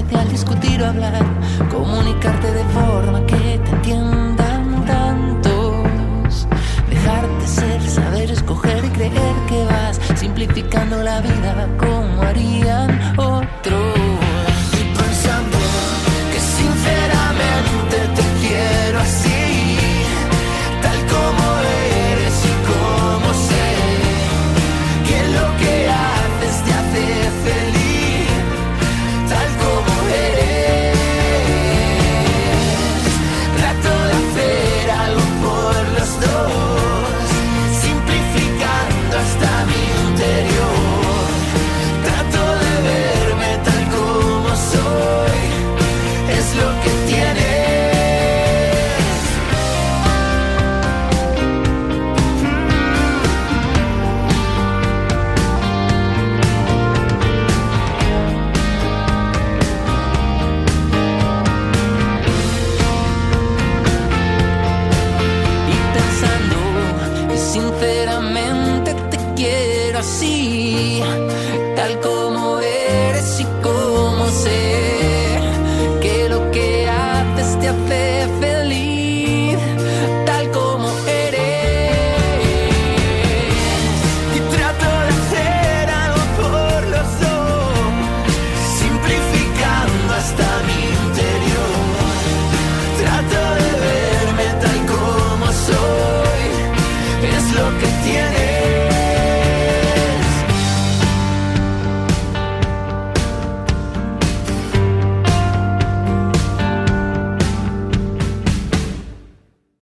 Especial 0.08 0.30
discutir 0.30 0.82
o 0.82 0.86
hablar, 0.86 1.26
comunicarte 1.70 2.52
de 2.52 2.64
forma 2.66 3.26
que 3.26 3.60
te 3.60 3.72
entiendan 3.72 4.86
tantos. 4.86 6.48
Dejarte 6.90 7.48
ser, 7.48 7.82
saber 7.82 8.32
escoger 8.32 8.86
y 8.86 8.90
creer 8.90 9.36
que 9.48 9.66
vas 9.66 10.00
simplificando 10.16 11.04
la 11.04 11.20
vida 11.22 11.68
como 11.78 12.22
harían 12.22 13.20
otros. 13.20 14.27